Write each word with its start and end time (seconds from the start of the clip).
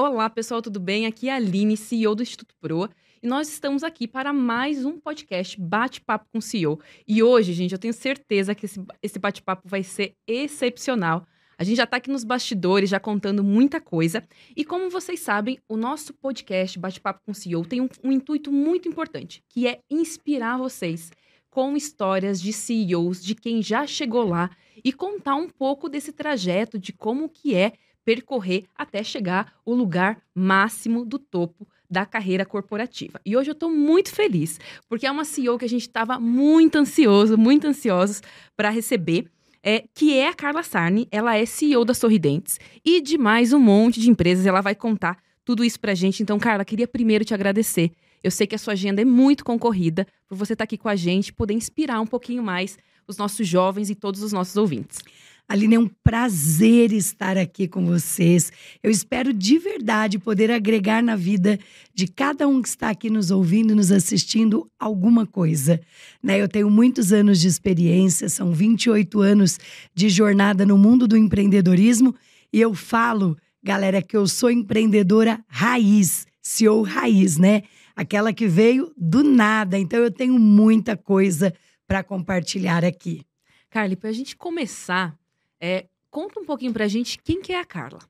Olá, 0.00 0.30
pessoal, 0.30 0.62
tudo 0.62 0.78
bem? 0.78 1.06
Aqui 1.06 1.28
é 1.28 1.32
a 1.32 1.34
Aline, 1.34 1.76
CEO 1.76 2.14
do 2.14 2.22
Instituto 2.22 2.54
Proa, 2.60 2.88
e 3.20 3.26
nós 3.26 3.48
estamos 3.48 3.82
aqui 3.82 4.06
para 4.06 4.32
mais 4.32 4.84
um 4.84 4.96
podcast 4.96 5.60
Bate-Papo 5.60 6.24
com 6.30 6.38
o 6.38 6.40
CEO. 6.40 6.78
E 7.04 7.20
hoje, 7.20 7.52
gente, 7.52 7.72
eu 7.72 7.80
tenho 7.80 7.92
certeza 7.92 8.54
que 8.54 8.66
esse, 8.66 8.80
esse 9.02 9.18
bate-papo 9.18 9.68
vai 9.68 9.82
ser 9.82 10.14
excepcional. 10.24 11.26
A 11.58 11.64
gente 11.64 11.78
já 11.78 11.82
está 11.82 11.96
aqui 11.96 12.12
nos 12.12 12.22
bastidores, 12.22 12.88
já 12.88 13.00
contando 13.00 13.42
muita 13.42 13.80
coisa. 13.80 14.22
E 14.56 14.64
como 14.64 14.88
vocês 14.88 15.18
sabem, 15.18 15.58
o 15.68 15.76
nosso 15.76 16.14
podcast 16.14 16.78
Bate-Papo 16.78 17.22
com 17.26 17.32
o 17.32 17.34
CEO 17.34 17.66
tem 17.66 17.80
um, 17.80 17.88
um 18.04 18.12
intuito 18.12 18.52
muito 18.52 18.88
importante, 18.88 19.42
que 19.48 19.66
é 19.66 19.80
inspirar 19.90 20.58
vocês 20.58 21.10
com 21.50 21.76
histórias 21.76 22.40
de 22.40 22.52
CEOs, 22.52 23.20
de 23.20 23.34
quem 23.34 23.60
já 23.60 23.84
chegou 23.84 24.28
lá 24.28 24.48
e 24.84 24.92
contar 24.92 25.34
um 25.34 25.48
pouco 25.48 25.88
desse 25.88 26.12
trajeto, 26.12 26.78
de 26.78 26.92
como 26.92 27.28
que 27.28 27.56
é 27.56 27.72
percorrer 28.08 28.64
até 28.74 29.04
chegar 29.04 29.52
o 29.66 29.74
lugar 29.74 30.18
máximo 30.34 31.04
do 31.04 31.18
topo 31.18 31.68
da 31.90 32.06
carreira 32.06 32.46
corporativa. 32.46 33.20
E 33.22 33.36
hoje 33.36 33.50
eu 33.50 33.52
estou 33.52 33.70
muito 33.70 34.14
feliz, 34.14 34.58
porque 34.88 35.06
é 35.06 35.10
uma 35.10 35.26
CEO 35.26 35.58
que 35.58 35.66
a 35.66 35.68
gente 35.68 35.82
estava 35.82 36.18
muito 36.18 36.78
ansioso, 36.78 37.36
muito 37.36 37.66
ansiosos 37.66 38.22
para 38.56 38.70
receber. 38.70 39.26
É, 39.62 39.84
que 39.92 40.16
é 40.16 40.28
a 40.28 40.32
Carla 40.32 40.62
Sarni, 40.62 41.06
ela 41.10 41.36
é 41.36 41.44
CEO 41.44 41.84
da 41.84 41.92
Sorridentes 41.92 42.58
e 42.82 43.02
de 43.02 43.18
mais 43.18 43.52
um 43.52 43.58
monte 43.58 44.00
de 44.00 44.08
empresas, 44.08 44.46
ela 44.46 44.62
vai 44.62 44.74
contar 44.74 45.18
tudo 45.44 45.62
isso 45.62 45.78
pra 45.78 45.94
gente. 45.94 46.22
Então, 46.22 46.38
Carla, 46.38 46.64
queria 46.64 46.88
primeiro 46.88 47.26
te 47.26 47.34
agradecer. 47.34 47.90
Eu 48.24 48.30
sei 48.30 48.46
que 48.46 48.54
a 48.54 48.58
sua 48.58 48.72
agenda 48.72 49.02
é 49.02 49.04
muito 49.04 49.44
concorrida, 49.44 50.06
por 50.26 50.38
você 50.38 50.54
estar 50.54 50.62
tá 50.62 50.64
aqui 50.64 50.78
com 50.78 50.88
a 50.88 50.96
gente, 50.96 51.30
poder 51.30 51.52
inspirar 51.52 52.00
um 52.00 52.06
pouquinho 52.06 52.42
mais 52.42 52.78
os 53.06 53.18
nossos 53.18 53.46
jovens 53.46 53.90
e 53.90 53.94
todos 53.94 54.22
os 54.22 54.32
nossos 54.32 54.56
ouvintes. 54.56 55.00
Aline, 55.48 55.76
é 55.76 55.78
um 55.78 55.88
prazer 56.04 56.92
estar 56.92 57.38
aqui 57.38 57.66
com 57.66 57.86
vocês. 57.86 58.52
Eu 58.82 58.90
espero 58.90 59.32
de 59.32 59.58
verdade 59.58 60.18
poder 60.18 60.50
agregar 60.50 61.02
na 61.02 61.16
vida 61.16 61.58
de 61.94 62.06
cada 62.06 62.46
um 62.46 62.60
que 62.60 62.68
está 62.68 62.90
aqui 62.90 63.08
nos 63.08 63.30
ouvindo, 63.30 63.74
nos 63.74 63.90
assistindo, 63.90 64.70
alguma 64.78 65.26
coisa. 65.26 65.80
Né? 66.22 66.38
Eu 66.38 66.48
tenho 66.48 66.68
muitos 66.68 67.14
anos 67.14 67.40
de 67.40 67.48
experiência, 67.48 68.28
são 68.28 68.52
28 68.52 69.20
anos 69.22 69.58
de 69.94 70.10
jornada 70.10 70.66
no 70.66 70.76
mundo 70.76 71.08
do 71.08 71.16
empreendedorismo 71.16 72.14
e 72.52 72.60
eu 72.60 72.74
falo, 72.74 73.34
galera, 73.62 74.02
que 74.02 74.18
eu 74.18 74.28
sou 74.28 74.50
empreendedora 74.50 75.42
raiz, 75.48 76.26
CEO 76.42 76.82
raiz, 76.82 77.38
né? 77.38 77.62
Aquela 77.96 78.34
que 78.34 78.46
veio 78.46 78.92
do 78.94 79.22
nada. 79.22 79.78
Então 79.78 79.98
eu 79.98 80.10
tenho 80.10 80.38
muita 80.38 80.94
coisa 80.94 81.54
para 81.86 82.04
compartilhar 82.04 82.84
aqui. 82.84 83.22
Carly, 83.70 83.96
para 83.96 84.10
a 84.10 84.12
gente 84.12 84.36
começar, 84.36 85.17
é, 85.60 85.86
conta 86.10 86.40
um 86.40 86.44
pouquinho 86.44 86.72
pra 86.72 86.88
gente 86.88 87.18
quem 87.22 87.40
que 87.40 87.52
é 87.52 87.60
a 87.60 87.64
Carla. 87.64 88.00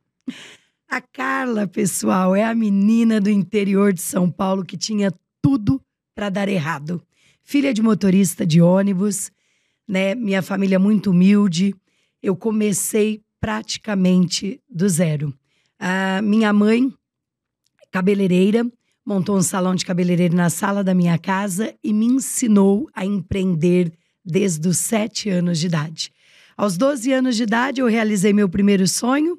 A 0.88 1.00
Carla, 1.00 1.66
pessoal, 1.66 2.34
é 2.34 2.44
a 2.44 2.54
menina 2.54 3.20
do 3.20 3.28
interior 3.28 3.92
de 3.92 4.00
São 4.00 4.30
Paulo 4.30 4.64
que 4.64 4.76
tinha 4.76 5.12
tudo 5.42 5.80
para 6.14 6.30
dar 6.30 6.48
errado. 6.48 7.02
Filha 7.42 7.74
de 7.74 7.82
motorista 7.82 8.46
de 8.46 8.60
ônibus, 8.60 9.30
né? 9.86 10.14
Minha 10.14 10.42
família 10.42 10.78
muito 10.78 11.10
humilde. 11.10 11.74
Eu 12.22 12.34
comecei 12.34 13.22
praticamente 13.40 14.60
do 14.68 14.88
zero. 14.88 15.32
A 15.78 16.20
minha 16.22 16.52
mãe, 16.52 16.92
cabeleireira, 17.90 18.66
montou 19.06 19.36
um 19.36 19.42
salão 19.42 19.74
de 19.74 19.84
cabeleireiro 19.84 20.34
na 20.34 20.50
sala 20.50 20.82
da 20.82 20.94
minha 20.94 21.18
casa 21.18 21.74
e 21.82 21.92
me 21.92 22.06
ensinou 22.06 22.88
a 22.92 23.04
empreender 23.04 23.92
desde 24.24 24.68
os 24.68 24.78
sete 24.78 25.30
anos 25.30 25.58
de 25.58 25.66
idade. 25.66 26.12
Aos 26.58 26.76
12 26.76 27.12
anos 27.12 27.36
de 27.36 27.44
idade, 27.44 27.80
eu 27.80 27.86
realizei 27.86 28.32
meu 28.32 28.48
primeiro 28.48 28.84
sonho, 28.88 29.38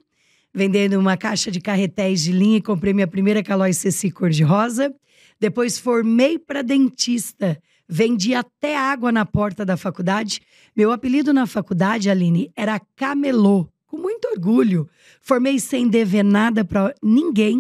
vendendo 0.54 0.98
uma 0.98 1.18
caixa 1.18 1.52
de 1.52 1.60
carretéis 1.60 2.24
de 2.24 2.32
linha 2.32 2.60
e 2.60 2.62
comprei 2.62 2.94
minha 2.94 3.08
primeira 3.08 3.44
Calói 3.44 3.74
Ceci 3.74 4.10
cor-de-rosa. 4.10 4.96
Depois 5.38 5.78
formei 5.78 6.40
para 6.40 6.62
dentista, 6.62 7.62
vendi 7.90 8.34
até 8.34 8.78
água 8.78 9.12
na 9.12 9.26
porta 9.26 9.66
da 9.66 9.76
faculdade. 9.76 10.40
Meu 10.74 10.94
apelido 10.94 11.34
na 11.34 11.46
faculdade, 11.46 12.10
Aline, 12.10 12.54
era 12.56 12.80
Camelô, 12.96 13.68
com 13.86 13.98
muito 13.98 14.30
orgulho. 14.30 14.88
Formei 15.20 15.60
sem 15.60 15.90
dever 15.90 16.24
nada 16.24 16.64
para 16.64 16.96
ninguém 17.04 17.60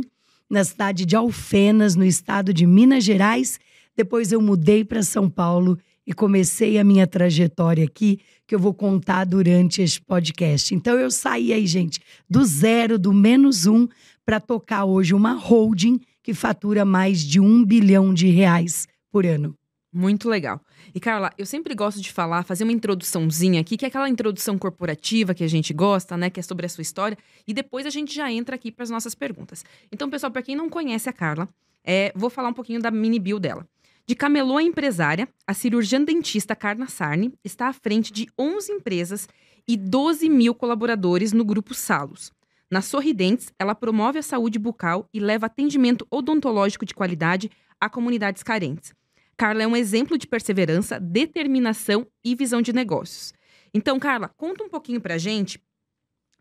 na 0.49 0.63
cidade 0.63 1.05
de 1.05 1.17
Alfenas, 1.17 1.97
no 1.97 2.05
estado 2.05 2.53
de 2.53 2.65
Minas 2.65 3.03
Gerais. 3.03 3.59
Depois 3.93 4.31
eu 4.31 4.41
mudei 4.41 4.85
para 4.85 5.03
São 5.03 5.29
Paulo 5.29 5.77
e 6.07 6.13
comecei 6.13 6.79
a 6.79 6.83
minha 6.83 7.05
trajetória 7.05 7.83
aqui, 7.83 8.19
que 8.49 8.55
eu 8.55 8.59
vou 8.59 8.73
contar 8.73 9.25
durante 9.25 9.79
este 9.79 10.01
podcast. 10.01 10.73
Então 10.73 10.99
eu 10.99 11.11
saí 11.11 11.53
aí, 11.53 11.67
gente, 11.67 12.01
do 12.27 12.43
zero, 12.43 12.97
do 12.97 13.13
menos 13.13 13.67
um, 13.67 13.87
para 14.25 14.39
tocar 14.39 14.85
hoje 14.85 15.13
uma 15.13 15.33
holding 15.33 15.99
que 16.23 16.33
fatura 16.33 16.83
mais 16.83 17.19
de 17.19 17.39
um 17.39 17.63
bilhão 17.63 18.11
de 18.11 18.27
reais 18.27 18.87
por 19.11 19.23
ano. 19.23 19.53
Muito 19.93 20.27
legal. 20.27 20.59
E 20.95 20.99
Carla, 20.99 21.31
eu 21.37 21.45
sempre 21.45 21.75
gosto 21.75 22.01
de 22.01 22.11
falar, 22.11 22.41
fazer 22.41 22.63
uma 22.63 22.73
introduçãozinha 22.73 23.61
aqui, 23.61 23.77
que 23.77 23.85
é 23.85 23.87
aquela 23.87 24.09
introdução 24.09 24.57
corporativa 24.57 25.35
que 25.35 25.43
a 25.43 25.47
gente 25.47 25.71
gosta, 25.71 26.17
né, 26.17 26.31
que 26.31 26.39
é 26.39 26.43
sobre 26.43 26.65
a 26.65 26.69
sua 26.69 26.81
história, 26.81 27.17
e 27.47 27.53
depois 27.53 27.85
a 27.85 27.91
gente 27.91 28.15
já 28.15 28.31
entra 28.31 28.55
aqui 28.55 28.71
para 28.71 28.81
as 28.81 28.89
nossas 28.89 29.13
perguntas. 29.13 29.63
Então, 29.91 30.09
pessoal, 30.09 30.31
para 30.31 30.41
quem 30.41 30.55
não 30.55 30.71
conhece 30.71 31.07
a 31.07 31.13
Carla, 31.13 31.47
é, 31.83 32.11
vou 32.15 32.31
falar 32.31 32.49
um 32.49 32.53
pouquinho 32.53 32.81
da 32.81 32.89
mini 32.89 33.19
bio 33.19 33.39
dela. 33.39 33.63
De 34.09 34.15
camelô 34.15 34.57
a 34.57 34.63
empresária, 34.63 35.29
a 35.45 35.53
cirurgiã 35.53 36.03
dentista 36.03 36.55
Carna 36.55 36.87
Sarni 36.87 37.31
está 37.45 37.67
à 37.67 37.73
frente 37.73 38.11
de 38.11 38.27
11 38.39 38.71
empresas 38.71 39.27
e 39.67 39.77
12 39.77 40.27
mil 40.27 40.55
colaboradores 40.55 41.31
no 41.31 41.45
grupo 41.45 41.75
Salos. 41.75 42.33
Na 42.71 42.81
Sorridentes, 42.81 43.53
ela 43.59 43.75
promove 43.75 44.17
a 44.17 44.23
saúde 44.23 44.57
bucal 44.57 45.07
e 45.13 45.19
leva 45.19 45.45
atendimento 45.45 46.07
odontológico 46.09 46.87
de 46.87 46.95
qualidade 46.95 47.51
a 47.79 47.87
comunidades 47.87 48.41
carentes. 48.41 48.95
Carla 49.37 49.61
é 49.61 49.67
um 49.67 49.75
exemplo 49.75 50.17
de 50.17 50.25
perseverança, 50.25 50.99
determinação 50.99 52.07
e 52.25 52.33
visão 52.33 52.63
de 52.63 52.73
negócios. 52.73 53.31
Então, 53.71 53.99
Carla, 53.99 54.27
conta 54.27 54.63
um 54.63 54.69
pouquinho 54.69 54.99
pra 54.99 55.19
gente. 55.19 55.61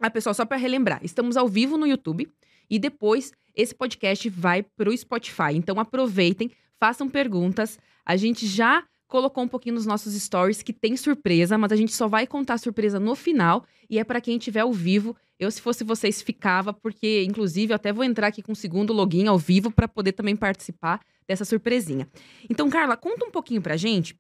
Ah, 0.00 0.08
pessoal, 0.08 0.32
só 0.32 0.46
para 0.46 0.56
relembrar, 0.56 1.00
estamos 1.02 1.36
ao 1.36 1.46
vivo 1.46 1.76
no 1.76 1.86
YouTube 1.86 2.32
e 2.70 2.78
depois 2.78 3.30
esse 3.54 3.74
podcast 3.74 4.26
vai 4.30 4.62
pro 4.62 4.96
Spotify. 4.96 5.52
Então 5.54 5.78
aproveitem, 5.78 6.50
façam 6.78 7.09
perguntas. 7.09 7.78
A 8.05 8.16
gente 8.16 8.47
já 8.47 8.84
colocou 9.09 9.43
um 9.43 9.49
pouquinho 9.49 9.75
nos 9.75 9.87
nossos 9.87 10.15
stories 10.15 10.62
que 10.62 10.72
tem 10.72 10.97
surpresa, 10.97 11.56
mas 11.56 11.72
a 11.72 11.77
gente 11.77 11.93
só 11.93 12.06
vai 12.06 12.27
contar 12.27 12.55
a 12.55 12.59
surpresa 12.59 13.00
no 13.00 13.15
final 13.15 13.65
e 13.89 13.99
é 13.99 14.05
para 14.05 14.21
quem 14.21 14.37
estiver 14.37 14.61
ao 14.61 14.72
vivo. 14.72 15.16
Eu, 15.39 15.50
se 15.50 15.62
fosse 15.62 15.83
vocês, 15.83 16.21
ficava, 16.21 16.72
porque, 16.72 17.25
inclusive, 17.25 17.72
eu 17.72 17.77
até 17.77 17.93
vou 17.93 18.05
entrar 18.05 18.27
aqui 18.27 18.43
com 18.43 18.53
o 18.53 18.56
segundo 18.56 18.93
login 18.93 19.27
ao 19.27 19.39
vivo 19.39 19.71
para 19.71 19.89
poder 19.89 20.12
também 20.12 20.37
participar 20.37 21.00
dessa 21.27 21.44
surpresinha. 21.44 22.06
Então, 22.50 22.69
Carla, 22.69 22.97
conta 22.97 23.25
um 23.25 23.31
pouquinho 23.31 23.62
pra 23.62 23.77
gente 23.77 24.19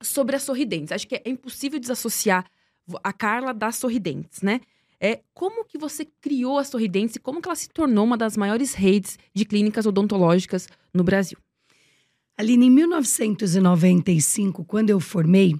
sobre 0.00 0.36
a 0.36 0.38
Sorridentes. 0.38 0.92
Acho 0.92 1.06
que 1.06 1.16
é 1.16 1.22
impossível 1.26 1.78
desassociar 1.78 2.46
a 3.02 3.12
Carla 3.12 3.52
das 3.52 3.76
Sorridentes, 3.76 4.42
né? 4.42 4.60
É, 5.00 5.20
como 5.32 5.64
que 5.64 5.78
você 5.78 6.04
criou 6.20 6.58
a 6.58 6.64
Sorridentes 6.64 7.16
e 7.16 7.20
como 7.20 7.40
que 7.40 7.48
ela 7.48 7.54
se 7.54 7.68
tornou 7.68 8.04
uma 8.04 8.16
das 8.16 8.36
maiores 8.36 8.74
redes 8.74 9.18
de 9.34 9.44
clínicas 9.44 9.86
odontológicas 9.86 10.68
no 10.92 11.04
Brasil? 11.04 11.38
Aline, 12.38 12.66
em 12.66 12.70
1995, 12.70 14.64
quando 14.64 14.90
eu 14.90 15.00
formei, 15.00 15.56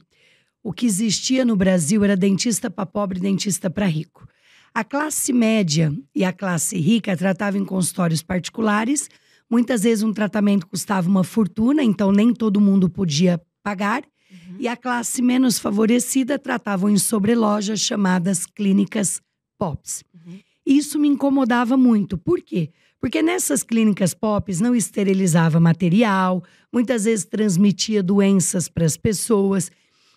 o 0.63 0.73
que 0.73 0.87
existia 0.87 1.45
no 1.45 1.57
Brasil 1.57 2.05
era 2.05 2.17
dentista 2.17 2.71
para 2.71 2.87
pobre 2.87 3.19
e 3.19 3.21
dentista 3.21 3.69
para 3.69 3.85
rico. 3.85 4.29
A 4.73 4.85
classe 4.85 5.33
média 5.33 5.93
e 6.15 6.25
a 6.25 6.33
classe 6.33 6.79
rica 6.79 7.17
tratavam 7.17 7.61
em 7.61 7.65
consultórios 7.65 8.23
particulares. 8.23 9.11
Muitas 9.51 9.83
vezes 9.83 10.05
um 10.05 10.13
tratamento 10.13 10.69
custava 10.69 11.09
uma 11.09 11.25
fortuna, 11.25 11.83
então 11.83 12.13
nem 12.13 12.33
todo 12.33 12.61
mundo 12.61 12.89
podia 12.89 13.43
pagar. 13.61 14.05
Uhum. 14.31 14.59
E 14.61 14.69
a 14.69 14.77
classe 14.77 15.21
menos 15.21 15.59
favorecida 15.59 16.39
tratavam 16.39 16.89
em 16.89 16.97
sobrelojas 16.97 17.81
chamadas 17.81 18.47
clínicas 18.47 19.21
POPs. 19.59 20.05
Uhum. 20.15 20.39
Isso 20.65 20.97
me 20.97 21.09
incomodava 21.09 21.77
muito. 21.77 22.17
Por 22.17 22.41
quê? 22.41 22.71
Porque 22.71 22.88
nessas 23.23 23.63
clínicas 23.63 24.13
POPs 24.13 24.61
não 24.61 24.75
esterilizava 24.75 25.61
material, 25.61 26.43
muitas 26.73 27.05
vezes 27.05 27.25
transmitia 27.25 28.03
doenças 28.03 28.69
para 28.69 28.85
as 28.85 28.97
pessoas. 28.97 29.71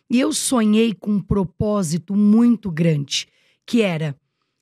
E 0.10 0.20
eu 0.20 0.34
sonhei 0.34 0.94
com 0.94 1.12
um 1.12 1.22
propósito 1.22 2.16
muito 2.16 2.72
grande, 2.72 3.28
que 3.66 3.82
era 3.82 4.16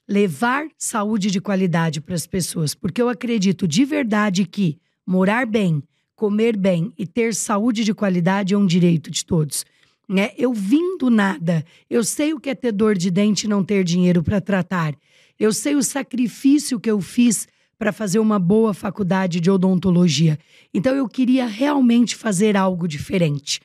levar 0.08 0.68
saúde 0.78 1.32
de 1.32 1.40
qualidade 1.40 2.02
para 2.02 2.16
as 2.16 2.28
pessoas, 2.28 2.76
porque 2.76 3.02
eu 3.02 3.10
acredito 3.10 3.68
de 3.68 3.86
verdade 3.86 4.46
que 4.46 4.80
morar 5.06 5.46
bem, 5.46 5.84
comer 6.16 6.58
bem 6.58 6.92
e 6.98 7.08
ter 7.08 7.34
saúde 7.34 7.84
de 7.84 7.94
qualidade 7.94 8.54
é 8.54 8.58
um 8.58 8.66
direito 8.66 9.10
de 9.10 9.24
todos. 9.24 9.66
Né? 10.08 10.32
Eu 10.36 10.52
vim 10.52 10.98
do 10.98 11.10
nada, 11.10 11.64
eu 11.88 12.04
sei 12.04 12.34
o 12.34 12.40
que 12.40 12.50
é 12.50 12.56
ter 12.56 12.72
dor 12.72 12.98
de 12.98 13.10
dente 13.10 13.46
e 13.46 13.50
não 13.50 13.64
ter 13.64 13.84
dinheiro 13.84 14.22
para 14.24 14.42
tratar. 14.42 14.96
Eu 15.40 15.54
sei 15.54 15.76
o 15.76 15.84
sacrifício 15.84 16.80
que 16.80 16.90
eu 16.90 17.00
fiz 17.00 17.48
para 17.80 17.94
fazer 17.94 18.20
uma 18.20 18.38
boa 18.38 18.74
faculdade 18.74 19.40
de 19.40 19.50
odontologia. 19.50 20.38
Então 20.74 20.94
eu 20.94 21.08
queria 21.08 21.48
realmente 21.48 22.14
fazer 22.14 22.58
algo 22.58 22.86
diferente. 22.86 23.62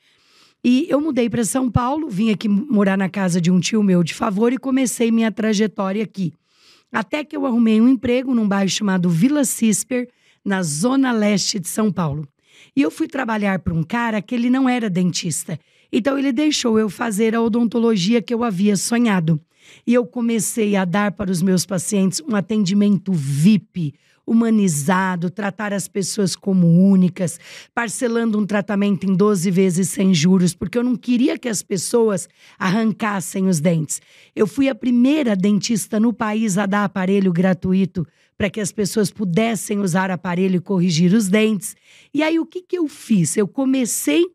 E 0.63 0.87
eu 0.89 1.01
mudei 1.01 1.29
para 1.29 1.43
São 1.43 1.69
Paulo, 1.69 2.09
vim 2.09 2.31
aqui 2.31 2.47
morar 2.47 2.97
na 2.97 3.09
casa 3.09 3.41
de 3.41 3.51
um 3.51 3.59
tio 3.59 3.83
meu 3.83 4.03
de 4.03 4.13
favor 4.13 4.53
e 4.53 4.57
comecei 4.57 5.11
minha 5.11 5.31
trajetória 5.31 6.01
aqui. 6.01 6.33
Até 6.91 7.25
que 7.25 7.35
eu 7.35 7.45
arrumei 7.45 7.81
um 7.81 7.89
emprego 7.89 8.33
num 8.33 8.47
bairro 8.47 8.69
chamado 8.69 9.09
Vila 9.09 9.43
Cisper, 9.43 10.07
na 10.45 10.63
zona 10.63 11.11
leste 11.11 11.59
de 11.59 11.67
São 11.67 11.91
Paulo. 11.91 12.25
E 12.75 12.81
eu 12.81 12.89
fui 12.89 13.07
trabalhar 13.07 13.59
para 13.59 13.73
um 13.73 13.83
cara 13.83 14.21
que 14.21 14.33
ele 14.33 14.49
não 14.49 14.69
era 14.69 14.89
dentista. 14.89 15.59
Então 15.91 16.17
ele 16.17 16.31
deixou 16.31 16.79
eu 16.79 16.89
fazer 16.89 17.35
a 17.35 17.41
odontologia 17.41 18.21
que 18.21 18.33
eu 18.33 18.43
havia 18.43 18.77
sonhado. 18.77 19.39
E 19.85 19.93
eu 19.93 20.05
comecei 20.05 20.75
a 20.75 20.85
dar 20.85 21.11
para 21.11 21.31
os 21.31 21.41
meus 21.41 21.65
pacientes 21.65 22.21
um 22.21 22.35
atendimento 22.35 23.11
VIP, 23.11 23.93
humanizado, 24.25 25.29
tratar 25.29 25.71
as 25.71 25.87
pessoas 25.87 26.35
como 26.35 26.67
únicas, 26.67 27.39
parcelando 27.73 28.39
um 28.39 28.45
tratamento 28.45 29.05
em 29.05 29.15
12 29.15 29.51
vezes 29.51 29.89
sem 29.89 30.13
juros, 30.13 30.55
porque 30.55 30.77
eu 30.77 30.83
não 30.83 30.95
queria 30.95 31.37
que 31.37 31.47
as 31.47 31.61
pessoas 31.61 32.27
arrancassem 32.57 33.47
os 33.47 33.59
dentes. 33.59 34.01
Eu 34.35 34.47
fui 34.47 34.67
a 34.67 34.75
primeira 34.75 35.35
dentista 35.35 35.99
no 35.99 36.11
país 36.11 36.57
a 36.57 36.65
dar 36.65 36.85
aparelho 36.85 37.31
gratuito 37.31 38.05
para 38.37 38.49
que 38.49 38.59
as 38.59 38.71
pessoas 38.71 39.11
pudessem 39.11 39.79
usar 39.79 40.11
aparelho 40.11 40.57
e 40.57 40.61
corrigir 40.61 41.13
os 41.13 41.29
dentes. 41.29 41.75
E 42.13 42.21
aí 42.21 42.39
o 42.39 42.45
que, 42.45 42.61
que 42.61 42.77
eu 42.77 42.87
fiz? 42.87 43.37
Eu 43.37 43.47
comecei 43.47 44.25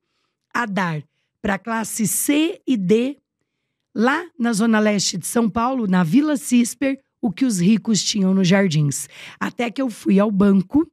a 0.54 0.66
dar 0.66 1.02
para 1.42 1.58
classe 1.58 2.06
C 2.06 2.60
e 2.66 2.76
D, 2.76 3.16
lá 4.00 4.24
na 4.38 4.50
Zona 4.54 4.80
Leste 4.80 5.18
de 5.18 5.26
São 5.26 5.46
Paulo, 5.46 5.86
na 5.86 6.02
Vila 6.02 6.34
Cisper, 6.38 6.98
o 7.20 7.30
que 7.30 7.44
os 7.44 7.60
ricos 7.60 8.02
tinham 8.02 8.32
nos 8.32 8.48
jardins. 8.48 9.06
Até 9.38 9.70
que 9.70 9.82
eu 9.82 9.90
fui 9.90 10.18
ao 10.18 10.30
banco, 10.30 10.90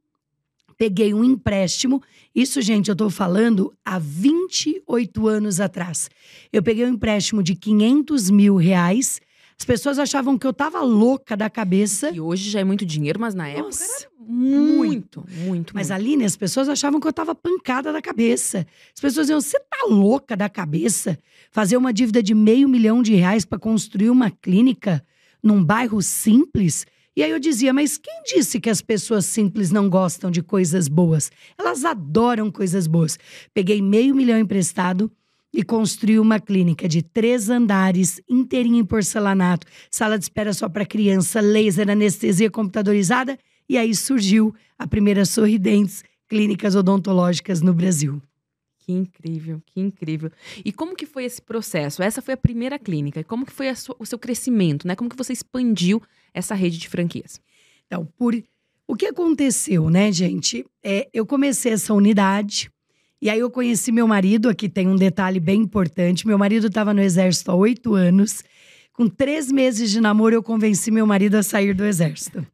peguei 0.78 1.14
um 1.14 1.24
empréstimo. 1.24 2.04
Isso, 2.36 2.62
gente, 2.62 2.90
eu 2.90 2.94
estou 2.94 3.10
falando 3.10 3.74
há 3.86 3.98
28 3.98 5.26
anos 5.26 5.62
atrás. 5.62 6.10
Eu 6.52 6.62
peguei 6.62 6.86
um 6.86 6.96
empréstimo 6.96 7.42
de 7.42 7.56
500 7.56 8.30
mil 8.30 8.58
reais. 8.58 9.22
As 9.60 9.66
pessoas 9.66 9.98
achavam 9.98 10.38
que 10.38 10.46
eu 10.46 10.52
estava 10.52 10.82
louca 10.82 11.36
da 11.36 11.50
cabeça. 11.50 12.12
E 12.12 12.22
hoje 12.22 12.50
já 12.50 12.60
é 12.60 12.64
muito 12.64 12.86
dinheiro, 12.86 13.20
mas 13.20 13.34
na 13.34 13.48
época 13.48 13.66
Nossa, 13.66 14.04
era 14.04 14.12
muito, 14.20 15.26
muito. 15.32 15.74
Mas 15.74 15.90
muito. 15.90 16.00
ali, 16.00 16.16
né, 16.16 16.26
as 16.26 16.38
pessoas 16.38 16.70
achavam 16.70 17.00
que 17.00 17.08
eu 17.08 17.12
estava 17.12 17.34
pancada 17.34 17.92
da 17.92 18.02
cabeça. 18.02 18.68
As 18.94 19.02
pessoas 19.02 19.26
diziam: 19.26 19.42
você 19.42 19.60
tá 19.60 19.88
louca 19.90 20.38
da 20.38 20.48
cabeça? 20.48 21.18
Fazer 21.50 21.76
uma 21.76 21.92
dívida 21.92 22.22
de 22.22 22.36
meio 22.36 22.70
milhão 22.70 23.02
de 23.02 23.16
reais 23.16 23.46
para 23.46 23.58
construir 23.58 24.12
uma 24.12 24.30
clínica 24.30 25.04
num 25.42 25.64
bairro 25.64 26.04
simples? 26.04 26.86
E 27.16 27.24
aí 27.24 27.32
eu 27.32 27.40
dizia: 27.40 27.74
mas 27.74 27.98
quem 27.98 28.22
disse 28.28 28.60
que 28.60 28.70
as 28.70 28.80
pessoas 28.80 29.26
simples 29.26 29.72
não 29.72 29.90
gostam 29.90 30.30
de 30.30 30.44
coisas 30.44 30.88
boas? 30.88 31.32
Elas 31.58 31.84
adoram 31.84 32.52
coisas 32.52 32.86
boas. 32.86 33.18
Peguei 33.56 33.82
meio 33.82 34.14
milhão 34.14 34.38
emprestado 34.38 35.12
e 35.54 35.64
construí 35.64 36.20
uma 36.20 36.40
clínica 36.40 36.88
de 36.88 37.02
três 37.02 37.50
andares, 37.50 38.22
inteirinha 38.30 38.80
em 38.80 38.86
porcelanato, 38.86 39.66
sala 39.90 40.18
de 40.18 40.26
espera 40.26 40.54
só 40.54 40.68
para 40.70 40.86
criança, 40.86 41.40
laser, 41.42 41.90
anestesia 41.90 42.50
computadorizada. 42.52 43.38
E 43.70 43.78
aí 43.78 43.94
surgiu 43.96 44.54
a 44.78 44.88
primeira 44.88 45.26
Sorridentes 45.26 46.04
Clínicas 46.28 46.76
Odontológicas 46.76 47.62
no 47.62 47.74
Brasil. 47.74 48.22
Que 48.80 48.94
incrível, 48.94 49.62
que 49.66 49.82
incrível. 49.82 50.32
E 50.64 50.72
como 50.72 50.96
que 50.96 51.06
foi 51.06 51.26
esse 51.26 51.42
processo? 51.42 52.02
Essa 52.02 52.22
foi 52.22 52.34
a 52.36 52.38
primeira 52.38 52.80
clínica. 52.80 53.20
E 53.20 53.24
como 53.24 53.46
que 53.46 53.52
foi 53.52 53.74
sua- 53.76 53.96
o 54.00 54.06
seu 54.06 54.18
crescimento, 54.18 54.88
né? 54.88 54.96
Como 54.96 55.10
que 55.10 55.18
você 55.18 55.34
expandiu 55.34 56.02
essa 56.34 56.56
rede 56.56 56.78
de 56.78 56.88
franquias? 56.88 57.42
Então, 57.86 58.06
por 58.18 58.34
o 58.88 58.96
que 58.96 59.06
aconteceu, 59.08 59.90
né, 59.90 60.10
gente? 60.14 60.66
É, 60.82 61.10
eu 61.14 61.26
comecei 61.26 61.74
essa 61.74 61.94
unidade 61.94 62.72
e 63.22 63.30
aí 63.30 63.40
eu 63.40 63.50
conheci 63.50 63.92
meu 63.92 64.08
marido. 64.08 64.50
Aqui 64.50 64.70
tem 64.70 64.88
um 64.88 64.96
detalhe 64.96 65.40
bem 65.40 65.62
importante: 65.62 66.28
meu 66.28 66.38
marido 66.38 66.68
estava 66.68 66.94
no 66.94 67.02
exército 67.02 67.52
há 67.52 67.56
oito 67.56 67.94
anos. 67.96 68.44
Com 68.94 69.08
três 69.08 69.52
meses 69.52 69.92
de 69.92 70.02
namoro, 70.02 70.34
eu 70.36 70.42
convenci 70.44 70.90
meu 70.90 71.06
marido 71.06 71.36
a 71.36 71.44
sair 71.44 71.74
do 71.74 71.86
exército. 71.86 72.46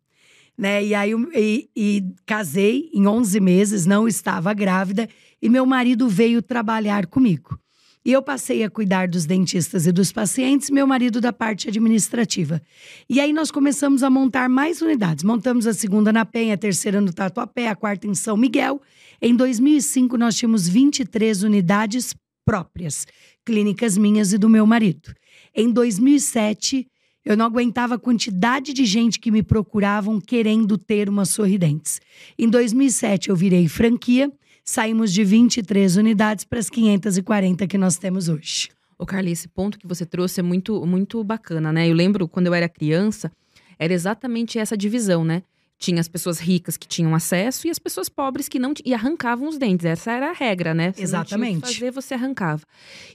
Né? 0.57 0.83
E 0.85 0.93
aí 0.93 1.11
eu- 1.11 1.29
e, 1.33 1.69
e 1.75 2.03
casei 2.25 2.89
em 2.93 3.07
11 3.07 3.39
meses, 3.39 3.85
não 3.85 4.07
estava 4.07 4.53
grávida, 4.53 5.07
e 5.41 5.49
meu 5.49 5.65
marido 5.65 6.07
veio 6.07 6.41
trabalhar 6.41 7.07
comigo. 7.07 7.57
E 8.05 8.11
eu 8.11 8.21
passei 8.21 8.61
a 8.65 8.69
cuidar 8.69 9.07
dos 9.07 9.25
dentistas 9.25 9.87
e 9.87 9.91
dos 9.91 10.11
pacientes, 10.11 10.69
meu 10.69 10.85
marido 10.85 11.21
da 11.21 11.31
parte 11.31 11.69
administrativa. 11.69 12.61
E 13.09 13.21
aí 13.21 13.31
nós 13.31 13.49
começamos 13.49 14.03
a 14.03 14.09
montar 14.09 14.49
mais 14.49 14.81
unidades. 14.81 15.23
Montamos 15.23 15.65
a 15.65 15.73
segunda 15.73 16.11
na 16.11 16.25
Penha, 16.25 16.55
a 16.55 16.57
terceira 16.57 16.99
no 16.99 17.13
Tatuapé, 17.13 17.69
a 17.69 17.75
quarta 17.75 18.05
em 18.05 18.13
São 18.13 18.35
Miguel. 18.35 18.81
Em 19.25 19.33
2005 19.33 20.17
nós 20.17 20.35
tínhamos 20.35 20.67
23 20.67 21.43
unidades 21.43 22.13
próprias, 22.45 23.07
clínicas 23.45 23.97
minhas 23.97 24.33
e 24.33 24.37
do 24.37 24.49
meu 24.49 24.67
marido. 24.67 25.13
Em 25.55 25.71
2007 25.71 26.85
eu 27.23 27.37
não 27.37 27.45
aguentava 27.45 27.95
a 27.95 27.97
quantidade 27.97 28.73
de 28.73 28.83
gente 28.83 29.21
que 29.21 29.31
me 29.31 29.41
procuravam 29.41 30.19
querendo 30.19 30.77
ter 30.77 31.07
uma 31.07 31.23
Sorridentes. 31.23 32.01
Em 32.37 32.49
2007 32.49 33.29
eu 33.29 33.35
virei 33.37 33.69
franquia, 33.69 34.29
saímos 34.61 35.13
de 35.13 35.23
23 35.23 35.95
unidades 35.95 36.43
para 36.43 36.59
as 36.59 36.69
540 36.69 37.65
que 37.65 37.77
nós 37.77 37.95
temos 37.95 38.27
hoje. 38.27 38.71
Ô, 38.99 39.05
Carly, 39.05 39.31
esse 39.31 39.47
ponto 39.47 39.79
que 39.79 39.87
você 39.87 40.05
trouxe 40.05 40.41
é 40.41 40.43
muito, 40.43 40.85
muito 40.85 41.23
bacana, 41.23 41.71
né? 41.71 41.87
Eu 41.87 41.93
lembro 41.93 42.27
quando 42.27 42.47
eu 42.47 42.53
era 42.53 42.67
criança, 42.67 43.31
era 43.79 43.93
exatamente 43.93 44.59
essa 44.59 44.75
divisão, 44.75 45.23
né? 45.23 45.43
Tinha 45.83 45.99
as 45.99 46.07
pessoas 46.07 46.39
ricas 46.39 46.77
que 46.77 46.87
tinham 46.87 47.13
acesso 47.13 47.67
e 47.67 47.69
as 47.69 47.77
pessoas 47.77 48.07
pobres 48.07 48.47
que 48.47 48.57
não 48.57 48.73
e 48.85 48.93
arrancavam 48.93 49.49
os 49.49 49.57
dentes. 49.57 49.85
Essa 49.85 50.13
era 50.13 50.29
a 50.29 50.33
regra, 50.33 50.73
né? 50.73 50.93
Você 50.93 51.01
Não 51.01 51.03
Exatamente. 51.03 51.49
tinha 51.49 51.59
o 51.59 51.61
que 51.61 51.73
fazer, 51.73 51.91
você 51.91 52.13
arrancava. 52.13 52.63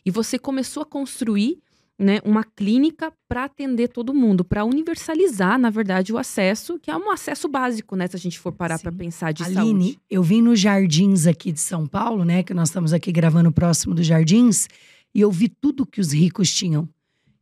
E 0.05 0.11
você 0.11 0.39
começou 0.39 0.83
a 0.83 0.87
construir 0.87 1.63
né, 1.99 2.19
uma 2.27 2.45
clínica 2.45 3.11
para 3.27 3.45
atender 3.45 3.89
todo 3.89 4.13
mundo, 4.13 4.45
para 4.45 4.67
universalizar, 4.67 5.59
na 5.59 5.71
verdade, 5.71 6.13
o 6.13 6.19
acesso, 6.19 6.79
que 6.79 6.91
é 6.91 6.97
um 6.97 7.11
acesso 7.11 7.49
básico, 7.49 7.97
né? 7.97 8.07
Se 8.07 8.17
a 8.17 8.19
gente 8.19 8.39
for 8.39 8.53
parar 8.53 8.79
para 8.79 8.93
pensar 8.93 9.33
de 9.33 9.43
Aline, 9.43 9.93
saúde. 9.93 10.01
eu 10.11 10.23
vim 10.23 10.43
nos 10.43 10.61
jardins 10.61 11.27
aqui 11.27 11.51
de 11.51 11.61
São 11.61 11.87
Paulo, 11.87 12.23
né? 12.23 12.43
Que 12.43 12.53
nós 12.53 12.69
estamos 12.69 12.93
aqui 12.93 13.11
gravando 13.11 13.51
próximo 13.51 13.95
dos 13.95 14.07
jardins, 14.07 14.69
e 15.15 15.23
eu 15.23 15.33
vi 15.33 15.49
tudo 15.49 15.87
que 15.87 16.03
os 16.03 16.13
ricos 16.13 16.55
tinham. 16.55 16.87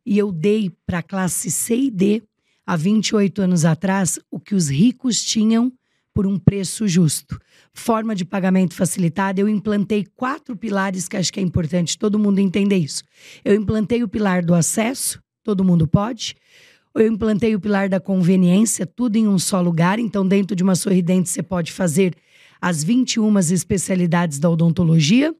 E 0.05 0.17
eu 0.17 0.31
dei 0.31 0.71
para 0.85 0.99
a 0.99 1.03
classe 1.03 1.51
C 1.51 1.75
e 1.75 1.91
D, 1.91 2.23
há 2.67 2.75
28 2.75 3.41
anos 3.43 3.63
atrás, 3.63 4.19
o 4.29 4.37
que 4.37 4.53
os 4.53 4.69
ricos 4.69 5.23
tinham 5.23 5.71
por 6.13 6.27
um 6.27 6.37
preço 6.37 6.85
justo. 6.85 7.39
Forma 7.73 8.13
de 8.13 8.25
pagamento 8.25 8.73
facilitada, 8.73 9.39
eu 9.39 9.47
implantei 9.47 10.05
quatro 10.15 10.57
pilares 10.57 11.07
que 11.07 11.15
acho 11.15 11.31
que 11.31 11.39
é 11.39 11.43
importante 11.43 11.97
todo 11.97 12.19
mundo 12.19 12.39
entender 12.39 12.75
isso. 12.75 13.03
Eu 13.45 13.55
implantei 13.55 14.03
o 14.03 14.07
pilar 14.07 14.43
do 14.43 14.53
acesso, 14.53 15.21
todo 15.43 15.63
mundo 15.63 15.87
pode. 15.87 16.35
Eu 16.93 17.07
implantei 17.07 17.55
o 17.55 17.59
pilar 17.59 17.87
da 17.87 17.99
conveniência, 17.99 18.85
tudo 18.85 19.15
em 19.15 19.27
um 19.27 19.39
só 19.39 19.61
lugar. 19.61 19.99
Então, 19.99 20.27
dentro 20.27 20.55
de 20.55 20.63
uma 20.63 20.75
sorridente, 20.75 21.29
você 21.29 21.43
pode 21.43 21.71
fazer 21.71 22.15
as 22.59 22.83
21 22.83 23.37
especialidades 23.39 24.39
da 24.39 24.49
odontologia. 24.49 25.33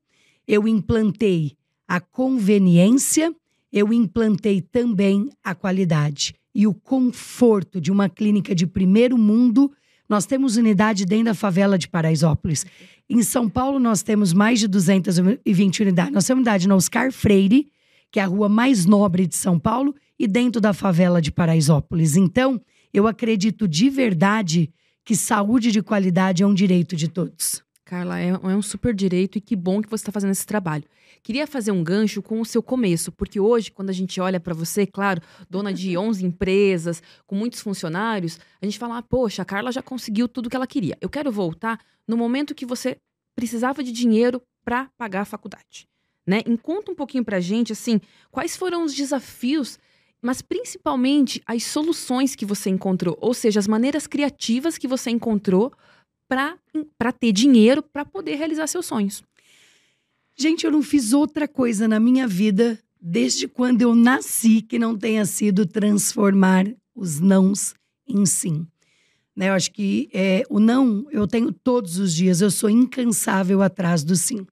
Eu 0.48 0.67
implantei 0.67 1.57
a 1.88 2.00
conveniência, 2.00 3.34
eu 3.74 3.91
implantei 3.91 4.62
também 4.62 5.29
a 5.43 5.55
qualidade 5.55 6.36
e 6.57 6.65
o 6.65 6.73
conforto 6.73 7.79
de 7.79 7.91
uma 7.91 8.09
clínica 8.09 8.55
de 8.55 8.65
primeiro 8.65 9.15
mundo. 9.15 9.71
Nós 10.09 10.25
temos 10.25 10.57
unidade 10.57 11.05
dentro 11.05 11.25
da 11.25 11.35
favela 11.35 11.77
de 11.77 11.87
Paraisópolis. 11.87 12.65
Em 13.07 13.21
São 13.21 13.47
Paulo, 13.47 13.77
nós 13.77 14.01
temos 14.01 14.33
mais 14.33 14.59
de 14.59 14.67
220 14.67 15.83
unidades. 15.83 16.13
Nós 16.13 16.25
temos 16.25 16.39
unidade 16.39 16.67
na 16.67 16.75
Oscar 16.75 17.11
Freire, 17.11 17.67
que 18.11 18.19
é 18.19 18.23
a 18.23 18.25
rua 18.25 18.49
mais 18.49 18.87
nobre 18.87 19.27
de 19.27 19.35
São 19.35 19.59
Paulo, 19.59 19.93
e 20.17 20.27
dentro 20.27 20.59
da 20.59 20.73
favela 20.73 21.21
de 21.21 21.31
Paraisópolis. 21.31 22.15
Então, 22.15 22.59
eu 22.91 23.05
acredito 23.05 23.67
de 23.67 23.87
verdade 23.87 24.73
que 25.05 25.15
saúde 25.15 25.71
de 25.71 25.83
qualidade 25.83 26.41
é 26.41 26.47
um 26.47 26.55
direito 26.55 26.95
de 26.95 27.07
todos. 27.07 27.61
Carla, 27.85 28.19
é, 28.19 28.29
é 28.29 28.35
um 28.35 28.63
super 28.63 28.95
direito 28.95 29.37
e 29.37 29.41
que 29.41 29.55
bom 29.55 29.79
que 29.79 29.89
você 29.89 30.01
está 30.01 30.11
fazendo 30.11 30.31
esse 30.31 30.45
trabalho. 30.45 30.85
Queria 31.24 31.47
fazer 31.47 31.71
um 31.71 31.83
gancho 31.83 32.21
com 32.21 32.39
o 32.39 32.45
seu 32.45 32.62
começo, 32.63 33.12
porque 33.12 33.39
hoje, 33.39 33.71
quando 33.71 33.89
a 33.89 33.93
gente 33.93 34.19
olha 34.19 34.39
para 34.39 34.53
você, 34.53 34.86
claro, 34.86 35.21
dona 35.50 35.74
de 35.74 35.97
11 35.97 36.25
empresas, 36.25 37.01
com 37.25 37.36
muitos 37.36 37.59
funcionários, 37.59 38.39
a 38.62 38.65
gente 38.65 38.79
fala, 38.79 38.97
ah, 38.97 39.01
poxa, 39.01 39.41
a 39.41 39.45
Carla 39.45 39.71
já 39.71 39.81
conseguiu 39.81 40.27
tudo 40.27 40.50
que 40.50 40.55
ela 40.55 40.67
queria. 40.67 40.97
Eu 41.01 41.09
quero 41.09 41.31
voltar 41.31 41.79
no 42.07 42.17
momento 42.17 42.55
que 42.55 42.65
você 42.65 42.97
precisava 43.36 43.83
de 43.83 43.91
dinheiro 43.91 44.41
para 44.63 44.89
pagar 44.97 45.21
a 45.21 45.25
faculdade. 45.25 45.88
Né? 46.25 46.41
E 46.45 46.57
Conta 46.57 46.91
um 46.91 46.95
pouquinho 46.95 47.24
pra 47.24 47.39
gente, 47.39 47.71
assim, 47.71 48.01
quais 48.31 48.57
foram 48.57 48.83
os 48.83 48.93
desafios, 48.93 49.79
mas 50.21 50.41
principalmente 50.41 51.41
as 51.45 51.63
soluções 51.63 52.36
que 52.36 52.45
você 52.45 52.69
encontrou, 52.69 53.17
ou 53.21 53.33
seja, 53.33 53.59
as 53.59 53.67
maneiras 53.67 54.07
criativas 54.07 54.77
que 54.77 54.88
você 54.88 55.09
encontrou 55.09 55.71
para 56.27 57.12
ter 57.17 57.31
dinheiro 57.31 57.81
para 57.81 58.03
poder 58.03 58.36
realizar 58.36 58.67
seus 58.67 58.86
sonhos. 58.86 59.24
Gente, 60.39 60.65
eu 60.65 60.72
não 60.72 60.84
fiz 60.84 61.13
outra 61.13 61.48
coisa 61.48 61.88
na 61.88 62.00
minha 62.00 62.27
vida 62.27 62.79
desde 63.01 63.48
quando 63.48 63.82
eu 63.82 63.96
nasci 63.96 64.62
que 64.62 64.77
não 64.77 64.96
tenha 64.96 65.25
sido 65.25 65.65
transformar 65.65 66.65
os 66.96 67.20
nãos 67.20 67.74
em 68.08 68.24
sim. 68.24 68.67
Né? 69.36 69.50
Eu 69.50 69.53
acho 69.53 69.72
que 69.72 70.08
é, 70.13 70.44
o 70.48 70.60
não 70.60 71.08
eu 71.12 71.27
tenho 71.27 71.51
todos 71.51 71.98
os 71.98 72.13
dias, 72.13 72.39
eu 72.39 72.51
sou 72.51 72.70
incansável 72.70 73.63
atrás 73.63 74.03
do 74.03 74.15
sim. 74.15 74.46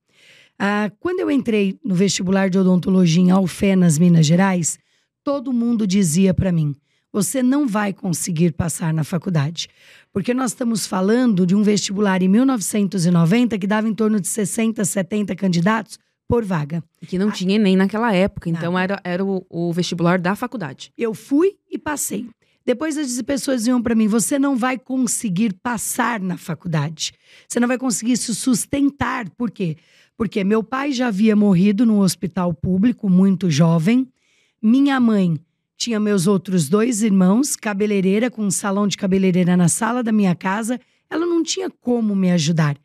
Ah, 0.58 0.92
quando 1.00 1.20
eu 1.20 1.30
entrei 1.30 1.78
no 1.84 1.94
vestibular 1.94 2.50
de 2.50 2.58
odontologia 2.58 3.22
em 3.22 3.30
Alfenas, 3.30 4.00
Minas 4.00 4.26
Gerais, 4.26 4.80
todo 5.24 5.54
mundo 5.54 5.86
dizia 5.86 6.34
para 6.34 6.52
mim: 6.52 6.74
você 7.16 7.42
não 7.42 7.66
vai 7.66 7.94
conseguir 7.94 8.52
passar 8.52 8.94
na 8.94 9.06
faculdade. 9.06 9.70
Porque 10.12 10.34
nós 10.34 10.52
estamos 10.52 10.86
falando 10.86 11.46
de 11.46 11.56
um 11.56 11.64
vestibular 11.64 12.22
em 12.22 12.28
1990 12.28 13.58
que 13.58 13.66
dava 13.66 13.88
em 13.88 13.94
torno 13.94 14.20
de 14.20 14.28
60, 14.28 14.84
70 14.84 15.34
candidatos 15.34 15.98
por 16.28 16.44
vaga. 16.44 16.84
Que 17.08 17.18
não 17.18 17.32
tinha 17.32 17.56
Enem 17.56 17.78
naquela 17.78 18.14
época, 18.14 18.50
então 18.50 18.78
era, 18.78 19.00
era 19.02 19.24
o, 19.24 19.46
o 19.50 19.72
vestibular 19.72 20.20
da 20.20 20.36
faculdade. 20.36 20.92
Eu 20.98 21.14
fui 21.14 21.56
e 21.72 21.78
passei. 21.78 22.28
Depois 22.66 22.98
as 22.98 23.22
pessoas 23.22 23.66
iam 23.66 23.82
para 23.82 23.96
mim: 23.96 24.10
você 24.10 24.38
não 24.38 24.58
vai 24.58 24.78
conseguir 24.78 25.54
passar 25.64 26.20
na 26.20 26.36
faculdade. 26.36 27.14
Você 27.48 27.62
não 27.62 27.68
vai 27.70 27.78
conseguir 27.78 28.18
se 28.18 28.36
sustentar. 28.36 29.30
Por 29.38 29.52
quê? 29.52 29.78
Porque 30.18 30.44
meu 30.44 30.62
pai 30.62 30.92
já 30.92 31.08
havia 31.08 31.34
morrido 31.34 31.86
num 31.86 32.00
hospital 32.00 32.54
público, 32.54 33.10
muito 33.10 33.50
jovem. 33.50 34.06
Minha 34.62 35.00
mãe 35.00 35.40
tinha 35.86 36.00
meus 36.00 36.26
outros 36.26 36.68
dois 36.68 37.04
irmãos, 37.04 37.56
cabeleireira, 37.56 38.32
com 38.32 38.42
um 38.42 38.50
salão 38.50 38.88
de 38.88 38.98
cabeleireira 38.98 39.56
na 39.56 39.68
sala 39.68 40.02
da 40.02 40.12
minha 40.12 40.34
casa. 40.34 40.82
Ela 41.08 41.28
não 41.28 41.44
tinha 41.44 41.70
como 41.70 42.16
me 42.16 42.32
ajudar. 42.32 42.76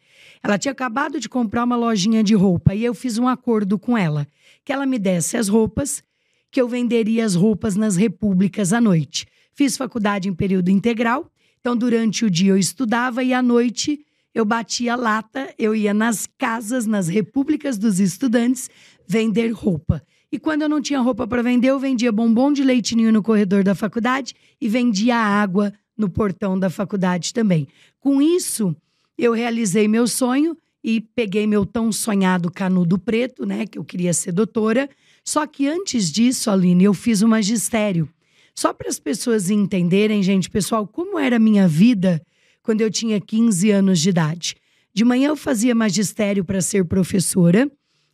Ela 0.43 0.59
tinha 0.59 0.73
acabado 0.73 1.19
de 1.19 1.27
comprar 1.27 1.65
uma 1.65 1.77
lojinha 1.77 2.23
de 2.23 2.35
roupa 2.35 2.75
e 2.75 2.85
eu 2.85 2.93
fiz 2.93 3.17
um 3.17 3.27
acordo 3.27 3.79
com 3.79 3.97
ela 3.97 4.27
que 4.63 4.71
ela 4.71 4.85
me 4.85 4.99
desse 4.99 5.39
as 5.39 5.49
roupas, 5.49 6.03
que 6.51 6.61
eu 6.61 6.69
venderia 6.69 7.25
as 7.25 7.35
roupas 7.35 7.75
nas 7.75 7.97
repúblicas 7.97 8.71
à 8.71 8.83
noite. 8.83 9.27
Fiz 9.55 9.79
faculdade 9.79 10.29
em 10.29 10.35
período 10.35 10.69
integral, 10.69 11.33
então 11.59 11.75
durante 11.75 12.27
o 12.27 12.31
dia 12.31 12.51
eu 12.51 12.59
estudava 12.59 13.25
e 13.25 13.33
à 13.33 13.41
noite 13.41 14.05
eu 14.35 14.45
batia 14.45 14.95
lata, 14.95 15.55
eu 15.59 15.75
ia 15.75 15.95
nas 15.95 16.29
casas, 16.37 16.85
nas 16.85 17.09
repúblicas 17.09 17.79
dos 17.79 17.99
estudantes, 17.99 18.69
vender 19.09 19.53
roupa. 19.53 20.03
E 20.33 20.39
quando 20.39 20.63
eu 20.63 20.69
não 20.69 20.81
tinha 20.81 21.01
roupa 21.01 21.27
para 21.27 21.43
vender, 21.43 21.69
eu 21.69 21.79
vendia 21.79 22.13
bombom 22.13 22.53
de 22.53 22.63
leitinho 22.63 23.13
no 23.13 23.23
corredor 23.23 23.65
da 23.65 23.75
faculdade 23.75 24.35
e 24.61 24.69
vendia 24.69 25.17
água 25.17 25.73
no 25.97 26.09
portão 26.09 26.59
da 26.59 26.71
faculdade 26.71 27.35
também. 27.35 27.67
Com 27.99 28.23
isso, 28.23 28.75
eu 29.19 29.33
realizei 29.33 29.89
meu 29.89 30.07
sonho 30.07 30.57
e 30.83 31.01
peguei 31.01 31.47
meu 31.47 31.67
tão 31.67 31.93
sonhado 31.93 32.51
canudo 32.51 32.99
preto, 32.99 33.45
né, 33.45 33.67
que 33.67 33.79
eu 33.79 33.85
queria 33.85 34.15
ser 34.15 34.33
doutora. 34.33 34.89
Só 35.25 35.47
que 35.47 35.67
antes 35.67 36.11
disso, 36.11 36.51
Aline, 36.51 36.85
eu 36.85 36.95
fiz 36.95 37.23
o 37.23 37.29
magistério. 37.29 38.09
Só 38.55 38.73
para 38.73 38.89
as 38.89 38.99
pessoas 38.99 39.51
entenderem, 39.51 40.23
gente, 40.23 40.49
pessoal, 40.49 40.87
como 40.87 41.19
era 41.19 41.37
a 41.37 41.41
minha 41.41 41.69
vida 41.69 42.23
quando 42.63 42.81
eu 42.81 42.91
tinha 42.91 43.21
15 43.21 43.71
anos 43.71 44.01
de 44.01 44.11
idade. 44.11 44.57
De 44.93 45.05
manhã 45.05 45.29
eu 45.29 45.37
fazia 45.37 45.75
magistério 45.75 46.45
para 46.45 46.61
ser 46.61 46.85
professora. 46.85 47.71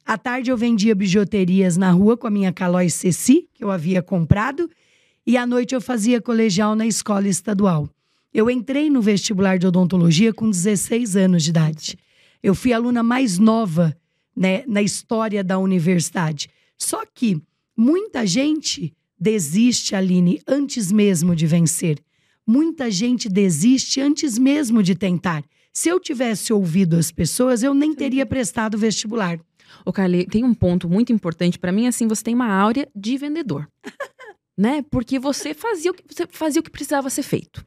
À 0.06 0.16
tarde 0.16 0.52
eu 0.52 0.56
vendia 0.56 0.94
bijuterias 0.94 1.76
na 1.76 1.90
rua 1.90 2.16
com 2.16 2.28
a 2.28 2.30
minha 2.30 2.52
Calói 2.52 2.88
Ceci, 2.88 3.48
que 3.52 3.64
eu 3.64 3.72
havia 3.72 4.00
comprado. 4.00 4.70
E 5.26 5.36
à 5.36 5.44
noite 5.44 5.74
eu 5.74 5.80
fazia 5.80 6.20
colegial 6.20 6.76
na 6.76 6.86
escola 6.86 7.26
estadual. 7.26 7.90
Eu 8.32 8.48
entrei 8.48 8.88
no 8.88 9.02
vestibular 9.02 9.58
de 9.58 9.66
odontologia 9.66 10.32
com 10.32 10.48
16 10.48 11.16
anos 11.16 11.42
de 11.42 11.50
idade. 11.50 11.98
Eu 12.40 12.54
fui 12.54 12.72
a 12.72 12.76
aluna 12.76 13.02
mais 13.02 13.36
nova 13.36 13.96
né, 14.36 14.62
na 14.68 14.80
história 14.80 15.42
da 15.42 15.58
universidade. 15.58 16.48
Só 16.78 17.02
que 17.12 17.42
muita 17.76 18.24
gente 18.24 18.94
desiste, 19.18 19.96
Aline, 19.96 20.40
antes 20.46 20.92
mesmo 20.92 21.34
de 21.34 21.48
vencer. 21.48 21.98
Muita 22.46 22.92
gente 22.92 23.28
desiste 23.28 24.00
antes 24.00 24.38
mesmo 24.38 24.84
de 24.84 24.94
tentar. 24.94 25.42
Se 25.72 25.88
eu 25.88 25.98
tivesse 25.98 26.52
ouvido 26.52 26.96
as 26.96 27.10
pessoas, 27.10 27.64
eu 27.64 27.74
nem 27.74 27.92
teria 27.92 28.24
prestado 28.24 28.78
vestibular. 28.78 29.40
Ô, 29.84 29.92
Carly, 29.92 30.26
tem 30.26 30.44
um 30.44 30.54
ponto 30.54 30.88
muito 30.88 31.12
importante 31.12 31.58
para 31.58 31.72
mim, 31.72 31.86
assim, 31.86 32.06
você 32.06 32.22
tem 32.22 32.34
uma 32.34 32.48
áurea 32.48 32.88
de 32.94 33.16
vendedor. 33.16 33.68
né? 34.56 34.84
Porque 34.90 35.18
você 35.18 35.52
fazia, 35.52 35.90
o 35.90 35.94
que, 35.94 36.02
você 36.08 36.26
fazia 36.30 36.60
o 36.60 36.62
que 36.62 36.70
precisava 36.70 37.10
ser 37.10 37.22
feito. 37.22 37.64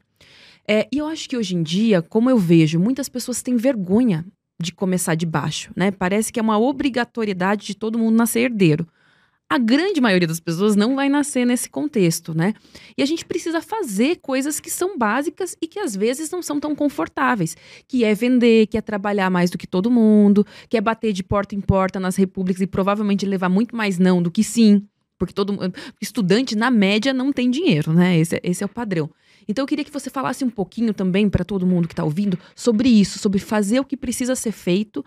É, 0.68 0.88
e 0.92 0.98
eu 0.98 1.06
acho 1.06 1.28
que 1.28 1.36
hoje 1.36 1.56
em 1.56 1.62
dia, 1.62 2.02
como 2.02 2.30
eu 2.30 2.38
vejo, 2.38 2.78
muitas 2.78 3.08
pessoas 3.08 3.42
têm 3.42 3.56
vergonha 3.56 4.24
de 4.60 4.72
começar 4.72 5.14
de 5.14 5.24
baixo, 5.24 5.72
né? 5.74 5.90
Parece 5.90 6.32
que 6.32 6.38
é 6.38 6.42
uma 6.42 6.58
obrigatoriedade 6.58 7.66
de 7.66 7.74
todo 7.74 7.98
mundo 7.98 8.16
nascer 8.16 8.40
herdeiro 8.40 8.86
a 9.50 9.58
grande 9.58 10.00
maioria 10.00 10.28
das 10.28 10.38
pessoas 10.38 10.76
não 10.76 10.94
vai 10.94 11.08
nascer 11.08 11.44
nesse 11.44 11.68
contexto, 11.68 12.32
né? 12.32 12.54
E 12.96 13.02
a 13.02 13.06
gente 13.06 13.24
precisa 13.24 13.60
fazer 13.60 14.20
coisas 14.22 14.60
que 14.60 14.70
são 14.70 14.96
básicas 14.96 15.56
e 15.60 15.66
que 15.66 15.80
às 15.80 15.96
vezes 15.96 16.30
não 16.30 16.40
são 16.40 16.60
tão 16.60 16.72
confortáveis, 16.72 17.56
que 17.88 18.04
é 18.04 18.14
vender, 18.14 18.68
que 18.68 18.78
é 18.78 18.80
trabalhar 18.80 19.28
mais 19.28 19.50
do 19.50 19.58
que 19.58 19.66
todo 19.66 19.90
mundo, 19.90 20.46
que 20.68 20.76
é 20.76 20.80
bater 20.80 21.12
de 21.12 21.24
porta 21.24 21.56
em 21.56 21.60
porta 21.60 21.98
nas 21.98 22.14
repúblicas 22.14 22.62
e 22.62 22.66
provavelmente 22.66 23.26
levar 23.26 23.48
muito 23.48 23.74
mais 23.74 23.98
não 23.98 24.22
do 24.22 24.30
que 24.30 24.44
sim, 24.44 24.86
porque 25.18 25.34
todo 25.34 25.58
estudante 26.00 26.54
na 26.54 26.70
média 26.70 27.12
não 27.12 27.32
tem 27.32 27.50
dinheiro, 27.50 27.92
né? 27.92 28.16
Esse, 28.20 28.36
é, 28.36 28.40
esse 28.44 28.62
é 28.62 28.66
o 28.66 28.68
padrão. 28.68 29.10
Então 29.48 29.64
eu 29.64 29.66
queria 29.66 29.84
que 29.84 29.90
você 29.90 30.08
falasse 30.08 30.44
um 30.44 30.50
pouquinho 30.50 30.94
também 30.94 31.28
para 31.28 31.44
todo 31.44 31.66
mundo 31.66 31.88
que 31.88 31.92
está 31.92 32.04
ouvindo 32.04 32.38
sobre 32.54 32.88
isso, 32.88 33.18
sobre 33.18 33.40
fazer 33.40 33.80
o 33.80 33.84
que 33.84 33.96
precisa 33.96 34.36
ser 34.36 34.52
feito 34.52 35.04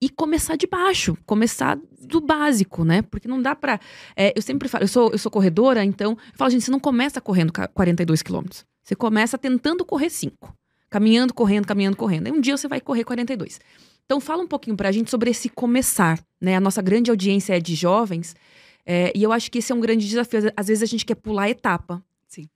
e 0.00 0.08
começar 0.08 0.56
de 0.56 0.66
baixo, 0.66 1.16
começar 1.26 1.78
do 2.00 2.20
básico, 2.20 2.84
né? 2.84 3.02
Porque 3.02 3.28
não 3.28 3.40
dá 3.40 3.54
para 3.54 3.78
é, 4.16 4.32
eu 4.34 4.40
sempre 4.40 4.68
falo, 4.68 4.84
eu 4.84 4.88
sou, 4.88 5.10
eu 5.10 5.18
sou 5.18 5.30
corredora, 5.30 5.84
então 5.84 6.12
eu 6.12 6.18
falo, 6.34 6.50
gente, 6.50 6.64
você 6.64 6.70
não 6.70 6.80
começa 6.80 7.20
correndo 7.20 7.52
42 7.74 8.22
quilômetros. 8.22 8.64
Você 8.82 8.94
começa 8.94 9.36
tentando 9.36 9.84
correr 9.84 10.10
5. 10.10 10.56
Caminhando, 10.88 11.34
correndo, 11.34 11.66
caminhando, 11.66 11.96
correndo. 11.96 12.26
Aí 12.26 12.32
um 12.32 12.40
dia 12.40 12.56
você 12.56 12.66
vai 12.66 12.80
correr 12.80 13.04
42. 13.04 13.60
Então 14.06 14.20
fala 14.20 14.42
um 14.42 14.48
pouquinho 14.48 14.76
pra 14.76 14.90
gente 14.90 15.10
sobre 15.10 15.30
esse 15.30 15.48
começar, 15.48 16.18
né? 16.40 16.56
A 16.56 16.60
nossa 16.60 16.82
grande 16.82 17.10
audiência 17.10 17.56
é 17.56 17.60
de 17.60 17.74
jovens, 17.74 18.34
é, 18.84 19.12
e 19.14 19.22
eu 19.22 19.30
acho 19.30 19.50
que 19.50 19.58
esse 19.58 19.70
é 19.70 19.74
um 19.74 19.80
grande 19.80 20.08
desafio. 20.08 20.50
Às 20.56 20.66
vezes 20.66 20.82
a 20.82 20.86
gente 20.86 21.04
quer 21.04 21.14
pular 21.14 21.44
a 21.44 21.50
etapa. 21.50 22.02
Sim. 22.26 22.48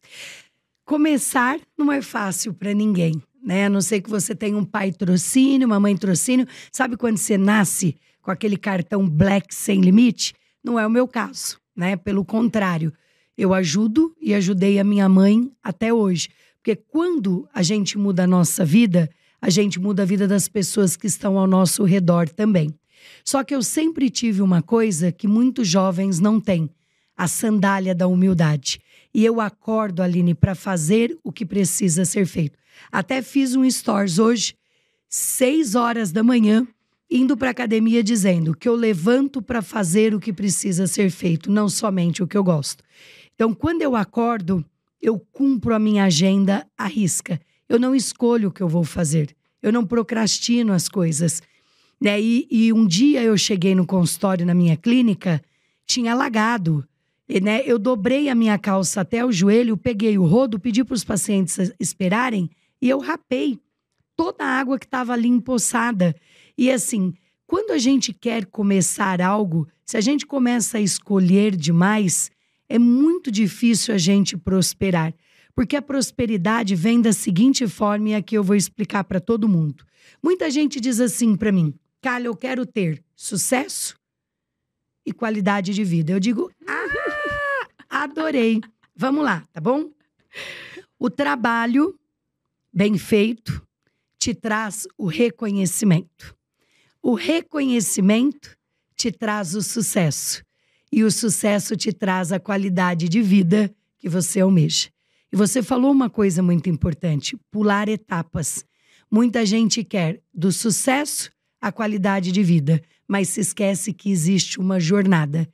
Começar 0.85 1.61
não 1.79 1.93
é 1.93 2.03
fácil 2.03 2.53
para 2.55 2.73
ninguém 2.73 3.23
né? 3.45 3.67
A 3.67 3.69
não 3.69 3.83
ser 3.83 4.01
que 4.01 4.09
você 4.09 4.35
tenha 4.35 4.57
um 4.57 4.65
pai 4.65 4.91
trocínio, 4.91 5.67
uma 5.67 5.79
mãe 5.79 5.97
trocínio. 5.97 6.47
Sabe 6.73 6.97
quando 6.97 7.19
você 7.19 7.37
nasce 7.37 7.97
com 8.23 8.31
aquele 8.31 8.57
cartão 8.57 9.09
black 9.09 9.55
sem 9.55 9.81
limite? 9.81 10.33
Não 10.63 10.79
é 10.79 10.87
o 10.87 10.91
meu 10.91 11.07
caso, 11.07 11.61
né? 11.77 11.95
Pelo 11.95 12.25
contrário, 12.25 12.93
eu 13.37 13.53
ajudo 13.53 14.17
e 14.21 14.35
ajudei 14.35 14.79
a 14.79 14.85
minha 14.85 15.09
mãe 15.09 15.53
até 15.63 15.93
hoje. 15.93 16.31
Porque 16.57 16.75
quando 16.75 17.47
a 17.53 17.63
gente 17.63 17.99
muda 17.99 18.25
a 18.25 18.27
nossa 18.27 18.65
vida, 18.65 19.11
a 19.43 19.51
gente 19.51 19.79
muda 19.79 20.03
a 20.03 20.07
vida 20.07 20.27
das 20.27 20.49
pessoas 20.49 20.97
que 20.97 21.07
estão 21.07 21.39
ao 21.39 21.47
nosso 21.47 21.85
redor 21.85 22.29
também. 22.31 22.75
Só 23.23 23.45
que 23.45 23.55
eu 23.55 23.63
sempre 23.63 24.09
tive 24.09 24.41
uma 24.41 24.63
coisa 24.63 25.13
que 25.13 25.29
muitos 25.29 25.69
jovens 25.69 26.19
não 26.19 26.41
têm: 26.41 26.71
a 27.15 27.29
sandália 27.29 27.95
da 27.95 28.07
humildade. 28.07 28.81
E 29.13 29.25
eu 29.25 29.41
acordo, 29.41 30.03
Aline, 30.03 30.35
para 30.35 30.55
fazer 30.55 31.17
o 31.23 31.31
que 31.31 31.45
precisa 31.45 32.07
ser 32.07 32.27
feito. 32.27 32.59
Até 32.91 33.23
fiz 33.23 33.55
um 33.55 33.69
stories 33.69 34.19
hoje, 34.19 34.55
seis 35.09 35.75
horas 35.75 36.13
da 36.13 36.23
manhã, 36.23 36.67
indo 37.11 37.37
para 37.37 37.51
academia 37.51 38.03
dizendo 38.03 38.57
que 38.57 38.69
eu 38.69 38.75
levanto 38.75 39.41
para 39.41 39.63
fazer 39.63 40.15
o 40.15 40.21
que 40.21 40.33
precisa 40.33 40.87
ser 40.87 41.11
feito, 41.11 41.51
não 41.51 41.69
somente 41.69 42.23
o 42.23 42.27
que 42.27 42.37
eu 42.37 42.45
gosto. 42.45 42.83
Então, 43.35 43.53
quando 43.53 43.83
eu 43.83 43.95
acordo, 43.95 44.65
eu 45.01 45.19
cumpro 45.19 45.75
a 45.75 45.79
minha 45.79 46.05
agenda 46.05 46.67
à 46.79 46.87
risca. 46.87 47.41
Eu 47.69 47.79
não 47.79 47.95
escolho 47.95 48.49
o 48.49 48.53
que 48.53 48.63
eu 48.63 48.69
vou 48.69 48.85
fazer. 48.85 49.35
Eu 49.63 49.73
não 49.73 49.85
procrastino 49.85 50.73
as 50.73 50.89
coisas. 50.89 51.43
Né? 52.01 52.21
E, 52.21 52.47
e 52.51 52.73
um 52.73 52.87
dia 52.87 53.23
eu 53.23 53.37
cheguei 53.37 53.75
no 53.75 53.87
consultório 53.87 54.47
na 54.47 54.55
minha 54.55 54.77
clínica, 54.77 55.43
tinha 55.87 56.13
alagado. 56.13 56.87
E, 57.29 57.41
né, 57.41 57.63
eu 57.65 57.79
dobrei 57.79 58.29
a 58.29 58.35
minha 58.35 58.59
calça 58.59 59.01
até 59.01 59.25
o 59.25 59.33
joelho, 59.33 59.77
peguei 59.77 60.19
o 60.19 60.25
rodo, 60.25 60.59
pedi 60.59 60.85
para 60.85 60.95
os 60.95 61.05
pacientes 61.05 61.73
esperarem 61.81 62.51
e 62.85 62.91
eu 62.91 62.99
rapei 62.99 63.59
toda 64.15 64.45
a 64.45 64.59
água 64.59 64.79
que 64.79 64.85
estava 64.85 65.15
ali 65.15 65.27
empoçada. 65.27 66.15
E 66.57 66.71
assim, 66.71 67.15
quando 67.47 67.71
a 67.71 67.79
gente 67.79 68.13
quer 68.13 68.45
começar 68.45 69.23
algo, 69.23 69.67
se 69.87 69.97
a 69.97 70.03
gente 70.03 70.27
começa 70.27 70.77
a 70.77 70.83
escolher 70.83 71.57
demais, 71.57 72.31
é 72.69 72.79
muito 72.79 73.33
difícil 73.33 73.95
a 73.95 73.97
gente 73.97 74.37
prosperar. 74.37 75.15
Porque 75.55 75.77
a 75.77 75.81
prosperidade 75.81 76.75
vem 76.75 77.01
da 77.01 77.15
seguinte 77.15 77.67
forma, 77.67 78.11
e 78.11 78.15
aqui 78.15 78.37
eu 78.37 78.45
vou 78.45 78.55
explicar 78.55 79.03
para 79.05 79.19
todo 79.19 79.49
mundo. 79.49 79.83
Muita 80.23 80.51
gente 80.51 80.79
diz 80.79 81.01
assim 81.01 81.37
para 81.37 81.51
mim: 81.51 81.73
Carla, 82.03 82.27
eu 82.27 82.37
quero 82.37 82.67
ter 82.67 83.03
sucesso 83.17 83.97
e 85.07 85.13
qualidade 85.13 85.73
de 85.73 85.85
vida. 85.85 86.13
Eu 86.13 86.21
digo: 86.21 86.51
ah, 86.67 88.03
adorei. 88.03 88.61
Vamos 88.95 89.25
lá, 89.25 89.43
tá 89.55 89.61
bom? 89.61 89.91
O 90.99 91.09
trabalho 91.09 91.99
bem 92.75 92.99
feito 92.99 93.65
te 94.19 94.35
traz 94.35 94.89
o 94.99 95.07
reconhecimento. 95.07 96.35
O 97.01 97.15
reconhecimento 97.15 98.57
te 98.97 99.13
traz 99.13 99.55
o 99.55 99.63
sucesso. 99.63 100.43
E 100.91 101.05
o 101.05 101.11
sucesso 101.11 101.77
te 101.77 101.93
traz 101.93 102.33
a 102.33 102.41
qualidade 102.41 103.09
de 103.09 103.21
vida 103.23 103.73
que 103.99 104.09
você 104.09 104.41
almeja. 104.41 104.89
E 105.33 105.37
você 105.37 105.63
falou 105.63 105.93
uma 105.93 106.09
coisa 106.09 106.43
muito 106.43 106.69
importante: 106.69 107.37
pular 107.51 107.89
etapas. 107.89 108.65
Muita 109.11 109.45
gente 109.45 109.85
quer 109.85 110.21
do 110.33 110.51
sucesso 110.51 111.31
à 111.61 111.71
qualidade 111.71 112.33
de 112.33 112.43
vida, 112.43 112.83
mas 113.07 113.29
se 113.29 113.41
esquece 113.41 113.93
que 113.93 114.11
existe 114.11 114.59
uma 114.59 114.81
jornada. 114.81 115.49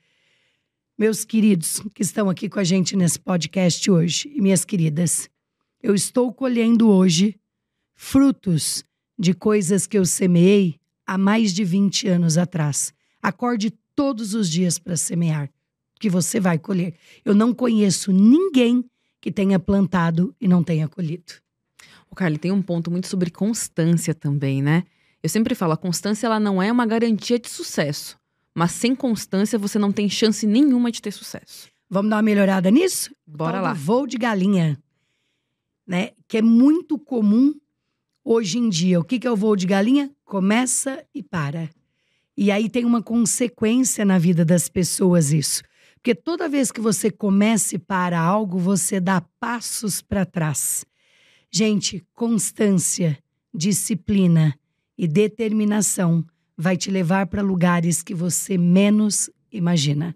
Meus 0.98 1.24
queridos 1.24 1.82
que 1.94 2.02
estão 2.02 2.30
aqui 2.30 2.48
com 2.48 2.60
a 2.60 2.64
gente 2.64 2.94
nesse 2.94 3.18
podcast 3.18 3.90
hoje, 3.90 4.30
e 4.34 4.40
minhas 4.40 4.64
queridas, 4.64 5.28
eu 5.82 5.94
estou 5.94 6.32
colhendo 6.32 6.90
hoje 6.90 7.36
frutos 7.94 8.84
de 9.18 9.34
coisas 9.34 9.86
que 9.86 9.98
eu 9.98 10.04
semeei 10.04 10.78
há 11.06 11.18
mais 11.18 11.52
de 11.52 11.64
20 11.64 12.08
anos 12.08 12.38
atrás. 12.38 12.92
Acorde 13.22 13.70
todos 13.94 14.34
os 14.34 14.48
dias 14.48 14.78
para 14.78 14.96
semear, 14.96 15.50
que 15.98 16.08
você 16.08 16.40
vai 16.40 16.58
colher. 16.58 16.94
Eu 17.24 17.34
não 17.34 17.52
conheço 17.52 18.12
ninguém 18.12 18.84
que 19.20 19.30
tenha 19.30 19.58
plantado 19.58 20.34
e 20.40 20.48
não 20.48 20.64
tenha 20.64 20.88
colhido. 20.88 21.34
O 22.10 22.14
Carly 22.14 22.38
tem 22.38 22.50
um 22.50 22.62
ponto 22.62 22.90
muito 22.90 23.06
sobre 23.06 23.30
constância 23.30 24.14
também, 24.14 24.62
né? 24.62 24.84
Eu 25.22 25.28
sempre 25.28 25.54
falo, 25.54 25.72
a 25.72 25.76
constância 25.76 26.26
ela 26.26 26.40
não 26.40 26.62
é 26.62 26.72
uma 26.72 26.86
garantia 26.86 27.38
de 27.38 27.48
sucesso, 27.48 28.18
mas 28.54 28.72
sem 28.72 28.94
constância 28.94 29.58
você 29.58 29.78
não 29.78 29.92
tem 29.92 30.08
chance 30.08 30.46
nenhuma 30.46 30.90
de 30.90 31.02
ter 31.02 31.12
sucesso. 31.12 31.68
Vamos 31.88 32.10
dar 32.10 32.16
uma 32.16 32.22
melhorada 32.22 32.70
nisso? 32.70 33.14
Bora 33.26 33.60
lá. 33.60 33.74
Voo 33.74 34.06
de 34.06 34.16
galinha, 34.16 34.78
né? 35.90 36.12
Que 36.28 36.38
é 36.38 36.42
muito 36.42 36.96
comum 36.96 37.52
hoje 38.24 38.58
em 38.58 38.68
dia. 38.68 39.00
O 39.00 39.04
que, 39.04 39.18
que 39.18 39.26
é 39.26 39.30
o 39.30 39.34
voo 39.34 39.56
de 39.56 39.66
galinha? 39.66 40.08
Começa 40.24 41.04
e 41.12 41.20
para. 41.20 41.68
E 42.36 42.52
aí 42.52 42.68
tem 42.68 42.84
uma 42.84 43.02
consequência 43.02 44.04
na 44.04 44.16
vida 44.16 44.44
das 44.44 44.68
pessoas 44.68 45.32
isso. 45.32 45.64
Porque 45.96 46.14
toda 46.14 46.48
vez 46.48 46.70
que 46.70 46.80
você 46.80 47.10
começa 47.10 47.74
e 47.74 47.78
para 47.78 48.20
algo, 48.20 48.56
você 48.56 49.00
dá 49.00 49.20
passos 49.40 50.00
para 50.00 50.24
trás. 50.24 50.86
Gente, 51.50 52.06
constância, 52.14 53.18
disciplina 53.52 54.56
e 54.96 55.08
determinação 55.08 56.24
vai 56.56 56.76
te 56.76 56.88
levar 56.88 57.26
para 57.26 57.42
lugares 57.42 58.00
que 58.00 58.14
você 58.14 58.56
menos 58.56 59.28
imagina. 59.50 60.14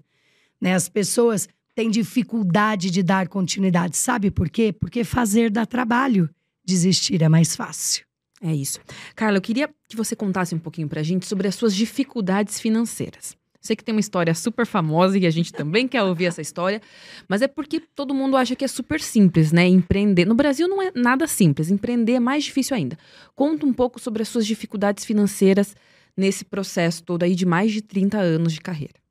Né? 0.60 0.72
As 0.72 0.88
pessoas 0.88 1.48
têm 1.74 1.90
dificuldade 1.90 2.90
de 2.90 3.02
dar 3.02 3.28
continuidade. 3.28 3.96
Sabe 3.96 4.30
por 4.30 4.48
quê? 4.48 4.72
Porque 4.72 5.04
fazer 5.04 5.50
dá 5.50 5.66
trabalho, 5.66 6.30
desistir 6.64 7.22
é 7.22 7.28
mais 7.28 7.56
fácil. 7.56 8.04
É 8.42 8.54
isso. 8.54 8.78
Carla, 9.14 9.38
eu 9.38 9.42
queria 9.42 9.70
que 9.88 9.96
você 9.96 10.14
contasse 10.14 10.54
um 10.54 10.58
pouquinho 10.58 10.88
pra 10.88 11.02
gente 11.02 11.26
sobre 11.26 11.48
as 11.48 11.54
suas 11.54 11.74
dificuldades 11.74 12.60
financeiras. 12.60 13.36
Sei 13.64 13.74
que 13.74 13.82
tem 13.82 13.94
uma 13.94 14.00
história 14.00 14.34
super 14.34 14.66
famosa 14.66 15.18
e 15.18 15.26
a 15.26 15.30
gente 15.30 15.50
também 15.50 15.88
quer 15.88 16.02
ouvir 16.02 16.26
essa 16.26 16.42
história, 16.42 16.82
mas 17.26 17.40
é 17.40 17.48
porque 17.48 17.80
todo 17.80 18.12
mundo 18.12 18.36
acha 18.36 18.54
que 18.54 18.62
é 18.62 18.68
super 18.68 19.00
simples, 19.00 19.52
né? 19.52 19.66
Empreender. 19.66 20.26
No 20.26 20.34
Brasil 20.34 20.68
não 20.68 20.82
é 20.82 20.92
nada 20.94 21.26
simples, 21.26 21.70
empreender 21.70 22.12
é 22.12 22.20
mais 22.20 22.44
difícil 22.44 22.76
ainda. 22.76 22.98
Conta 23.34 23.64
um 23.64 23.72
pouco 23.72 23.98
sobre 23.98 24.20
as 24.20 24.28
suas 24.28 24.46
dificuldades 24.46 25.06
financeiras 25.06 25.74
nesse 26.14 26.44
processo 26.44 27.02
todo 27.02 27.22
aí 27.22 27.34
de 27.34 27.46
mais 27.46 27.72
de 27.72 27.80
30 27.80 28.18
anos 28.18 28.52
de 28.52 28.60
carreira. 28.60 29.03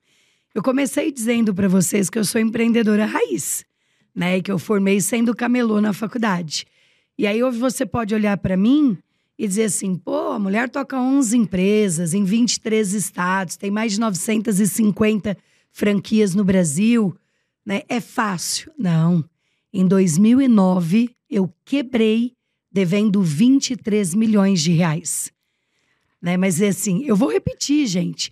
Eu 0.54 0.62
comecei 0.62 1.12
dizendo 1.12 1.54
para 1.54 1.68
vocês 1.68 2.10
que 2.10 2.20
eu 2.20 2.24
sou 2.24 2.40
empreendedora 2.40 3.06
raiz, 3.06 3.66
né? 4.14 4.40
Que 4.40 4.52
eu 4.52 4.60
formei 4.60 5.02
sendo 5.02 5.36
camelô 5.36 5.82
na 5.82 5.94
faculdade. 5.94 6.66
E 7.18 7.26
aí 7.26 7.42
você 7.52 7.86
pode 7.86 8.14
olhar 8.14 8.38
para 8.38 8.56
mim 8.56 8.98
e 9.38 9.48
dizer 9.48 9.66
assim: 9.66 9.96
pô, 9.96 10.32
a 10.32 10.40
mulher 10.40 10.70
toca 10.70 11.00
11 11.00 11.36
empresas 11.36 12.14
em 12.14 12.24
23 12.24 12.94
estados, 12.94 13.58
tem 13.58 13.72
mais 13.72 13.94
de 13.94 14.00
950 14.00 15.36
franquias 15.72 16.36
no 16.36 16.44
Brasil, 16.44 17.16
né? 17.66 17.82
É 17.90 18.00
fácil. 18.00 18.72
Não. 18.78 19.26
Em 19.74 19.88
2009, 19.88 21.10
eu 21.28 21.52
quebrei 21.66 22.34
devendo 22.72 23.24
23 23.24 24.14
milhões 24.14 24.62
de 24.62 24.72
reais. 24.72 25.32
Né? 26.22 26.38
Mas 26.38 26.62
é 26.62 26.68
assim, 26.68 27.04
eu 27.06 27.16
vou 27.16 27.30
repetir, 27.32 27.88
gente. 27.88 28.32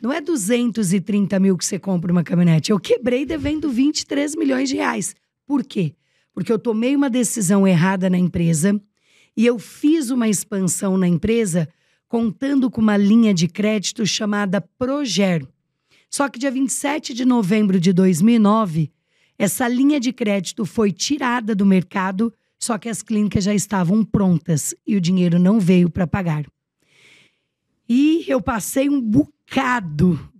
Não 0.00 0.12
é 0.12 0.20
230 0.20 1.38
mil 1.40 1.56
que 1.58 1.64
você 1.64 1.78
compra 1.78 2.12
uma 2.12 2.22
caminhonete. 2.22 2.70
Eu 2.70 2.78
quebrei 2.78 3.26
devendo 3.26 3.70
23 3.70 4.36
milhões 4.36 4.68
de 4.68 4.76
reais. 4.76 5.14
Por 5.46 5.64
quê? 5.64 5.94
Porque 6.32 6.52
eu 6.52 6.58
tomei 6.58 6.96
uma 6.96 7.10
decisão 7.10 7.66
errada 7.66 8.08
na 8.08 8.16
empresa 8.16 8.80
e 9.36 9.44
eu 9.44 9.58
fiz 9.58 10.10
uma 10.10 10.28
expansão 10.28 10.96
na 10.96 11.08
empresa 11.08 11.68
contando 12.08 12.70
com 12.70 12.80
uma 12.80 12.96
linha 12.96 13.34
de 13.34 13.48
crédito 13.48 14.06
chamada 14.06 14.60
Proger. 14.60 15.46
Só 16.08 16.28
que 16.28 16.38
dia 16.38 16.50
27 16.50 17.14
de 17.14 17.24
novembro 17.24 17.80
de 17.80 17.92
2009, 17.92 18.90
essa 19.38 19.66
linha 19.66 19.98
de 19.98 20.12
crédito 20.12 20.66
foi 20.66 20.92
tirada 20.92 21.54
do 21.54 21.64
mercado, 21.64 22.32
só 22.58 22.76
que 22.76 22.88
as 22.88 23.02
clínicas 23.02 23.44
já 23.44 23.54
estavam 23.54 24.04
prontas 24.04 24.74
e 24.86 24.94
o 24.94 25.00
dinheiro 25.00 25.38
não 25.38 25.58
veio 25.58 25.88
para 25.88 26.06
pagar. 26.06 26.44
E 27.88 28.24
eu 28.28 28.40
passei 28.40 28.88
um 28.88 29.00
bocado 29.00 29.41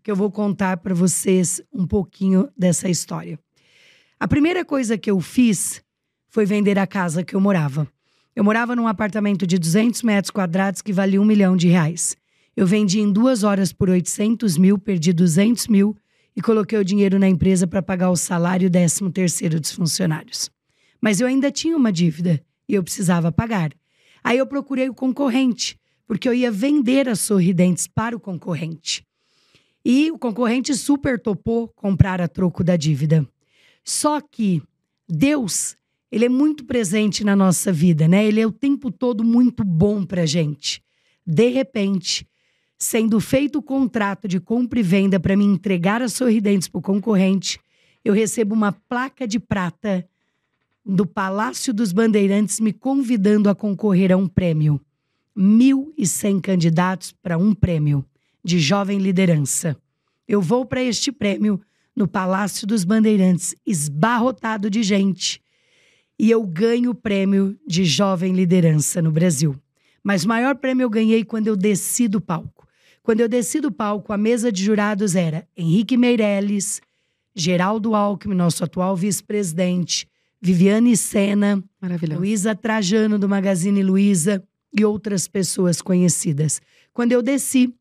que 0.03 0.11
eu 0.11 0.17
vou 0.17 0.31
contar 0.31 0.79
para 0.79 0.95
vocês 0.95 1.61
um 1.71 1.87
pouquinho 1.87 2.49
dessa 2.57 2.89
história. 2.89 3.39
A 4.19 4.27
primeira 4.27 4.65
coisa 4.65 4.97
que 4.97 5.11
eu 5.11 5.21
fiz 5.21 5.83
foi 6.31 6.47
vender 6.47 6.79
a 6.79 6.87
casa 6.87 7.23
que 7.23 7.37
eu 7.37 7.41
morava. 7.41 7.87
Eu 8.35 8.43
morava 8.43 8.75
num 8.75 8.89
apartamento 8.89 9.47
de 9.47 9.59
200 9.59 10.03
metros 10.03 10.31
quadrados 10.31 10.81
que 10.81 10.95
valia 10.95 11.21
um 11.21 11.27
milhão 11.27 11.59
de 11.59 11.69
reais. 11.69 12.17
Eu 12.57 12.67
vendi 12.67 13.01
em 13.01 13.13
duas 13.13 13.45
horas 13.45 13.71
por 13.71 13.91
800 13.91 14.57
mil, 14.57 14.79
perdi 14.79 15.13
200 15.13 15.69
mil 15.69 15.95
e 16.35 16.41
coloquei 16.41 16.79
o 16.79 16.85
dinheiro 16.85 17.19
na 17.19 17.29
empresa 17.29 17.67
para 17.67 17.83
pagar 17.83 18.09
o 18.09 18.17
salário 18.17 18.65
e 18.65 18.69
o 18.69 18.71
décimo 18.71 19.13
terceiro 19.13 19.61
dos 19.61 19.73
funcionários. 19.73 20.51
Mas 21.03 21.21
eu 21.21 21.27
ainda 21.27 21.51
tinha 21.51 21.77
uma 21.77 21.93
dívida 21.93 22.43
e 22.67 22.75
eu 22.75 22.83
precisava 22.83 23.31
pagar. 23.31 23.73
Aí 24.25 24.39
eu 24.39 24.47
procurei 24.47 24.89
o 24.89 24.95
concorrente, 24.95 25.79
porque 26.13 26.29
eu 26.29 26.35
ia 26.35 26.51
vender 26.51 27.09
as 27.09 27.21
sorridentes 27.21 27.87
para 27.87 28.15
o 28.15 28.21
concorrente. 28.21 29.03
E 29.83 30.11
o 30.11 30.19
concorrente 30.19 30.75
super 30.75 31.19
topou 31.19 31.69
comprar 31.69 32.21
a 32.21 32.29
troco 32.29 32.63
da 32.63 32.77
dívida. 32.77 33.27
Só 33.83 34.21
que 34.21 34.63
Deus 35.09 35.75
ele 36.11 36.27
é 36.27 36.29
muito 36.29 36.67
presente 36.67 37.25
na 37.25 37.35
nossa 37.35 37.73
vida, 37.73 38.07
né? 38.07 38.27
Ele 38.27 38.43
é 38.43 38.47
o 38.47 38.53
tempo 38.53 38.91
todo 38.91 39.25
muito 39.25 39.65
bom 39.65 40.05
pra 40.05 40.27
gente. 40.27 40.83
De 41.27 41.49
repente, 41.49 42.29
sendo 42.79 43.19
feito 43.19 43.61
o 43.61 43.63
contrato 43.63 44.29
de 44.29 44.39
compra 44.39 44.81
e 44.81 44.83
venda 44.83 45.19
para 45.19 45.35
me 45.35 45.47
entregar 45.47 46.03
as 46.03 46.13
sorridentes 46.13 46.69
para 46.69 46.79
o 46.79 46.83
concorrente, 46.83 47.59
eu 48.05 48.13
recebo 48.13 48.55
uma 48.55 48.73
placa 48.73 49.27
de 49.27 49.41
prata 49.41 50.07
do 50.85 51.07
Palácio 51.07 51.73
dos 51.73 51.91
Bandeirantes 51.91 52.61
me 52.61 52.75
convidando 52.75 53.49
a 53.49 53.55
concorrer 53.55 54.13
a 54.13 54.17
um 54.19 54.29
prêmio. 54.29 54.79
1.100 55.37 56.41
candidatos 56.41 57.13
para 57.13 57.39
um 57.39 57.55
prêmio 57.55 58.05
de 58.45 58.59
jovem 58.59 58.99
liderança. 58.99 59.77
Eu 60.27 60.41
vou 60.41 60.65
para 60.65 60.83
este 60.83 61.11
prêmio 61.13 61.61
no 61.95 62.09
Palácio 62.09 62.67
dos 62.67 62.85
Bandeirantes, 62.85 63.55
esbarrotado 63.67 64.71
de 64.71 64.83
gente 64.83 65.43
e 66.19 66.31
eu 66.31 66.45
ganho 66.45 66.91
o 66.91 66.95
prêmio 66.95 67.59
de 67.67 67.85
jovem 67.85 68.33
liderança 68.33 69.03
no 69.03 69.11
Brasil. 69.11 69.57
Mas 70.03 70.25
o 70.25 70.29
maior 70.29 70.57
prêmio 70.57 70.85
eu 70.85 70.91
ganhei 70.91 71.25
quando 71.25 71.49
eu 71.49 71.57
desci 71.57 72.09
do 72.09 72.21
palco. 72.21 72.67
Quando 73.03 73.21
eu 73.21 73.29
desci 73.29 73.61
do 73.61 73.73
palco, 73.73 74.13
a 74.13 74.17
mesa 74.17 74.53
de 74.53 74.63
jurados 74.63 75.17
era 75.17 75.47
Henrique 75.57 75.97
Meirelles, 75.97 76.81
Geraldo 77.35 77.95
Alckmin, 77.95 78.37
nosso 78.37 78.63
atual 78.63 78.95
vice-presidente, 78.95 80.07
Viviane 80.41 80.97
Sena, 80.97 81.63
Luísa 82.17 82.55
Trajano 82.55 83.19
do 83.19 83.29
Magazine 83.29 83.83
Luiza 83.83 84.43
e 84.73 84.85
outras 84.85 85.29
pessoas 85.29 85.81
conhecidas. 85.83 86.61
Quando 86.93 87.13
eu 87.13 87.23
desci, 87.23 87.73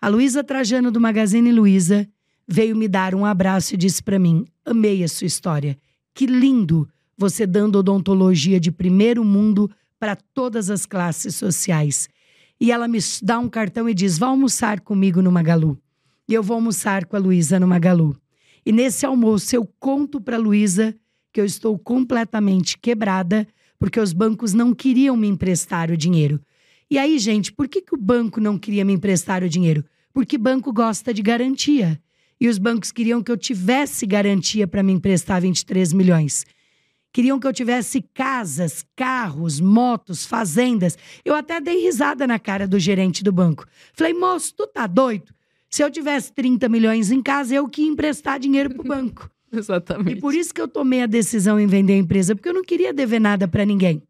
a 0.00 0.08
Luísa 0.08 0.44
Trajano 0.44 0.90
do 0.90 1.00
Magazine 1.00 1.50
Luiza 1.50 2.08
veio 2.46 2.76
me 2.76 2.86
dar 2.88 3.14
um 3.14 3.24
abraço 3.24 3.74
e 3.74 3.78
disse 3.78 4.02
para 4.02 4.18
mim: 4.18 4.44
"Amei 4.64 5.02
a 5.02 5.08
sua 5.08 5.26
história. 5.26 5.78
Que 6.14 6.26
lindo 6.26 6.88
você 7.16 7.46
dando 7.46 7.78
odontologia 7.78 8.60
de 8.60 8.70
primeiro 8.70 9.24
mundo 9.24 9.70
para 9.98 10.16
todas 10.16 10.70
as 10.70 10.84
classes 10.84 11.36
sociais. 11.36 12.08
E 12.60 12.70
ela 12.70 12.86
me 12.86 12.98
dá 13.22 13.38
um 13.38 13.48
cartão 13.48 13.88
e 13.88 13.94
diz: 13.94 14.18
Vá 14.18 14.26
almoçar 14.26 14.80
comigo 14.80 15.22
no 15.22 15.32
Magalu. 15.32 15.78
E 16.28 16.34
eu 16.34 16.42
vou 16.42 16.56
almoçar 16.56 17.06
com 17.06 17.16
a 17.16 17.18
Luísa 17.18 17.58
no 17.58 17.66
Magalu. 17.66 18.16
E 18.64 18.72
nesse 18.72 19.04
almoço 19.04 19.54
eu 19.54 19.66
conto 19.78 20.20
para 20.20 20.38
Luísa 20.38 20.94
que 21.32 21.40
eu 21.40 21.44
estou 21.44 21.78
completamente 21.78 22.78
quebrada 22.78 23.46
porque 23.78 24.00
os 24.00 24.12
bancos 24.12 24.52
não 24.52 24.74
queriam 24.74 25.16
me 25.16 25.28
emprestar 25.28 25.90
o 25.90 25.96
dinheiro. 25.96 26.40
E 26.90 26.98
aí, 26.98 27.18
gente, 27.18 27.52
por 27.52 27.68
que, 27.68 27.80
que 27.80 27.94
o 27.94 27.98
banco 27.98 28.40
não 28.40 28.58
queria 28.58 28.84
me 28.84 28.92
emprestar 28.92 29.42
o 29.42 29.48
dinheiro? 29.48 29.84
Porque 30.12 30.38
banco 30.38 30.72
gosta 30.72 31.12
de 31.12 31.22
garantia. 31.22 32.00
E 32.40 32.48
os 32.48 32.58
bancos 32.58 32.92
queriam 32.92 33.22
que 33.22 33.32
eu 33.32 33.36
tivesse 33.36 34.06
garantia 34.06 34.66
para 34.66 34.82
me 34.82 34.92
emprestar 34.92 35.40
23 35.40 35.92
milhões. 35.92 36.44
Queriam 37.12 37.38
que 37.38 37.46
eu 37.46 37.52
tivesse 37.52 38.02
casas, 38.12 38.84
carros, 38.96 39.60
motos, 39.60 40.26
fazendas. 40.26 40.98
Eu 41.24 41.34
até 41.34 41.60
dei 41.60 41.80
risada 41.80 42.26
na 42.26 42.38
cara 42.38 42.66
do 42.66 42.78
gerente 42.78 43.22
do 43.22 43.32
banco. 43.32 43.64
Falei, 43.92 44.12
moço, 44.12 44.52
tu 44.56 44.66
tá 44.66 44.86
doido? 44.86 45.32
Se 45.70 45.82
eu 45.82 45.90
tivesse 45.90 46.32
30 46.32 46.68
milhões 46.68 47.10
em 47.10 47.22
casa, 47.22 47.54
eu 47.54 47.68
que 47.68 47.82
ia 47.82 47.88
emprestar 47.88 48.38
dinheiro 48.38 48.70
pro 48.70 48.82
banco. 48.86 49.30
Exatamente. 49.58 50.18
E 50.18 50.20
por 50.20 50.34
isso 50.34 50.52
que 50.52 50.60
eu 50.60 50.68
tomei 50.68 51.02
a 51.02 51.06
decisão 51.06 51.58
em 51.58 51.66
vender 51.66 51.94
a 51.94 51.98
empresa, 51.98 52.34
porque 52.34 52.48
eu 52.48 52.54
não 52.54 52.64
queria 52.64 52.92
dever 52.92 53.20
nada 53.20 53.46
para 53.46 53.64
ninguém. 53.64 54.02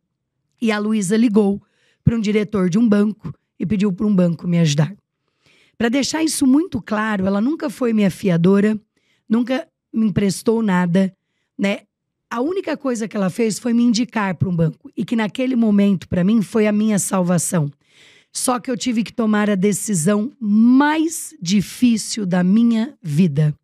E 0.61 0.73
a 0.73 0.79
Luísa 0.79 1.17
ligou 1.17 1.63
para 2.03 2.17
um 2.17 2.21
diretor 2.21 2.69
de 2.69 2.79
um 2.79 2.89
banco 2.89 3.33
e 3.59 3.67
pediu 3.67 3.93
para 3.93 4.07
um 4.07 4.15
banco 4.15 4.47
me 4.47 4.59
ajudar. 4.59 4.95
Para 5.77 5.89
deixar 5.89 6.23
isso 6.23 6.47
muito 6.47 6.81
claro, 6.81 7.27
ela 7.27 7.41
nunca 7.41 7.69
foi 7.69 7.93
minha 7.93 8.11
fiadora, 8.11 8.79
nunca 9.29 9.67
me 9.93 10.07
emprestou 10.07 10.63
nada, 10.63 11.15
né? 11.59 11.81
A 12.31 12.41
única 12.41 12.77
coisa 12.77 13.07
que 13.07 13.17
ela 13.17 13.31
fez 13.31 13.59
foi 13.59 13.73
me 13.73 13.83
indicar 13.83 14.35
para 14.35 14.49
um 14.49 14.57
banco 14.57 14.91
e 14.97 15.05
que 15.05 15.15
naquele 15.15 15.55
momento 15.55 16.09
para 16.09 16.25
mim 16.25 16.43
foi 16.43 16.67
a 16.67 16.73
minha 16.73 16.99
salvação. 16.99 17.71
Só 18.33 18.59
que 18.59 18.69
eu 18.69 18.77
tive 18.77 19.05
que 19.05 19.13
tomar 19.13 19.49
a 19.49 19.55
decisão 19.55 20.33
mais 20.41 21.33
difícil 21.41 22.27
da 22.27 22.43
minha 22.43 22.95
vida. 23.01 23.55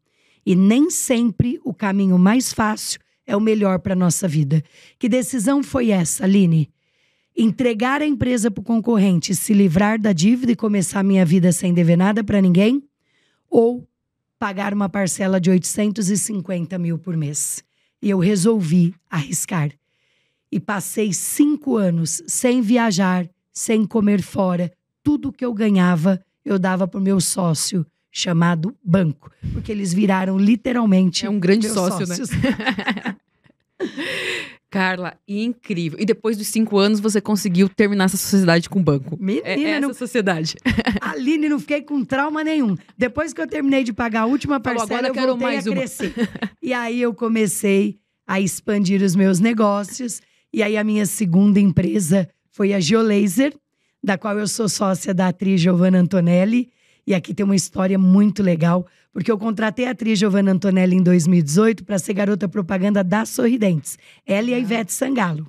E 0.44 0.55
nem 0.55 0.90
sempre 0.90 1.61
o 1.64 1.74
caminho 1.74 2.18
mais 2.18 2.53
fácil 2.53 3.00
é 3.26 3.37
o 3.37 3.40
melhor 3.40 3.79
para 3.79 3.94
nossa 3.94 4.26
vida. 4.26 4.62
Que 4.98 5.09
decisão 5.09 5.62
foi 5.62 5.90
essa, 5.90 6.24
Aline? 6.24 6.70
Entregar 7.37 8.03
a 8.03 8.07
empresa 8.07 8.50
para 8.50 8.61
o 8.61 8.64
concorrente, 8.64 9.35
se 9.35 9.55
livrar 9.55 10.00
da 10.00 10.12
dívida 10.12 10.53
e 10.53 10.57
começar 10.57 11.00
a 11.00 11.05
minha 11.05 11.24
vida 11.24 11.53
sem 11.53 11.72
dever 11.72 11.96
nada 11.96 12.24
para 12.24 12.40
ninguém? 12.40 12.83
Ou 13.48 13.87
pagar 14.38 14.74
uma 14.74 14.88
parcela 14.88 15.40
de 15.40 15.50
850 15.50 16.79
mil 16.79 16.98
por 16.98 17.16
mês? 17.16 17.62
E 18.03 18.11
eu 18.11 18.18
resolvi 18.18 18.94
arriscar. 19.09 19.70
E 20.50 20.59
passei 20.59 21.12
cinco 21.12 21.76
anos 21.76 22.22
sem 22.26 22.61
viajar, 22.61 23.29
sem 23.53 23.87
comer 23.87 24.22
fora. 24.22 24.72
Tudo 25.03 25.33
que 25.33 25.44
eu 25.44 25.55
ganhava, 25.55 26.20
eu 26.44 26.59
dava 26.59 26.88
para 26.88 26.98
o 26.98 27.03
meu 27.03 27.20
sócio, 27.20 27.87
chamado 28.11 28.77
banco. 28.85 29.31
Porque 29.53 29.70
eles 29.70 29.92
viraram 29.92 30.38
literalmente. 30.38 31.27
É 31.27 31.31
um 31.31 31.38
grande 31.38 31.68
sócio, 31.68 32.07
sócios. 32.07 32.31
né? 32.31 33.16
Carla, 34.70 35.14
incrível. 35.27 35.99
E 36.01 36.05
depois 36.05 36.37
dos 36.37 36.46
cinco 36.46 36.79
anos, 36.79 37.01
você 37.01 37.20
conseguiu 37.20 37.68
terminar 37.68 38.05
essa 38.05 38.16
sociedade 38.16 38.68
com 38.68 38.79
o 38.79 38.83
banco. 38.83 39.16
Menina, 39.20 39.49
É, 39.49 39.61
é 39.61 39.70
essa 39.70 39.81
não, 39.81 39.92
sociedade. 39.92 40.55
Aline, 41.01 41.49
não 41.49 41.59
fiquei 41.59 41.83
com 41.83 42.05
trauma 42.05 42.44
nenhum. 42.44 42.77
Depois 42.96 43.33
que 43.33 43.40
eu 43.40 43.49
terminei 43.49 43.83
de 43.83 43.92
pagar 43.92 44.23
a 44.23 44.27
última 44.27 44.61
Falou, 44.61 44.79
parcela, 44.87 45.01
agora 45.01 45.09
eu 45.09 45.14
quero 45.14 45.27
voltei 45.27 45.46
mais 45.46 45.66
a 45.66 45.70
uma. 45.70 45.77
crescer. 45.77 46.14
e 46.62 46.73
aí 46.73 47.01
eu 47.03 47.12
comecei 47.12 47.99
a 48.27 48.40
expandir 48.40 49.03
os 49.03 49.16
meus 49.16 49.40
negócios. 49.40 50.20
E 50.53 50.62
aí 50.62 50.77
a 50.77 50.85
minha 50.85 51.05
segunda 51.05 51.59
empresa 51.59 52.29
foi 52.53 52.73
a 52.73 52.79
Geolaser, 52.79 53.53
da 54.03 54.16
qual 54.16 54.38
eu 54.38 54.46
sou 54.46 54.68
sócia 54.68 55.12
da 55.12 55.29
atriz 55.29 55.61
Giovanna 55.61 55.99
Antonelli. 55.99 56.70
E 57.11 57.14
aqui 57.14 57.35
tem 57.35 57.42
uma 57.42 57.57
história 57.57 57.99
muito 57.99 58.40
legal, 58.40 58.87
porque 59.12 59.33
eu 59.33 59.37
contratei 59.37 59.85
a 59.88 59.90
atriz 59.90 60.16
Giovanna 60.16 60.53
Antonelli 60.53 60.94
em 60.94 61.03
2018 61.03 61.85
para 61.85 61.99
ser 61.99 62.14
garota 62.14 62.49
propaganda 62.49 63.03
da 63.03 63.25
Sorridentes. 63.25 63.99
Ela 64.25 64.51
e 64.51 64.55
a 64.55 64.57
Ah. 64.57 64.61
Ivete 64.61 64.92
Sangalo. 64.92 65.44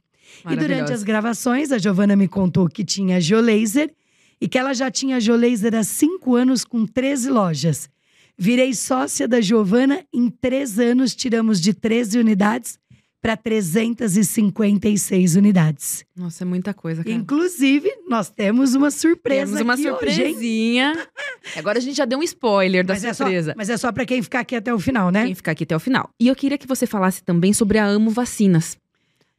E 0.50 0.56
durante 0.56 0.92
as 0.92 1.04
gravações, 1.04 1.72
a 1.72 1.78
Giovana 1.78 2.16
me 2.16 2.28
contou 2.28 2.68
que 2.68 2.84
tinha 2.84 3.22
Geolaser 3.22 3.94
e 4.42 4.48
que 4.48 4.58
ela 4.58 4.74
já 4.74 4.90
tinha 4.90 5.20
Geolaser 5.20 5.76
há 5.76 5.84
cinco 5.84 6.36
anos 6.36 6.66
com 6.66 6.84
13 6.84 7.30
lojas. 7.30 7.88
Virei 8.36 8.74
sócia 8.74 9.28
da 9.28 9.40
Giovana, 9.40 10.04
em 10.12 10.32
três 10.32 10.80
anos 10.80 11.14
tiramos 11.14 11.62
de 11.62 11.76
13 11.76 12.18
unidades 12.18 12.80
para 13.22 13.38
356 13.38 15.36
unidades. 15.36 16.04
Nossa, 16.16 16.44
é 16.44 16.46
muita 16.46 16.74
coisa, 16.74 17.04
cara. 17.04 17.16
Inclusive, 17.16 17.90
nós 18.08 18.30
temos 18.30 18.74
uma 18.74 18.90
surpresa 18.90 19.58
Temos 19.58 19.62
uma 19.62 19.74
aqui 19.74 19.92
hoje, 19.92 20.14
surpresinha. 20.16 21.08
Agora 21.56 21.78
a 21.78 21.82
gente 21.82 21.96
já 21.96 22.06
deu 22.06 22.18
um 22.18 22.24
spoiler 22.24 22.84
da 22.84 22.96
Mas 22.96 23.04
é, 23.04 23.14
só, 23.14 23.24
surpresa. 23.24 23.54
mas 23.56 23.70
é 23.70 23.78
só 23.78 23.92
para 23.92 24.06
quem 24.06 24.22
ficar 24.24 24.40
aqui 24.40 24.56
até 24.56 24.74
o 24.74 24.80
final, 24.80 25.12
né? 25.12 25.26
Quem 25.26 25.36
ficar 25.36 25.52
aqui 25.52 25.64
até 25.64 25.76
o 25.76 25.80
final. 25.80 26.10
E 26.20 26.28
eu 26.28 26.36
queria 26.36 26.58
que 26.58 26.68
você 26.68 26.88
falasse 26.88 27.24
também 27.24 27.54
sobre 27.54 27.78
a 27.78 27.86
Amo 27.86 28.10
Vacinas, 28.10 28.76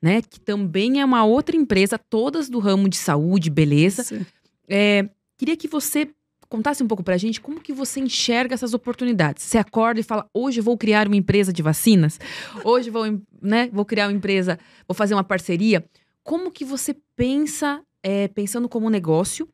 né? 0.00 0.22
Que 0.22 0.38
também 0.38 1.00
é 1.00 1.04
uma 1.04 1.24
outra 1.24 1.56
empresa, 1.56 1.98
todas 1.98 2.48
do 2.48 2.60
ramo 2.60 2.88
de 2.88 2.96
saúde, 2.96 3.50
beleza. 3.50 4.24
É, 4.68 5.08
queria 5.36 5.56
que 5.56 5.66
você 5.66 6.08
contasse 6.52 6.82
um 6.82 6.86
pouco 6.86 7.02
pra 7.02 7.16
gente 7.16 7.40
como 7.40 7.62
que 7.62 7.72
você 7.72 7.98
enxerga 7.98 8.52
essas 8.52 8.74
oportunidades. 8.74 9.42
Você 9.42 9.56
acorda 9.56 10.00
e 10.00 10.02
fala, 10.02 10.28
hoje 10.34 10.60
vou 10.60 10.76
criar 10.76 11.06
uma 11.06 11.16
empresa 11.16 11.50
de 11.50 11.62
vacinas, 11.62 12.20
hoje 12.62 12.90
vou, 12.90 13.04
né, 13.40 13.70
vou 13.72 13.86
criar 13.86 14.08
uma 14.08 14.12
empresa, 14.12 14.58
vou 14.86 14.94
fazer 14.94 15.14
uma 15.14 15.24
parceria. 15.24 15.82
Como 16.22 16.50
que 16.50 16.62
você 16.62 16.94
pensa, 17.16 17.80
é, 18.02 18.28
pensando 18.28 18.68
como 18.68 18.90
negócio, 18.90 19.48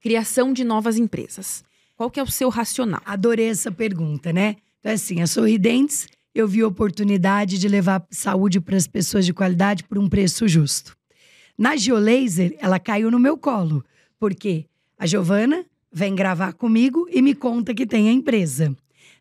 criação 0.00 0.52
de 0.52 0.62
novas 0.62 0.96
empresas? 0.96 1.64
Qual 1.96 2.08
que 2.08 2.20
é 2.20 2.22
o 2.22 2.30
seu 2.30 2.50
racional? 2.50 3.02
Adorei 3.04 3.48
essa 3.48 3.72
pergunta, 3.72 4.32
né? 4.32 4.54
Então, 4.78 4.92
assim, 4.92 5.20
a 5.22 5.26
Sorridentes, 5.26 6.06
eu 6.32 6.46
vi 6.46 6.60
a 6.60 6.68
oportunidade 6.68 7.58
de 7.58 7.66
levar 7.66 8.06
saúde 8.12 8.60
para 8.60 8.76
as 8.76 8.86
pessoas 8.86 9.26
de 9.26 9.34
qualidade 9.34 9.82
por 9.82 9.98
um 9.98 10.08
preço 10.08 10.46
justo. 10.46 10.96
Na 11.58 11.74
Geolaser, 11.74 12.54
ela 12.60 12.78
caiu 12.78 13.10
no 13.10 13.18
meu 13.18 13.36
colo, 13.36 13.84
porque 14.20 14.66
a 14.96 15.04
Giovana 15.04 15.66
vem 15.96 16.14
gravar 16.14 16.52
comigo 16.52 17.08
e 17.10 17.22
me 17.22 17.34
conta 17.34 17.72
que 17.72 17.86
tem 17.86 18.10
a 18.10 18.12
empresa. 18.12 18.76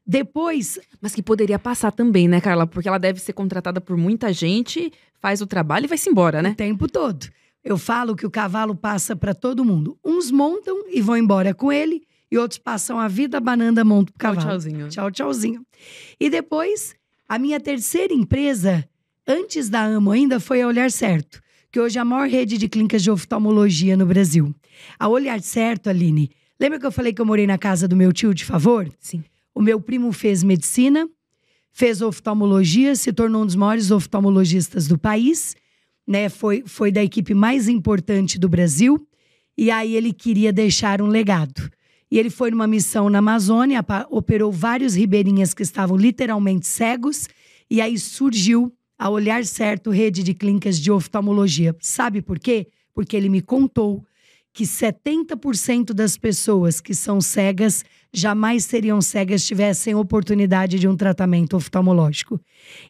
Depois, 0.05 0.77
Mas 0.99 1.15
que 1.15 1.23
poderia 1.23 1.57
passar 1.57 1.89
também, 1.89 2.27
né, 2.27 2.41
Carla? 2.41 2.67
Porque 2.67 2.89
ela 2.89 2.97
deve 2.97 3.17
ser 3.21 3.31
contratada 3.31 3.79
por 3.79 3.95
muita 3.95 4.33
gente, 4.33 4.91
faz 5.21 5.39
o 5.39 5.47
trabalho 5.47 5.85
e 5.85 5.87
vai-se 5.87 6.09
embora, 6.09 6.39
o 6.39 6.41
né? 6.41 6.53
tempo 6.53 6.85
todo, 6.89 7.27
eu 7.63 7.77
falo 7.77 8.13
que 8.13 8.25
o 8.25 8.29
cavalo 8.29 8.75
passa 8.75 9.15
para 9.15 9.33
todo 9.33 9.63
mundo. 9.63 9.97
Uns 10.03 10.29
montam 10.29 10.83
e 10.93 11.01
vão 11.01 11.15
embora 11.15 11.53
com 11.53 11.71
ele, 11.71 12.03
e 12.29 12.37
outros 12.37 12.57
passam 12.57 12.99
a 12.99 13.07
vida 13.07 13.39
banando 13.39 13.79
a 13.79 13.85
mão 13.85 14.03
do 14.03 14.11
Tchau, 14.11 14.17
cavalo. 14.17 14.45
tchauzinho. 14.45 14.89
Tchau, 14.89 15.09
tchauzinho. 15.09 15.65
E 16.19 16.29
depois, 16.29 16.93
a 17.29 17.39
minha 17.39 17.59
terceira 17.61 18.13
empresa, 18.13 18.83
antes 19.25 19.69
da 19.69 19.81
Amo 19.81 20.11
ainda, 20.11 20.41
foi 20.41 20.61
a 20.61 20.67
Olhar 20.67 20.91
Certo, 20.91 21.41
que 21.71 21.79
hoje 21.79 21.97
é 21.97 22.01
a 22.01 22.05
maior 22.05 22.27
rede 22.27 22.57
de 22.57 22.67
clínicas 22.67 23.01
de 23.01 23.09
oftalmologia 23.09 23.95
no 23.95 24.05
Brasil. 24.05 24.53
A 24.99 25.07
Olhar 25.07 25.41
Certo, 25.41 25.89
Aline, 25.89 26.29
lembra 26.59 26.79
que 26.79 26.85
eu 26.85 26.91
falei 26.91 27.13
que 27.13 27.21
eu 27.21 27.25
morei 27.25 27.47
na 27.47 27.57
casa 27.57 27.87
do 27.87 27.95
meu 27.95 28.11
tio 28.11 28.33
de 28.33 28.45
favor? 28.45 28.89
Sim. 28.99 29.23
O 29.53 29.61
meu 29.61 29.79
primo 29.79 30.11
fez 30.11 30.43
medicina, 30.43 31.07
fez 31.71 32.01
oftalmologia, 32.01 32.95
se 32.95 33.11
tornou 33.13 33.43
um 33.43 33.45
dos 33.45 33.55
maiores 33.55 33.91
oftalmologistas 33.91 34.87
do 34.87 34.97
país, 34.97 35.55
né? 36.07 36.29
Foi, 36.29 36.63
foi 36.65 36.91
da 36.91 37.03
equipe 37.03 37.33
mais 37.33 37.67
importante 37.67 38.39
do 38.39 38.49
Brasil. 38.49 39.07
E 39.57 39.71
aí 39.71 39.95
ele 39.95 40.11
queria 40.11 40.51
deixar 40.51 41.01
um 41.01 41.07
legado. 41.07 41.69
E 42.11 42.19
ele 42.19 42.29
foi 42.29 42.51
numa 42.51 42.67
missão 42.67 43.09
na 43.09 43.19
Amazônia, 43.19 43.83
operou 44.09 44.51
vários 44.51 44.95
ribeirinhas 44.95 45.53
que 45.53 45.63
estavam 45.63 45.97
literalmente 45.97 46.67
cegos, 46.67 47.27
e 47.69 47.81
aí 47.81 47.97
surgiu 47.97 48.71
a 48.97 49.09
Olhar 49.09 49.43
Certo 49.43 49.89
Rede 49.89 50.23
de 50.23 50.33
Clínicas 50.33 50.79
de 50.79 50.91
Oftalmologia. 50.91 51.75
Sabe 51.81 52.21
por 52.21 52.39
quê? 52.39 52.67
Porque 52.93 53.17
ele 53.17 53.27
me 53.27 53.41
contou 53.41 54.05
que 54.55 54.63
70% 54.63 55.91
das 55.91 56.17
pessoas 56.17 56.79
que 56.79 56.95
são 56.95 57.19
cegas 57.19 57.83
jamais 58.13 58.63
seriam 58.63 59.01
cegas 59.01 59.41
se 59.41 59.49
tivessem 59.49 59.93
oportunidade 59.93 60.79
de 60.79 60.87
um 60.87 60.95
tratamento 60.95 61.57
oftalmológico. 61.57 62.39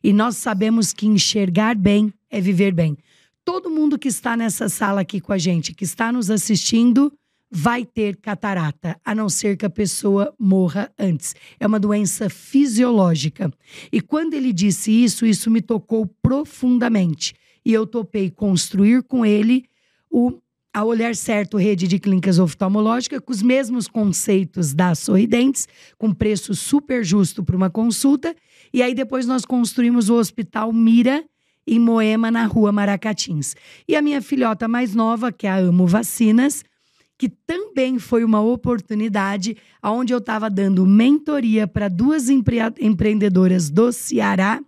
E 0.03 0.13
nós 0.13 0.37
sabemos 0.37 0.93
que 0.93 1.07
enxergar 1.07 1.75
bem 1.75 2.13
é 2.29 2.39
viver 2.39 2.71
bem. 2.71 2.95
Todo 3.43 3.71
mundo 3.71 3.97
que 3.97 4.07
está 4.07 4.37
nessa 4.37 4.69
sala 4.69 5.01
aqui 5.01 5.19
com 5.19 5.33
a 5.33 5.39
gente, 5.39 5.73
que 5.73 5.83
está 5.83 6.11
nos 6.11 6.29
assistindo, 6.29 7.11
vai 7.49 7.83
ter 7.83 8.17
catarata, 8.17 8.95
a 9.03 9.15
não 9.15 9.27
ser 9.27 9.57
que 9.57 9.65
a 9.65 9.69
pessoa 9.69 10.31
morra 10.37 10.91
antes. 10.99 11.33
É 11.59 11.65
uma 11.65 11.79
doença 11.79 12.29
fisiológica. 12.29 13.51
E 13.91 14.01
quando 14.01 14.35
ele 14.35 14.53
disse 14.53 14.91
isso, 14.91 15.25
isso 15.25 15.49
me 15.49 15.63
tocou 15.63 16.05
profundamente. 16.21 17.33
E 17.65 17.73
eu 17.73 17.87
topei 17.87 18.29
construir 18.29 19.01
com 19.01 19.25
ele 19.25 19.65
o 20.11 20.39
a 20.75 20.83
Olhar 20.83 21.15
Certo 21.15 21.55
Rede 21.55 21.87
de 21.87 21.97
Clínicas 21.97 22.37
Oftalmológicas, 22.37 23.21
com 23.21 23.31
os 23.31 23.41
mesmos 23.41 23.87
conceitos 23.87 24.73
da 24.73 24.93
Sorridentes, 24.93 25.69
com 25.97 26.13
preço 26.13 26.53
super 26.53 27.01
justo 27.01 27.45
para 27.45 27.55
uma 27.55 27.69
consulta. 27.69 28.35
E 28.73 28.83
aí 28.83 28.93
depois 28.93 29.25
nós 29.25 29.45
construímos 29.45 30.09
o 30.09 30.15
Hospital 30.15 30.73
Mira, 30.73 31.23
em 31.65 31.79
Moema, 31.79 32.29
na 32.29 32.45
rua 32.45 32.73
Maracatins. 32.73 33.55
E 33.87 33.95
a 33.95 34.01
minha 34.01 34.21
filhota 34.21 34.67
mais 34.67 34.93
nova, 34.93 35.31
que 35.31 35.47
é 35.47 35.49
a 35.49 35.55
Amo 35.55 35.87
Vacinas, 35.87 36.61
que 37.17 37.29
também 37.29 37.97
foi 37.97 38.25
uma 38.25 38.41
oportunidade 38.41 39.55
onde 39.81 40.11
eu 40.11 40.17
estava 40.17 40.49
dando 40.49 40.85
mentoria 40.85 41.65
para 41.65 41.87
duas 41.87 42.27
empre- 42.27 42.57
empreendedoras 42.81 43.69
do 43.69 43.93
Ceará. 43.93 44.61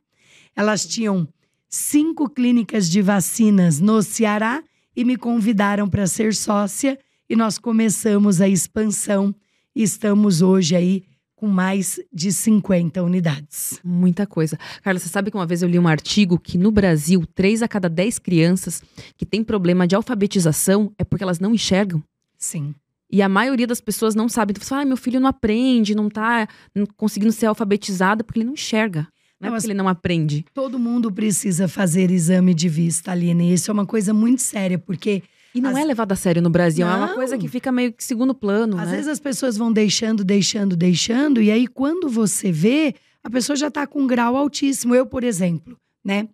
Elas 0.55 0.85
tinham 0.85 1.27
cinco 1.67 2.29
clínicas 2.29 2.89
de 2.89 3.01
vacinas 3.01 3.81
no 3.81 4.01
Ceará 4.01 4.63
e 4.97 5.05
me 5.05 5.15
convidaram 5.15 5.87
para 5.87 6.07
ser 6.07 6.33
sócia 6.33 6.97
e 7.29 7.35
nós 7.35 7.59
começamos 7.59 8.41
a 8.41 8.49
expansão 8.49 9.33
e 9.75 9.83
estamos 9.83 10.41
hoje 10.41 10.75
aí 10.75 11.03
com 11.35 11.45
mais 11.45 11.99
de 12.11 12.31
50 12.31 13.03
unidades. 13.03 13.79
Muita 13.83 14.25
coisa. 14.25 14.57
Carla, 14.81 14.99
você 14.99 15.07
sabe 15.07 15.29
que 15.29 15.37
uma 15.37 15.45
vez 15.45 15.61
eu 15.61 15.69
li 15.69 15.77
um 15.77 15.87
artigo 15.87 16.39
que 16.39 16.57
no 16.57 16.71
Brasil, 16.71 17.23
três 17.35 17.61
a 17.61 17.67
cada 17.67 17.87
dez 17.87 18.17
crianças 18.17 18.81
que 19.15 19.23
têm 19.23 19.43
problema 19.43 19.85
de 19.85 19.95
alfabetização 19.95 20.91
é 20.97 21.03
porque 21.03 21.23
elas 21.23 21.39
não 21.39 21.53
enxergam. 21.53 22.03
Sim. 22.35 22.73
E 23.11 23.21
a 23.21 23.29
maioria 23.29 23.67
das 23.67 23.79
pessoas 23.79 24.15
não 24.15 24.27
sabe. 24.27 24.51
Então, 24.51 24.63
você 24.63 24.69
fala, 24.69 24.81
ah, 24.81 24.85
meu 24.85 24.97
filho 24.97 25.19
não 25.19 25.29
aprende, 25.29 25.93
não 25.93 26.09
tá 26.09 26.47
não 26.73 26.87
conseguindo 26.87 27.31
ser 27.31 27.45
alfabetizado 27.45 28.23
porque 28.23 28.39
ele 28.39 28.47
não 28.47 28.53
enxerga. 28.53 29.07
Não 29.39 29.49
é 29.49 29.51
Não, 29.51 29.57
ele 29.63 29.73
não 29.73 29.87
aprende. 29.87 30.43
Todo 30.53 30.79
mundo 30.79 31.11
precisa 31.11 31.67
fazer 31.67 32.09
exame 32.11 32.53
de 32.53 32.67
vista, 32.67 33.11
Aline. 33.11 33.53
Isso 33.53 33.69
é 33.69 33.73
uma 33.73 33.85
coisa 33.85 34.13
muito 34.13 34.41
séria, 34.41 34.77
porque 34.79 35.21
E 35.53 35.61
não 35.61 35.71
As- 35.71 35.77
é 35.77 35.83
levado 35.85 36.11
a 36.11 36.15
sério 36.15 36.41
no 36.41 36.49
Brasil. 36.49 36.85
É 36.85 36.89
uma 36.95 37.07
Não. 37.07 37.15
coisa 37.15 37.37
que 37.37 37.47
fica 37.47 37.71
meio 37.71 37.91
que 37.93 38.03
segundo 38.03 38.33
plano, 38.35 38.77
às 38.79 38.87
né? 38.89 38.95
vezes 38.95 39.07
as 39.07 39.19
pessoas 39.19 39.57
vão 39.57 39.71
deixando, 39.71 40.23
deixando, 40.23 40.75
deixando, 40.75 41.41
e 41.41 41.49
aí 41.49 41.65
quando 41.67 42.09
você 42.09 42.51
vê, 42.51 42.93
a 43.23 43.29
pessoa 43.29 43.55
já 43.55 43.67
está 43.67 43.87
com 43.87 44.01
um 44.03 44.07
grau 44.07 44.35
altíssimo. 44.35 44.93
Eu, 44.93 45.05
por 45.05 45.23
exemplo, 45.23 45.75
né? 46.03 46.27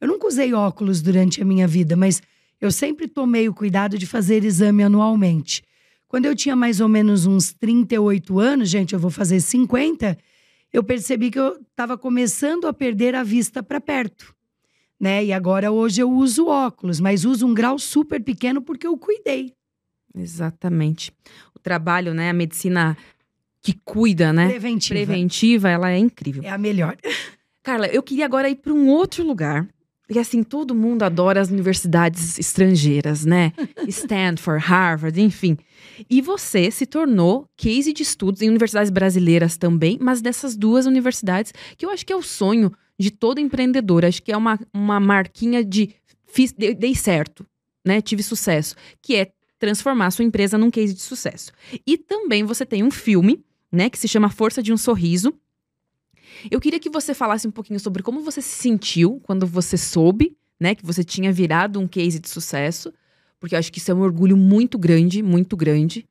Eu 0.00 0.08
nunca 0.08 0.26
usei 0.26 0.54
óculos 0.54 1.02
durante 1.02 1.42
a 1.42 1.44
minha 1.44 1.66
vida, 1.68 1.94
mas 1.94 2.22
eu 2.60 2.70
sempre 2.70 3.06
tomei 3.08 3.48
o 3.48 3.54
cuidado 3.54 3.98
de 3.98 4.06
fazer 4.06 4.44
exame 4.44 4.82
anualmente. 4.82 5.62
Quando 6.08 6.24
eu 6.26 6.34
tinha 6.34 6.56
mais 6.56 6.80
ou 6.80 6.88
menos 6.88 7.26
uns 7.26 7.52
38 7.52 8.38
anos, 8.38 8.68
gente, 8.70 8.94
eu 8.94 8.98
vou 9.00 9.10
fazer 9.10 9.40
50, 9.40 10.16
eu 10.72 10.82
percebi 10.84 11.30
que 11.30 11.38
eu 11.38 11.60
estava 11.70 11.96
começando 11.98 12.66
a 12.66 12.72
perder 12.72 13.14
a 13.14 13.22
vista 13.22 13.62
para 13.62 13.80
perto. 13.80 14.34
Né? 14.98 15.24
E 15.24 15.32
agora 15.32 15.72
hoje 15.72 16.00
eu 16.02 16.10
uso 16.10 16.46
óculos, 16.46 17.00
mas 17.00 17.24
uso 17.24 17.46
um 17.46 17.54
grau 17.54 17.78
super 17.78 18.22
pequeno 18.22 18.60
porque 18.60 18.86
eu 18.86 18.96
cuidei. 18.98 19.54
Exatamente. 20.14 21.12
O 21.54 21.58
trabalho, 21.58 22.12
né, 22.12 22.30
a 22.30 22.34
medicina 22.34 22.96
que 23.62 23.74
cuida, 23.84 24.32
né? 24.32 24.48
Preventiva. 24.48 24.94
Preventiva, 24.94 25.68
ela 25.70 25.90
é 25.90 25.98
incrível. 25.98 26.42
É 26.42 26.50
a 26.50 26.58
melhor. 26.58 26.96
Carla, 27.62 27.86
eu 27.86 28.02
queria 28.02 28.24
agora 28.24 28.48
ir 28.48 28.56
para 28.56 28.72
um 28.72 28.88
outro 28.88 29.24
lugar. 29.24 29.68
Porque 30.10 30.18
assim, 30.18 30.42
todo 30.42 30.74
mundo 30.74 31.04
adora 31.04 31.40
as 31.40 31.50
universidades 31.50 32.36
estrangeiras, 32.36 33.24
né? 33.24 33.52
Stanford, 33.86 34.60
Harvard, 34.60 35.20
enfim. 35.20 35.56
E 36.10 36.20
você 36.20 36.68
se 36.68 36.84
tornou 36.84 37.46
case 37.56 37.92
de 37.92 38.02
estudos 38.02 38.42
em 38.42 38.48
universidades 38.48 38.90
brasileiras 38.90 39.56
também, 39.56 39.98
mas 40.00 40.20
dessas 40.20 40.56
duas 40.56 40.84
universidades, 40.84 41.54
que 41.78 41.86
eu 41.86 41.90
acho 41.90 42.04
que 42.04 42.12
é 42.12 42.16
o 42.16 42.22
sonho 42.22 42.72
de 42.98 43.12
todo 43.12 43.38
empreendedor. 43.38 44.04
Acho 44.04 44.20
que 44.20 44.32
é 44.32 44.36
uma, 44.36 44.58
uma 44.74 44.98
marquinha 44.98 45.64
de 45.64 45.94
fiz, 46.26 46.52
dei, 46.52 46.74
dei 46.74 46.96
certo, 46.96 47.46
né? 47.86 48.00
Tive 48.00 48.24
sucesso, 48.24 48.74
que 49.00 49.14
é 49.14 49.30
transformar 49.60 50.06
a 50.06 50.10
sua 50.10 50.24
empresa 50.24 50.58
num 50.58 50.72
case 50.72 50.92
de 50.92 51.02
sucesso. 51.02 51.52
E 51.86 51.96
também 51.96 52.42
você 52.42 52.66
tem 52.66 52.82
um 52.82 52.90
filme, 52.90 53.44
né, 53.70 53.88
que 53.88 53.96
se 53.96 54.08
chama 54.08 54.28
Força 54.28 54.60
de 54.60 54.72
um 54.72 54.76
Sorriso, 54.76 55.32
eu 56.50 56.60
queria 56.60 56.78
que 56.78 56.90
você 56.90 57.12
falasse 57.12 57.48
um 57.48 57.50
pouquinho 57.50 57.80
sobre 57.80 58.02
como 58.02 58.20
você 58.20 58.40
se 58.40 58.56
sentiu 58.56 59.20
quando 59.24 59.46
você 59.46 59.76
soube, 59.76 60.36
né, 60.60 60.74
que 60.74 60.84
você 60.84 61.02
tinha 61.02 61.32
virado 61.32 61.80
um 61.80 61.88
case 61.88 62.18
de 62.18 62.28
sucesso, 62.28 62.92
porque 63.40 63.54
eu 63.54 63.58
acho 63.58 63.72
que 63.72 63.78
isso 63.78 63.90
é 63.90 63.94
um 63.94 64.02
orgulho 64.02 64.36
muito 64.36 64.78
grande, 64.78 65.22
muito 65.22 65.56
grande. 65.56 66.06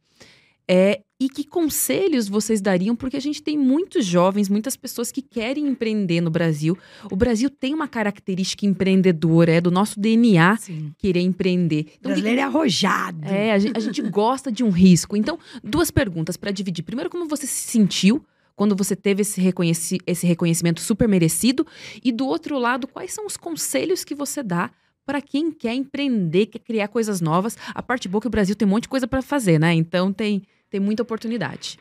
É, 0.68 1.02
e 1.20 1.28
que 1.28 1.44
conselhos 1.44 2.28
vocês 2.28 2.62
dariam? 2.62 2.96
Porque 2.96 3.18
a 3.18 3.20
gente 3.20 3.42
tem 3.42 3.58
muitos 3.58 4.06
jovens, 4.06 4.48
muitas 4.48 4.78
pessoas 4.78 5.12
que 5.12 5.22
querem 5.22 5.68
empreender 5.68 6.22
no 6.22 6.30
Brasil. 6.30 6.78
O 7.12 7.16
Brasil 7.16 7.50
tem 7.50 7.74
uma 7.74 7.88
característica 7.88 8.66
empreendedora, 8.66 9.52
é 9.52 9.60
do 9.60 9.72
nosso 9.72 10.00
DNA 10.00 10.58
Sim. 10.58 10.94
querer 10.98 11.22
empreender. 11.22 11.88
Então, 12.00 12.12
o 12.12 12.14
brasileiro 12.14 12.38
que... 12.38 12.42
é 12.42 12.46
arrojado. 12.46 13.28
É, 13.28 13.52
a 13.52 13.60
gente, 13.60 13.78
a 13.78 13.80
gente 13.80 14.02
gosta 14.04 14.52
de 14.52 14.64
um 14.64 14.70
risco. 14.70 15.18
Então, 15.18 15.38
duas 15.64 15.92
perguntas 15.92 16.38
para 16.38 16.52
dividir. 16.52 16.84
Primeiro, 16.84 17.10
como 17.10 17.28
você 17.28 17.46
se 17.46 17.70
sentiu 17.70 18.24
quando 18.60 18.76
você 18.76 18.94
teve 18.94 19.22
esse, 19.22 19.40
reconheci 19.40 20.00
esse 20.06 20.28
reconhecimento 20.28 20.82
super 20.82 21.08
merecido? 21.08 21.66
E 22.04 22.12
do 22.12 22.28
outro 22.28 22.60
lado, 22.60 22.90
quais 22.90 23.14
são 23.14 23.26
os 23.26 23.38
conselhos 23.38 24.04
que 24.04 24.14
você 24.14 24.44
dá 24.44 24.70
para 25.06 25.22
quem 25.22 25.50
quer 25.50 25.74
empreender, 25.74 26.48
quer 26.48 26.60
criar 26.60 26.90
coisas 26.90 27.22
novas? 27.22 27.58
A 27.74 27.82
parte 27.82 28.10
boa 28.10 28.20
é 28.20 28.24
que 28.24 28.28
o 28.28 28.30
Brasil 28.30 28.58
tem 28.58 28.68
um 28.68 28.72
monte 28.72 28.84
de 28.84 28.90
coisa 28.90 29.08
para 29.08 29.22
fazer, 29.22 29.62
né? 29.62 29.74
Então 29.74 30.12
tem, 30.12 30.44
tem 30.70 30.78
muita 30.78 31.04
oportunidade. 31.04 31.78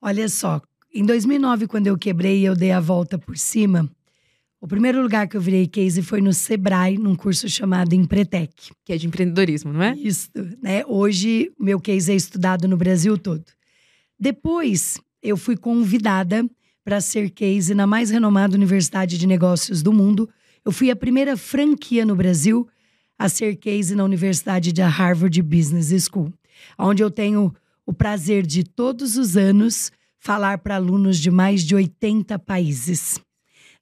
Olha 0.00 0.28
só, 0.28 0.62
em 0.94 1.04
2009, 1.04 1.66
quando 1.66 1.88
eu 1.88 1.98
quebrei 1.98 2.38
e 2.38 2.44
eu 2.44 2.54
dei 2.54 2.70
a 2.70 2.78
volta 2.78 3.18
por 3.18 3.36
cima, 3.36 3.90
o 4.60 4.68
primeiro 4.68 5.02
lugar 5.02 5.26
que 5.26 5.36
eu 5.36 5.40
virei 5.40 5.66
case 5.66 6.02
foi 6.02 6.20
no 6.20 6.32
Sebrae, 6.32 6.98
num 6.98 7.16
curso 7.16 7.48
chamado 7.48 7.94
Empretec. 7.94 8.70
Que 8.84 8.92
é 8.92 8.96
de 8.96 9.08
empreendedorismo, 9.08 9.72
não 9.72 9.82
é? 9.82 9.96
Isso, 9.96 10.30
né? 10.62 10.84
Hoje, 10.86 11.50
meu 11.58 11.80
case 11.80 12.12
é 12.12 12.14
estudado 12.14 12.68
no 12.68 12.76
Brasil 12.76 13.18
todo. 13.18 13.44
Depois, 14.16 15.00
eu 15.22 15.36
fui 15.36 15.56
convidada 15.56 16.48
para 16.84 17.00
ser 17.00 17.30
case 17.30 17.74
na 17.74 17.86
mais 17.86 18.10
renomada 18.10 18.56
universidade 18.56 19.18
de 19.18 19.26
negócios 19.26 19.82
do 19.82 19.92
mundo. 19.92 20.28
Eu 20.64 20.72
fui 20.72 20.90
a 20.90 20.96
primeira 20.96 21.36
franquia 21.36 22.04
no 22.04 22.16
Brasil 22.16 22.66
a 23.18 23.28
ser 23.28 23.56
case 23.56 23.94
na 23.94 24.04
Universidade 24.04 24.72
de 24.72 24.80
Harvard 24.80 25.42
Business 25.42 26.06
School, 26.06 26.32
onde 26.78 27.02
eu 27.02 27.10
tenho 27.10 27.54
o 27.84 27.92
prazer 27.92 28.46
de 28.46 28.64
todos 28.64 29.16
os 29.16 29.36
anos 29.36 29.92
falar 30.18 30.58
para 30.58 30.76
alunos 30.76 31.18
de 31.18 31.30
mais 31.30 31.62
de 31.62 31.74
80 31.74 32.38
países. 32.38 33.20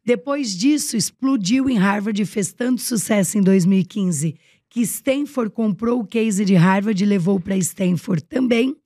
Depois 0.04 0.56
disso, 0.56 0.96
explodiu 0.96 1.68
em 1.68 1.76
Harvard 1.76 2.20
e 2.20 2.24
fez 2.24 2.52
tanto 2.52 2.80
sucesso 2.80 3.36
em 3.36 3.42
2015 3.42 4.34
que 4.70 4.80
Stanford 4.80 5.50
comprou 5.52 6.00
o 6.00 6.06
case 6.06 6.44
de 6.44 6.54
Harvard 6.54 7.02
e 7.02 7.06
levou 7.06 7.40
para 7.40 7.56
Stanford 7.56 8.24
também. 8.24 8.76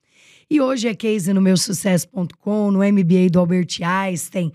E 0.53 0.61
hoje 0.61 0.87
é 0.87 0.95
case 0.95 1.33
no 1.33 1.41
meu 1.41 1.57
sucesso.com, 1.57 2.71
no 2.71 2.81
MBA 2.81 3.31
do 3.33 3.39
Albert 3.39 3.79
Einstein. 3.83 4.53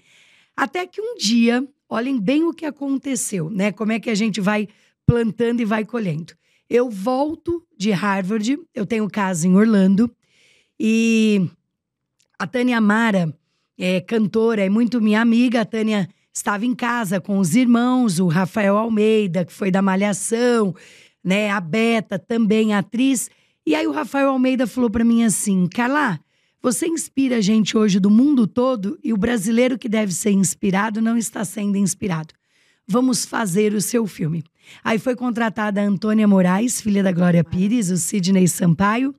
Até 0.55 0.85
que 0.85 1.01
um 1.01 1.15
dia, 1.17 1.67
olhem 1.89 2.21
bem 2.21 2.43
o 2.43 2.53
que 2.53 2.67
aconteceu, 2.67 3.49
né? 3.49 3.71
Como 3.71 3.91
é 3.91 3.99
que 3.99 4.11
a 4.11 4.13
gente 4.13 4.39
vai 4.39 4.67
plantando 5.07 5.59
e 5.59 5.65
vai 5.65 5.83
colhendo. 5.83 6.35
Eu 6.69 6.87
volto 6.91 7.65
de 7.75 7.89
Harvard, 7.89 8.59
eu 8.75 8.85
tenho 8.85 9.09
casa 9.09 9.47
em 9.47 9.55
Orlando, 9.55 10.07
e 10.79 11.49
a 12.37 12.45
Tânia 12.45 12.79
Mara, 12.79 13.35
é 13.75 13.99
cantora, 13.99 14.63
é 14.63 14.69
muito 14.69 15.01
minha 15.01 15.19
amiga. 15.19 15.61
A 15.61 15.65
Tânia 15.65 16.07
estava 16.31 16.63
em 16.63 16.75
casa 16.75 17.19
com 17.19 17.39
os 17.39 17.55
irmãos, 17.55 18.19
o 18.19 18.27
Rafael 18.27 18.77
Almeida, 18.77 19.43
que 19.43 19.51
foi 19.51 19.71
da 19.71 19.81
Malhação, 19.81 20.75
né? 21.23 21.49
A 21.49 21.59
Beta, 21.59 22.19
também 22.19 22.75
atriz. 22.75 23.31
E 23.67 23.75
aí 23.75 23.85
o 23.85 23.91
Rafael 23.91 24.29
Almeida 24.29 24.65
falou 24.65 24.89
para 24.89 25.03
mim 25.03 25.25
assim: 25.25 25.67
Carla, 25.67 26.17
você 26.61 26.87
inspira 26.87 27.35
a 27.35 27.41
gente 27.41 27.77
hoje 27.77 27.99
do 27.99 28.09
mundo 28.09 28.47
todo 28.47 28.97
e 29.03 29.11
o 29.11 29.17
brasileiro 29.17 29.77
que 29.77 29.89
deve 29.89 30.13
ser 30.13 30.31
inspirado 30.31 31.01
não 31.01 31.17
está 31.17 31.43
sendo 31.43 31.75
inspirado. 31.75 32.33
Vamos 32.87 33.25
fazer 33.25 33.73
o 33.73 33.81
seu 33.81 34.07
filme. 34.07 34.41
Aí 34.81 34.97
foi 34.97 35.17
contratada 35.17 35.81
a 35.81 35.83
Antônia 35.83 36.25
Moraes, 36.25 36.79
filha 36.79 37.03
da 37.03 37.11
Glória 37.11 37.43
Pires, 37.43 37.89
o 37.89 37.97
Sidney 37.97 38.47
Sampaio. 38.47 39.13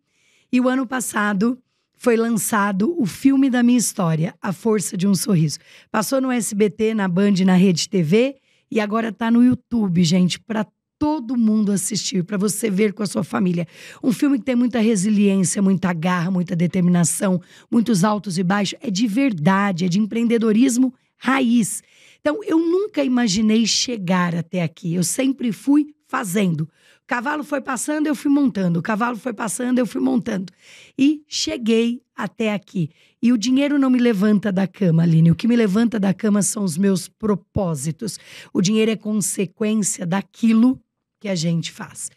E 0.51 0.59
o 0.63 0.67
ano 0.67 0.87
passado 0.87 1.59
foi 1.99 2.17
lançado 2.17 2.99
o 2.99 3.05
filme 3.05 3.51
da 3.51 3.63
minha 3.63 3.77
história, 3.77 4.35
A 4.41 4.51
Força 4.51 4.97
de 4.97 5.07
um 5.07 5.15
Sorriso. 5.15 5.59
Passou 5.91 6.23
no 6.23 6.33
SBT, 6.33 6.95
na 6.95 7.07
Band, 7.07 7.35
na 7.45 7.55
Rede 7.55 7.87
TV 7.87 8.37
e 8.71 8.81
agora 8.81 9.11
está 9.11 9.31
no 9.31 9.45
YouTube, 9.45 10.03
gente, 10.05 10.41
para 10.41 10.67
todo 10.99 11.37
mundo 11.37 11.71
assistir, 11.71 12.25
para 12.25 12.37
você 12.37 12.69
ver 12.69 12.93
com 12.93 13.03
a 13.03 13.07
sua 13.07 13.23
família. 13.23 13.67
Um 14.03 14.13
filme 14.13 14.39
que 14.39 14.45
tem 14.45 14.57
muita 14.57 14.81
resiliência, 14.81 15.63
muita 15.63 15.93
garra, 15.93 16.31
muita 16.31 16.57
determinação, 16.57 17.41
muitos 17.71 18.03
altos 18.03 18.37
e 18.37 18.43
baixos. 18.43 18.79
É 18.83 18.91
de 18.91 19.07
verdade, 19.07 19.85
é 19.85 19.89
de 19.89 19.99
empreendedorismo 19.99 20.93
raiz. 21.17 21.83
Então, 22.21 22.41
eu 22.45 22.59
nunca 22.59 23.05
imaginei 23.05 23.67
chegar 23.67 24.35
até 24.35 24.63
aqui. 24.63 24.95
Eu 24.95 25.05
sempre 25.05 25.53
fui 25.53 25.95
fazendo. 26.09 26.63
O 26.63 27.07
cavalo 27.07 27.45
foi 27.45 27.61
passando, 27.61 28.07
eu 28.07 28.15
fui 28.15 28.31
montando. 28.31 28.81
O 28.81 28.83
cavalo 28.83 29.17
foi 29.17 29.33
passando, 29.33 29.79
eu 29.79 29.87
fui 29.87 30.01
montando. 30.01 30.53
E 30.99 31.23
cheguei 31.29 32.03
até 32.15 32.53
aqui. 32.53 32.91
E 33.23 33.33
o 33.33 33.39
dinheiro 33.39 33.79
não 33.79 33.89
me 33.89 33.99
levanta 33.99 34.53
da 34.53 34.67
cama, 34.67 35.05
Aline. 35.05 35.31
O 35.31 35.35
que 35.35 35.49
me 35.49 35.57
levanta 35.57 35.99
da 35.99 36.13
cama 36.13 36.43
são 36.43 36.65
os 36.65 36.77
meus 36.77 37.09
propósitos. 37.09 38.19
O 38.53 38.61
dinheiro 38.61 38.91
é 38.91 38.97
consequência 38.97 40.05
daquilo 40.05 40.81
que 41.21 41.29
a 41.29 41.35
gente 41.35 41.73
faz. 41.73 42.11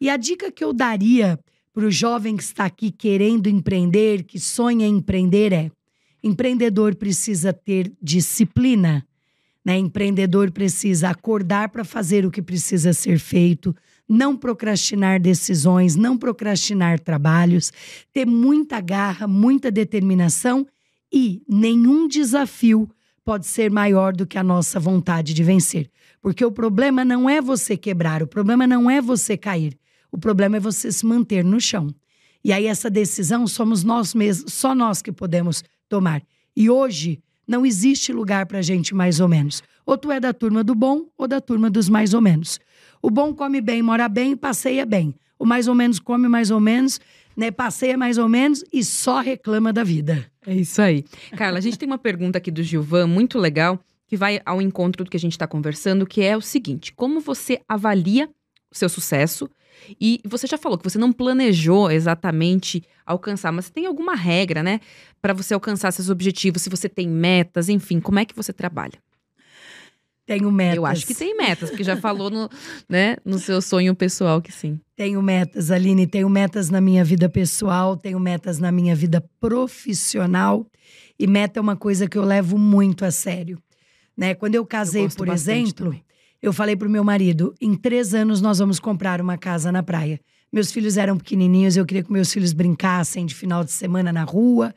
E 0.00 0.08
a 0.08 0.16
dica 0.16 0.50
que 0.50 0.62
eu 0.62 0.72
daria 0.72 1.38
para 1.72 1.86
o 1.86 1.90
jovem 1.90 2.36
que 2.36 2.42
está 2.42 2.64
aqui 2.64 2.90
querendo 2.90 3.48
empreender, 3.48 4.24
que 4.24 4.38
sonha 4.38 4.86
em 4.86 4.96
empreender, 4.96 5.52
é: 5.52 5.70
empreendedor 6.22 6.94
precisa 6.94 7.52
ter 7.52 7.92
disciplina. 8.02 9.06
Né? 9.64 9.76
Empreendedor 9.76 10.50
precisa 10.50 11.10
acordar 11.10 11.68
para 11.68 11.84
fazer 11.84 12.24
o 12.24 12.30
que 12.30 12.40
precisa 12.40 12.92
ser 12.92 13.18
feito, 13.18 13.74
não 14.08 14.36
procrastinar 14.36 15.20
decisões, 15.20 15.94
não 15.94 16.16
procrastinar 16.16 16.98
trabalhos, 16.98 17.70
ter 18.12 18.26
muita 18.26 18.80
garra, 18.80 19.26
muita 19.26 19.70
determinação 19.70 20.66
e 21.12 21.42
nenhum 21.48 22.08
desafio 22.08 22.88
pode 23.24 23.46
ser 23.46 23.70
maior 23.70 24.14
do 24.14 24.26
que 24.26 24.38
a 24.38 24.42
nossa 24.42 24.80
vontade 24.80 25.34
de 25.34 25.44
vencer. 25.44 25.90
Porque 26.20 26.44
o 26.44 26.50
problema 26.50 27.04
não 27.04 27.28
é 27.28 27.40
você 27.40 27.76
quebrar, 27.76 28.22
o 28.22 28.26
problema 28.26 28.66
não 28.66 28.90
é 28.90 29.00
você 29.00 29.36
cair, 29.36 29.78
o 30.10 30.18
problema 30.18 30.56
é 30.56 30.60
você 30.60 30.90
se 30.90 31.06
manter 31.06 31.44
no 31.44 31.60
chão. 31.60 31.88
E 32.44 32.52
aí 32.52 32.66
essa 32.66 32.88
decisão 32.88 33.46
somos 33.46 33.84
nós 33.84 34.14
mesmos, 34.14 34.52
só 34.52 34.74
nós 34.74 35.02
que 35.02 35.12
podemos 35.12 35.62
tomar. 35.88 36.22
E 36.56 36.70
hoje 36.70 37.20
não 37.46 37.64
existe 37.64 38.12
lugar 38.12 38.46
para 38.46 38.62
gente 38.62 38.94
mais 38.94 39.20
ou 39.20 39.28
menos. 39.28 39.62
Ou 39.86 39.96
tu 39.96 40.12
é 40.12 40.20
da 40.20 40.32
turma 40.32 40.62
do 40.62 40.74
bom 40.74 41.06
ou 41.16 41.26
da 41.26 41.40
turma 41.40 41.70
dos 41.70 41.88
mais 41.88 42.12
ou 42.12 42.20
menos. 42.20 42.60
O 43.00 43.10
bom 43.10 43.32
come 43.32 43.60
bem, 43.60 43.80
mora 43.82 44.08
bem, 44.08 44.36
passeia 44.36 44.84
bem. 44.84 45.14
O 45.38 45.46
mais 45.46 45.68
ou 45.68 45.74
menos 45.74 45.98
come 45.98 46.28
mais 46.28 46.50
ou 46.50 46.60
menos, 46.60 47.00
né, 47.36 47.50
passeia 47.50 47.96
mais 47.96 48.18
ou 48.18 48.28
menos 48.28 48.64
e 48.72 48.82
só 48.84 49.20
reclama 49.20 49.72
da 49.72 49.84
vida. 49.84 50.26
É 50.44 50.54
isso 50.54 50.82
aí. 50.82 51.04
Carla, 51.36 51.58
a 51.58 51.60
gente 51.60 51.78
tem 51.78 51.86
uma 51.86 51.98
pergunta 51.98 52.38
aqui 52.38 52.50
do 52.50 52.62
Gilvan 52.62 53.06
muito 53.06 53.38
legal 53.38 53.80
que 54.08 54.16
vai 54.16 54.40
ao 54.44 54.60
encontro 54.60 55.04
do 55.04 55.10
que 55.10 55.16
a 55.16 55.20
gente 55.20 55.32
está 55.32 55.46
conversando, 55.46 56.06
que 56.06 56.22
é 56.22 56.36
o 56.36 56.40
seguinte: 56.40 56.92
como 56.92 57.20
você 57.20 57.60
avalia 57.68 58.28
seu 58.70 58.88
sucesso. 58.88 59.48
E 60.00 60.20
você 60.24 60.46
já 60.46 60.58
falou 60.58 60.76
que 60.76 60.84
você 60.84 60.98
não 60.98 61.12
planejou 61.12 61.90
exatamente 61.90 62.82
alcançar, 63.06 63.52
mas 63.52 63.70
tem 63.70 63.86
alguma 63.86 64.14
regra, 64.14 64.62
né, 64.62 64.80
para 65.22 65.32
você 65.32 65.54
alcançar 65.54 65.92
seus 65.92 66.10
objetivos? 66.10 66.62
Se 66.62 66.68
você 66.68 66.88
tem 66.88 67.08
metas, 67.08 67.68
enfim, 67.68 68.00
como 68.00 68.18
é 68.18 68.24
que 68.24 68.34
você 68.34 68.52
trabalha? 68.52 68.98
Tenho 70.26 70.52
metas. 70.52 70.76
Eu 70.76 70.84
acho 70.84 71.06
que 71.06 71.14
tem 71.14 71.34
metas, 71.34 71.70
porque 71.70 71.84
já 71.84 71.96
falou 71.96 72.28
no, 72.28 72.50
né, 72.86 73.16
no 73.24 73.38
seu 73.38 73.62
sonho 73.62 73.94
pessoal 73.94 74.42
que 74.42 74.52
sim. 74.52 74.78
Tenho 74.94 75.22
metas, 75.22 75.70
Aline. 75.70 76.06
Tenho 76.06 76.28
metas 76.28 76.68
na 76.68 76.82
minha 76.82 77.02
vida 77.02 77.30
pessoal, 77.30 77.96
tenho 77.96 78.20
metas 78.20 78.58
na 78.58 78.70
minha 78.70 78.94
vida 78.94 79.24
profissional. 79.40 80.66
E 81.18 81.26
meta 81.26 81.58
é 81.58 81.62
uma 81.62 81.76
coisa 81.76 82.06
que 82.06 82.18
eu 82.18 82.24
levo 82.24 82.58
muito 82.58 83.06
a 83.06 83.10
sério. 83.10 83.58
Né? 84.18 84.34
Quando 84.34 84.56
eu 84.56 84.66
casei, 84.66 85.04
Eu 85.04 85.10
por 85.10 85.28
exemplo, 85.28 85.84
também. 85.84 86.04
eu 86.42 86.52
falei 86.52 86.74
pro 86.74 86.90
meu 86.90 87.04
marido: 87.04 87.54
em 87.60 87.76
três 87.76 88.12
anos 88.12 88.40
nós 88.40 88.58
vamos 88.58 88.80
comprar 88.80 89.20
uma 89.20 89.38
casa 89.38 89.70
na 89.70 89.80
praia. 89.80 90.20
Meus 90.52 90.72
filhos 90.72 90.96
eram 90.96 91.16
pequenininhos, 91.16 91.76
eu 91.76 91.86
queria 91.86 92.02
que 92.02 92.10
meus 92.10 92.32
filhos 92.32 92.52
brincassem 92.52 93.24
de 93.24 93.34
final 93.34 93.62
de 93.62 93.70
semana 93.70 94.12
na 94.12 94.24
rua. 94.24 94.74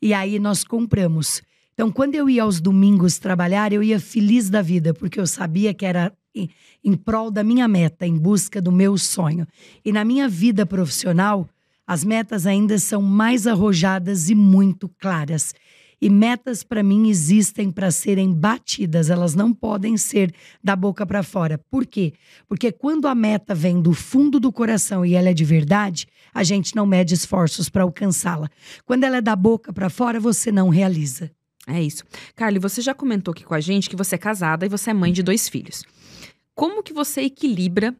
E 0.00 0.14
aí 0.14 0.38
nós 0.38 0.62
compramos. 0.62 1.42
Então, 1.72 1.90
quando 1.90 2.14
eu 2.14 2.30
ia 2.30 2.44
aos 2.44 2.60
domingos 2.60 3.18
trabalhar, 3.18 3.72
eu 3.72 3.82
ia 3.82 3.98
feliz 3.98 4.48
da 4.48 4.62
vida, 4.62 4.94
porque 4.94 5.18
eu 5.18 5.26
sabia 5.26 5.74
que 5.74 5.84
era 5.84 6.12
em, 6.32 6.48
em 6.84 6.94
prol 6.94 7.32
da 7.32 7.42
minha 7.42 7.66
meta, 7.66 8.06
em 8.06 8.16
busca 8.16 8.62
do 8.62 8.70
meu 8.70 8.96
sonho. 8.96 9.44
E 9.84 9.90
na 9.90 10.04
minha 10.04 10.28
vida 10.28 10.64
profissional, 10.64 11.48
as 11.86 12.04
metas 12.04 12.46
ainda 12.46 12.78
são 12.78 13.02
mais 13.02 13.46
arrojadas 13.46 14.30
e 14.30 14.34
muito 14.34 14.88
claras. 15.00 15.52
E 16.04 16.10
metas, 16.10 16.62
para 16.62 16.82
mim, 16.82 17.08
existem 17.08 17.70
para 17.70 17.90
serem 17.90 18.30
batidas, 18.30 19.08
elas 19.08 19.34
não 19.34 19.54
podem 19.54 19.96
ser 19.96 20.34
da 20.62 20.76
boca 20.76 21.06
para 21.06 21.22
fora. 21.22 21.56
Por 21.70 21.86
quê? 21.86 22.12
Porque 22.46 22.70
quando 22.70 23.08
a 23.08 23.14
meta 23.14 23.54
vem 23.54 23.80
do 23.80 23.94
fundo 23.94 24.38
do 24.38 24.52
coração 24.52 25.02
e 25.02 25.14
ela 25.14 25.30
é 25.30 25.32
de 25.32 25.46
verdade, 25.46 26.06
a 26.34 26.44
gente 26.44 26.76
não 26.76 26.84
mede 26.84 27.14
esforços 27.14 27.70
para 27.70 27.84
alcançá-la. 27.84 28.50
Quando 28.84 29.04
ela 29.04 29.16
é 29.16 29.22
da 29.22 29.34
boca 29.34 29.72
para 29.72 29.88
fora, 29.88 30.20
você 30.20 30.52
não 30.52 30.68
realiza. 30.68 31.30
É 31.66 31.82
isso. 31.82 32.04
Carly, 32.36 32.58
você 32.58 32.82
já 32.82 32.92
comentou 32.92 33.32
aqui 33.32 33.42
com 33.42 33.54
a 33.54 33.60
gente 33.60 33.88
que 33.88 33.96
você 33.96 34.16
é 34.16 34.18
casada 34.18 34.66
e 34.66 34.68
você 34.68 34.90
é 34.90 34.92
mãe 34.92 35.10
de 35.10 35.22
dois 35.22 35.48
filhos. 35.48 35.86
Como 36.54 36.82
que 36.82 36.92
você 36.92 37.22
equilibra 37.22 37.96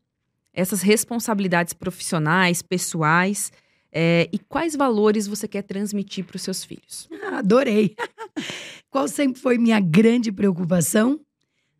essas 0.53 0.83
responsabilidades 0.83 1.73
profissionais, 1.73 2.61
pessoais, 2.61 3.51
é, 3.96 4.28
e 4.33 4.38
quais 4.40 4.74
valores 4.74 5.28
você 5.28 5.46
quer 5.46 5.62
transmitir 5.62 6.24
para 6.24 6.35
os 6.35 6.42
seus 6.42 6.64
filhos? 6.64 7.09
Ah, 7.22 7.38
Adorei. 7.38 7.94
Qual 8.90 9.07
sempre 9.07 9.40
foi 9.40 9.57
minha 9.57 9.78
grande 9.78 10.33
preocupação? 10.33 11.20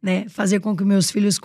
Né? 0.00 0.29
Fazer 0.29 0.61
com 0.61 0.77
que 0.77 0.85
meus 0.85 1.11
filhos 1.11 1.40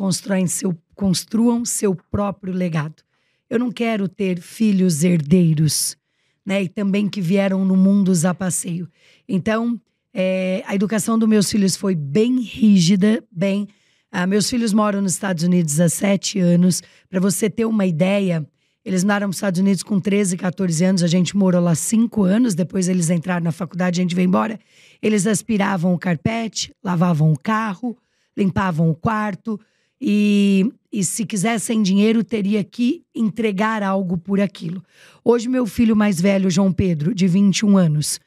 seu, 0.47 0.77
construam 0.93 1.65
seu 1.65 1.95
próprio 1.95 2.53
legado. 2.53 3.01
Eu 3.49 3.57
não 3.57 3.71
quero 3.71 4.07
ter 4.07 4.39
filhos 4.39 5.03
herdeiros, 5.03 5.97
né? 6.45 6.61
E 6.61 6.69
também 6.69 7.09
que 7.09 7.19
vieram 7.19 7.65
no 7.65 7.75
mundo 7.75 8.11
a 8.23 8.33
passeio. 8.33 8.87
Então, 9.27 9.79
é, 10.13 10.61
a 10.67 10.75
educação 10.75 11.17
dos 11.17 11.27
meus 11.27 11.49
filhos 11.49 11.75
foi 11.75 11.95
bem 11.95 12.41
rígida, 12.41 13.23
bem. 13.31 13.67
ah, 14.11 14.27
meus 14.27 14.47
filhos 14.47 14.71
moram 14.71 15.01
nos 15.01 15.13
Estados 15.13 15.43
Unidos 15.43 15.79
há 15.79 15.89
sete 15.89 16.39
anos. 16.39 16.83
Para 17.09 17.19
você 17.19 17.49
ter 17.49 17.65
uma 17.65 17.87
ideia, 17.87 18.47
eles 18.83 19.03
moraram 19.03 19.27
nos 19.27 19.37
Estados 19.37 19.59
Unidos 19.59 19.83
com 19.83 19.99
13, 19.99 20.37
14 20.37 20.83
anos, 20.85 21.03
a 21.03 21.07
gente 21.07 21.35
morou 21.35 21.61
lá 21.61 21.75
cinco 21.75 22.23
anos, 22.23 22.55
depois 22.55 22.87
eles 22.87 23.09
entraram 23.09 23.43
na 23.43 23.51
faculdade, 23.51 23.99
a 23.99 24.03
gente 24.03 24.15
veio 24.15 24.27
embora. 24.27 24.59
Eles 25.01 25.27
aspiravam 25.27 25.93
o 25.93 25.99
carpete, 25.99 26.73
lavavam 26.83 27.31
o 27.31 27.37
carro, 27.37 27.97
limpavam 28.37 28.89
o 28.89 28.95
quarto 28.95 29.59
e, 30.01 30.71
e 30.91 31.03
se 31.03 31.25
quisessem 31.25 31.81
dinheiro, 31.81 32.23
teria 32.23 32.63
que 32.63 33.03
entregar 33.13 33.83
algo 33.83 34.17
por 34.17 34.39
aquilo. 34.39 34.81
Hoje, 35.23 35.49
meu 35.49 35.65
filho 35.65 35.95
mais 35.95 36.21
velho, 36.21 36.49
João 36.49 36.71
Pedro, 36.71 37.13
de 37.13 37.27
21 37.27 37.77
anos, 37.77 38.19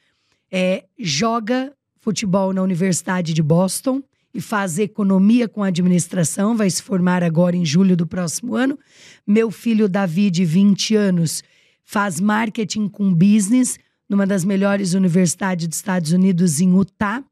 é, 0.51 0.85
joga 0.99 1.73
futebol 1.97 2.53
na 2.53 2.61
Universidade 2.61 3.33
de 3.33 3.41
Boston 3.41 4.03
e 4.33 4.41
faz 4.41 4.79
economia 4.79 5.47
com 5.47 5.63
administração, 5.63 6.57
vai 6.57 6.69
se 6.69 6.81
formar 6.81 7.23
agora 7.23 7.55
em 7.55 7.65
julho 7.65 7.95
do 7.95 8.07
próximo 8.07 8.55
ano. 8.55 8.77
Meu 9.27 9.51
filho 9.51 9.87
Davi, 9.87 10.31
de 10.31 10.43
20 10.43 10.95
anos, 10.95 11.43
faz 11.83 12.19
marketing 12.19 12.87
com 12.87 13.13
business 13.13 13.77
numa 14.09 14.25
das 14.25 14.43
melhores 14.43 14.93
universidades 14.93 15.67
dos 15.67 15.77
Estados 15.77 16.11
Unidos, 16.11 16.59
em 16.59 16.75
Utah, 16.75 17.23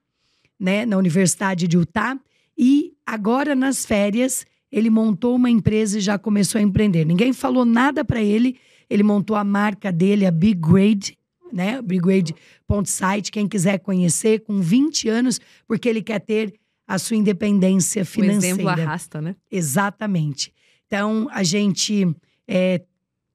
né, 0.60 0.86
na 0.86 0.98
Universidade 0.98 1.68
de 1.68 1.78
Utah. 1.78 2.20
E 2.58 2.94
agora, 3.06 3.56
nas 3.56 3.86
férias, 3.86 4.46
ele 4.72 4.90
montou 4.90 5.36
uma 5.36 5.50
empresa 5.50 5.98
e 5.98 6.02
já 6.02 6.20
começou 6.20 6.60
a 6.60 6.62
empreender. 6.62 7.06
Ninguém 7.06 7.34
falou 7.34 7.66
nada 7.66 8.06
para 8.06 8.22
ele, 8.22 8.58
ele 8.90 9.04
montou 9.04 9.36
a 9.36 9.44
marca 9.44 9.92
dele, 9.92 10.26
a 10.26 10.32
Big 10.32 10.60
Grade, 10.60 11.18
né? 11.52 11.82
Brigade.site, 11.82 13.32
quem 13.32 13.48
quiser 13.48 13.80
conhecer, 13.80 14.42
com 14.42 14.62
20 14.62 15.10
anos, 15.10 15.40
porque 15.68 15.90
ele 15.90 16.02
quer 16.02 16.20
ter 16.20 16.54
a 16.94 17.00
sua 17.00 17.16
independência 17.18 18.04
O 18.04 18.06
financeira. 18.06 18.56
exemplo 18.62 18.70
arrasta, 18.70 19.22
né? 19.22 19.36
Exatamente. 19.50 20.54
Então, 20.88 21.28
a 21.32 21.44
gente 21.44 22.08
é, 22.48 22.82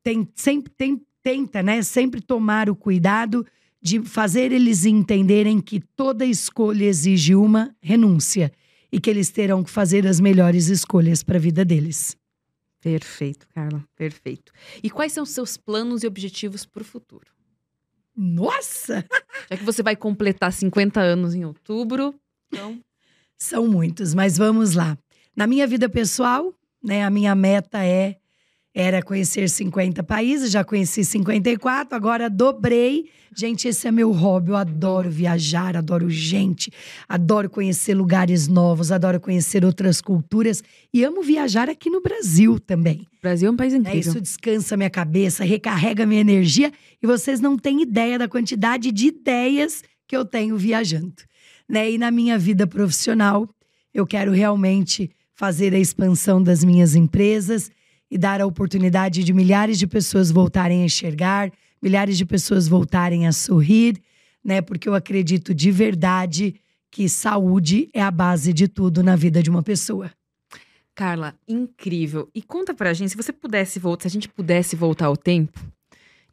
tem, 0.02 0.28
sempre 0.34 0.72
tem- 0.76 1.00
tenta, 1.22 1.62
né, 1.62 1.82
sempre 1.82 2.20
tomar 2.20 2.68
o 2.70 2.76
cuidado 2.76 3.44
de 3.82 4.00
fazer 4.02 4.52
eles 4.52 4.84
entenderem 4.84 5.60
que 5.60 5.80
toda 5.96 6.24
escolha 6.24 6.84
exige 6.84 7.34
uma 7.34 7.74
renúncia 7.80 8.52
e 8.92 9.00
que 9.00 9.08
eles 9.10 9.30
terão 9.30 9.62
que 9.64 9.70
fazer 9.70 10.06
as 10.06 10.20
melhores 10.20 10.68
escolhas 10.68 11.22
para 11.22 11.36
a 11.36 11.40
vida 11.40 11.64
deles. 11.64 12.16
Perfeito, 12.80 13.46
Carla, 13.54 13.82
perfeito. 13.96 14.52
E 14.82 14.88
quais 14.90 15.12
são 15.12 15.24
os 15.24 15.30
seus 15.30 15.56
planos 15.56 16.02
e 16.02 16.06
objetivos 16.06 16.64
para 16.64 16.82
o 16.82 16.84
futuro? 16.84 17.26
Nossa! 18.14 19.04
Já 19.50 19.56
que 19.56 19.64
você 19.64 19.82
vai 19.82 19.96
completar 19.96 20.52
50 20.52 21.00
anos 21.00 21.34
em 21.34 21.44
outubro, 21.44 22.14
então 22.48 22.80
São 23.38 23.66
muitos, 23.66 24.14
mas 24.14 24.38
vamos 24.38 24.74
lá. 24.74 24.96
Na 25.36 25.46
minha 25.46 25.66
vida 25.66 25.88
pessoal, 25.88 26.54
né, 26.82 27.04
a 27.04 27.10
minha 27.10 27.34
meta 27.34 27.84
é 27.84 28.16
era 28.76 29.02
conhecer 29.02 29.48
50 29.48 30.02
países, 30.02 30.50
já 30.50 30.62
conheci 30.62 31.02
54, 31.02 31.96
agora 31.96 32.28
dobrei. 32.28 33.08
Gente, 33.34 33.66
esse 33.66 33.88
é 33.88 33.90
meu 33.90 34.12
hobby, 34.12 34.50
eu 34.50 34.56
adoro 34.56 35.10
viajar, 35.10 35.74
adoro 35.78 36.10
gente, 36.10 36.70
adoro 37.08 37.48
conhecer 37.48 37.94
lugares 37.94 38.48
novos, 38.48 38.92
adoro 38.92 39.18
conhecer 39.18 39.64
outras 39.64 40.02
culturas 40.02 40.62
e 40.92 41.02
amo 41.04 41.22
viajar 41.22 41.70
aqui 41.70 41.88
no 41.88 42.02
Brasil 42.02 42.60
também. 42.60 43.06
o 43.18 43.22
Brasil 43.22 43.48
é 43.48 43.50
um 43.50 43.56
país 43.56 43.72
né? 43.72 43.78
incrível. 43.78 44.12
Isso 44.12 44.20
descansa 44.20 44.76
minha 44.76 44.90
cabeça, 44.90 45.42
recarrega 45.42 46.04
minha 46.04 46.20
energia 46.20 46.70
e 47.02 47.06
vocês 47.06 47.40
não 47.40 47.56
têm 47.56 47.80
ideia 47.80 48.18
da 48.18 48.28
quantidade 48.28 48.92
de 48.92 49.06
ideias 49.06 49.82
que 50.06 50.14
eu 50.14 50.24
tenho 50.24 50.54
viajando. 50.58 51.14
Né? 51.68 51.90
E 51.92 51.98
na 51.98 52.10
minha 52.10 52.38
vida 52.38 52.66
profissional, 52.66 53.48
eu 53.92 54.06
quero 54.06 54.32
realmente 54.32 55.10
fazer 55.34 55.74
a 55.74 55.78
expansão 55.78 56.42
das 56.42 56.64
minhas 56.64 56.94
empresas 56.94 57.70
e 58.10 58.16
dar 58.16 58.40
a 58.40 58.46
oportunidade 58.46 59.24
de 59.24 59.32
milhares 59.32 59.78
de 59.78 59.86
pessoas 59.86 60.30
voltarem 60.30 60.82
a 60.82 60.84
enxergar, 60.86 61.50
milhares 61.82 62.16
de 62.16 62.24
pessoas 62.24 62.68
voltarem 62.68 63.26
a 63.26 63.32
sorrir, 63.32 64.00
né? 64.42 64.62
Porque 64.62 64.88
eu 64.88 64.94
acredito 64.94 65.52
de 65.52 65.70
verdade 65.70 66.54
que 66.90 67.08
saúde 67.08 67.90
é 67.92 68.00
a 68.00 68.10
base 68.10 68.52
de 68.52 68.68
tudo 68.68 69.02
na 69.02 69.16
vida 69.16 69.42
de 69.42 69.50
uma 69.50 69.62
pessoa. 69.62 70.10
Carla, 70.94 71.34
incrível. 71.46 72.30
E 72.34 72.40
conta 72.40 72.72
pra 72.72 72.94
gente, 72.94 73.10
se 73.10 73.16
você 73.16 73.32
pudesse 73.32 73.78
voltar, 73.78 74.02
se 74.02 74.08
a 74.08 74.10
gente 74.10 74.28
pudesse 74.28 74.74
voltar 74.74 75.06
ao 75.06 75.16
tempo, 75.16 75.60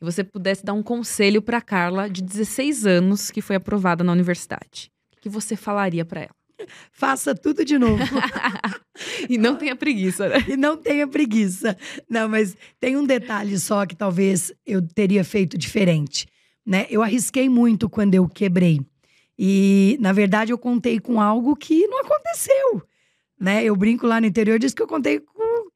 e 0.02 0.06
você 0.06 0.24
pudesse 0.24 0.64
dar 0.64 0.74
um 0.74 0.84
conselho 0.84 1.42
pra 1.42 1.60
Carla 1.60 2.10
de 2.10 2.22
16 2.22 2.86
anos 2.86 3.30
que 3.30 3.42
foi 3.42 3.58
aprovada 3.58 4.04
na 4.04 4.12
universidade. 4.14 4.90
Que 5.24 5.30
você 5.30 5.56
falaria 5.56 6.04
pra 6.04 6.20
ela? 6.20 6.36
Faça 6.92 7.34
tudo 7.34 7.64
de 7.64 7.80
novo. 7.80 8.04
E 9.28 9.40
não 9.40 9.56
tenha 9.56 9.76
preguiça, 9.76 10.30
né? 10.30 10.36
e 10.48 10.56
não 10.56 10.78
tenha 10.78 11.08
preguiça. 11.08 11.76
Não, 12.08 12.30
mas 12.30 12.56
tem 12.80 12.96
um 12.96 13.04
detalhe 13.04 13.58
só 13.58 13.86
que 13.86 13.96
talvez 13.96 14.54
eu 14.66 14.82
teria 14.82 15.24
feito 15.24 15.58
diferente, 15.58 16.28
né? 16.64 16.86
Eu 16.90 17.02
arrisquei 17.02 17.50
muito 17.50 17.90
quando 17.90 18.14
eu 18.14 18.28
quebrei. 18.28 18.82
E, 19.40 19.98
na 20.00 20.12
verdade, 20.12 20.52
eu 20.52 20.58
contei 20.58 21.00
com 21.00 21.20
algo 21.20 21.56
que 21.56 21.88
não 21.88 22.02
aconteceu, 22.02 22.84
né? 23.40 23.64
Eu 23.64 23.76
brinco 23.76 24.06
lá 24.06 24.22
no 24.22 24.28
interior, 24.28 24.60
diz 24.60 24.74
que 24.74 24.84
eu 24.84 24.88
contei 24.88 25.20
com, 25.20 25.70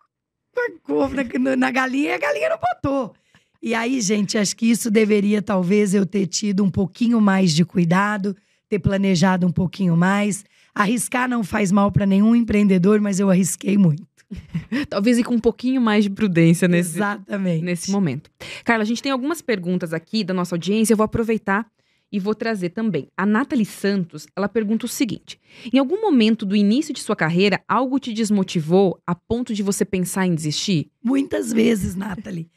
com 0.83 1.07
na, 1.39 1.55
na 1.55 1.71
galinha 1.71 2.11
e 2.11 2.13
a 2.13 2.19
galinha 2.19 2.49
não 2.49 2.59
botou. 2.59 3.15
E 3.63 3.73
aí, 3.73 3.99
gente, 3.99 4.37
acho 4.37 4.55
que 4.55 4.69
isso 4.69 4.91
deveria 4.91 5.41
talvez 5.41 5.93
eu 5.95 6.05
ter 6.05 6.27
tido 6.27 6.63
um 6.63 6.69
pouquinho 6.69 7.19
mais 7.19 7.51
de 7.51 7.65
cuidado, 7.65 8.35
ter 8.69 8.79
planejado 8.79 9.45
um 9.47 9.51
pouquinho 9.51 9.95
mais. 9.95 10.43
Arriscar 10.73 11.27
não 11.27 11.43
faz 11.43 11.71
mal 11.71 11.91
para 11.91 12.05
nenhum 12.05 12.35
empreendedor, 12.35 12.99
mas 12.99 13.19
eu 13.19 13.29
arrisquei 13.29 13.77
muito. 13.77 14.05
Talvez 14.89 15.17
ir 15.17 15.23
com 15.23 15.35
um 15.35 15.39
pouquinho 15.39 15.79
mais 15.81 16.03
de 16.03 16.09
prudência 16.09 16.67
nesse, 16.67 16.97
Exatamente. 16.97 17.63
nesse 17.63 17.91
momento. 17.91 18.29
Carla, 18.63 18.83
a 18.83 18.85
gente 18.85 19.01
tem 19.01 19.11
algumas 19.11 19.41
perguntas 19.41 19.93
aqui 19.93 20.23
da 20.23 20.33
nossa 20.33 20.55
audiência. 20.55 20.93
Eu 20.93 20.97
vou 20.97 21.05
aproveitar 21.05 21.65
E 22.11 22.19
vou 22.19 22.33
trazer 22.35 22.69
também. 22.69 23.09
A 23.17 23.25
Nathalie 23.25 23.65
Santos, 23.65 24.27
ela 24.35 24.47
pergunta 24.47 24.85
o 24.85 24.89
seguinte: 24.89 25.39
Em 25.73 25.77
algum 25.77 26.01
momento 26.01 26.45
do 26.45 26.55
início 26.55 26.93
de 26.93 27.01
sua 27.01 27.15
carreira, 27.15 27.61
algo 27.67 27.99
te 27.99 28.13
desmotivou 28.13 29.01
a 29.05 29.13
ponto 29.13 29.53
de 29.53 29.61
você 29.63 29.83
pensar 29.83 30.25
em 30.25 30.35
desistir? 30.35 30.89
Muitas 31.03 31.51
vezes, 31.51 31.95
Nathalie. 31.95 32.49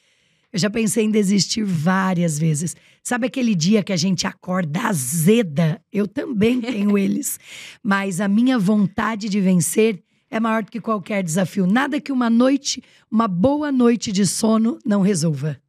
Eu 0.53 0.59
já 0.59 0.69
pensei 0.69 1.05
em 1.05 1.11
desistir 1.11 1.63
várias 1.63 2.39
vezes. 2.39 2.77
Sabe 3.03 3.27
aquele 3.27 3.55
dia 3.55 3.83
que 3.83 3.93
a 3.93 3.97
gente 3.97 4.27
acorda 4.27 4.81
azeda? 4.89 5.81
Eu 5.93 6.09
também 6.09 6.61
tenho 6.63 6.99
eles. 6.99 7.39
Mas 7.83 8.21
a 8.21 8.29
minha 8.29 8.59
vontade 8.59 9.29
de 9.29 9.41
vencer 9.41 10.03
é 10.31 10.41
maior 10.41 10.63
do 10.63 10.71
que 10.71 10.81
qualquer 10.81 11.23
desafio. 11.23 11.67
Nada 11.67 12.01
que 12.01 12.13
uma 12.13 12.31
noite, 12.31 12.83
uma 13.11 13.29
boa 13.29 13.71
noite 13.71 14.13
de 14.13 14.27
sono 14.27 14.79
não 14.85 15.03
resolva. 15.03 15.61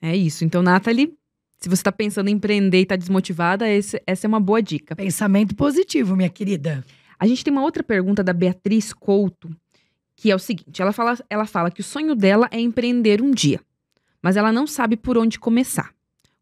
É 0.00 0.14
isso. 0.14 0.44
Então, 0.44 0.62
Nathalie, 0.62 1.14
se 1.58 1.68
você 1.68 1.80
está 1.80 1.92
pensando 1.92 2.28
em 2.28 2.34
empreender 2.34 2.78
e 2.78 2.82
está 2.82 2.96
desmotivada, 2.96 3.68
esse, 3.68 4.00
essa 4.06 4.26
é 4.26 4.28
uma 4.28 4.40
boa 4.40 4.62
dica. 4.62 4.94
Pensamento 4.94 5.54
positivo, 5.54 6.16
minha 6.16 6.28
querida. 6.28 6.84
A 7.18 7.26
gente 7.26 7.42
tem 7.42 7.52
uma 7.52 7.62
outra 7.62 7.82
pergunta 7.82 8.22
da 8.22 8.32
Beatriz 8.32 8.92
Couto, 8.92 9.50
que 10.14 10.30
é 10.30 10.34
o 10.34 10.38
seguinte: 10.38 10.82
ela 10.82 10.92
fala, 10.92 11.18
ela 11.30 11.46
fala 11.46 11.70
que 11.70 11.80
o 11.80 11.84
sonho 11.84 12.14
dela 12.14 12.48
é 12.50 12.60
empreender 12.60 13.22
um 13.22 13.30
dia, 13.30 13.60
mas 14.26 14.36
ela 14.36 14.50
não 14.50 14.66
sabe 14.66 14.96
por 14.96 15.16
onde 15.16 15.38
começar. 15.38 15.94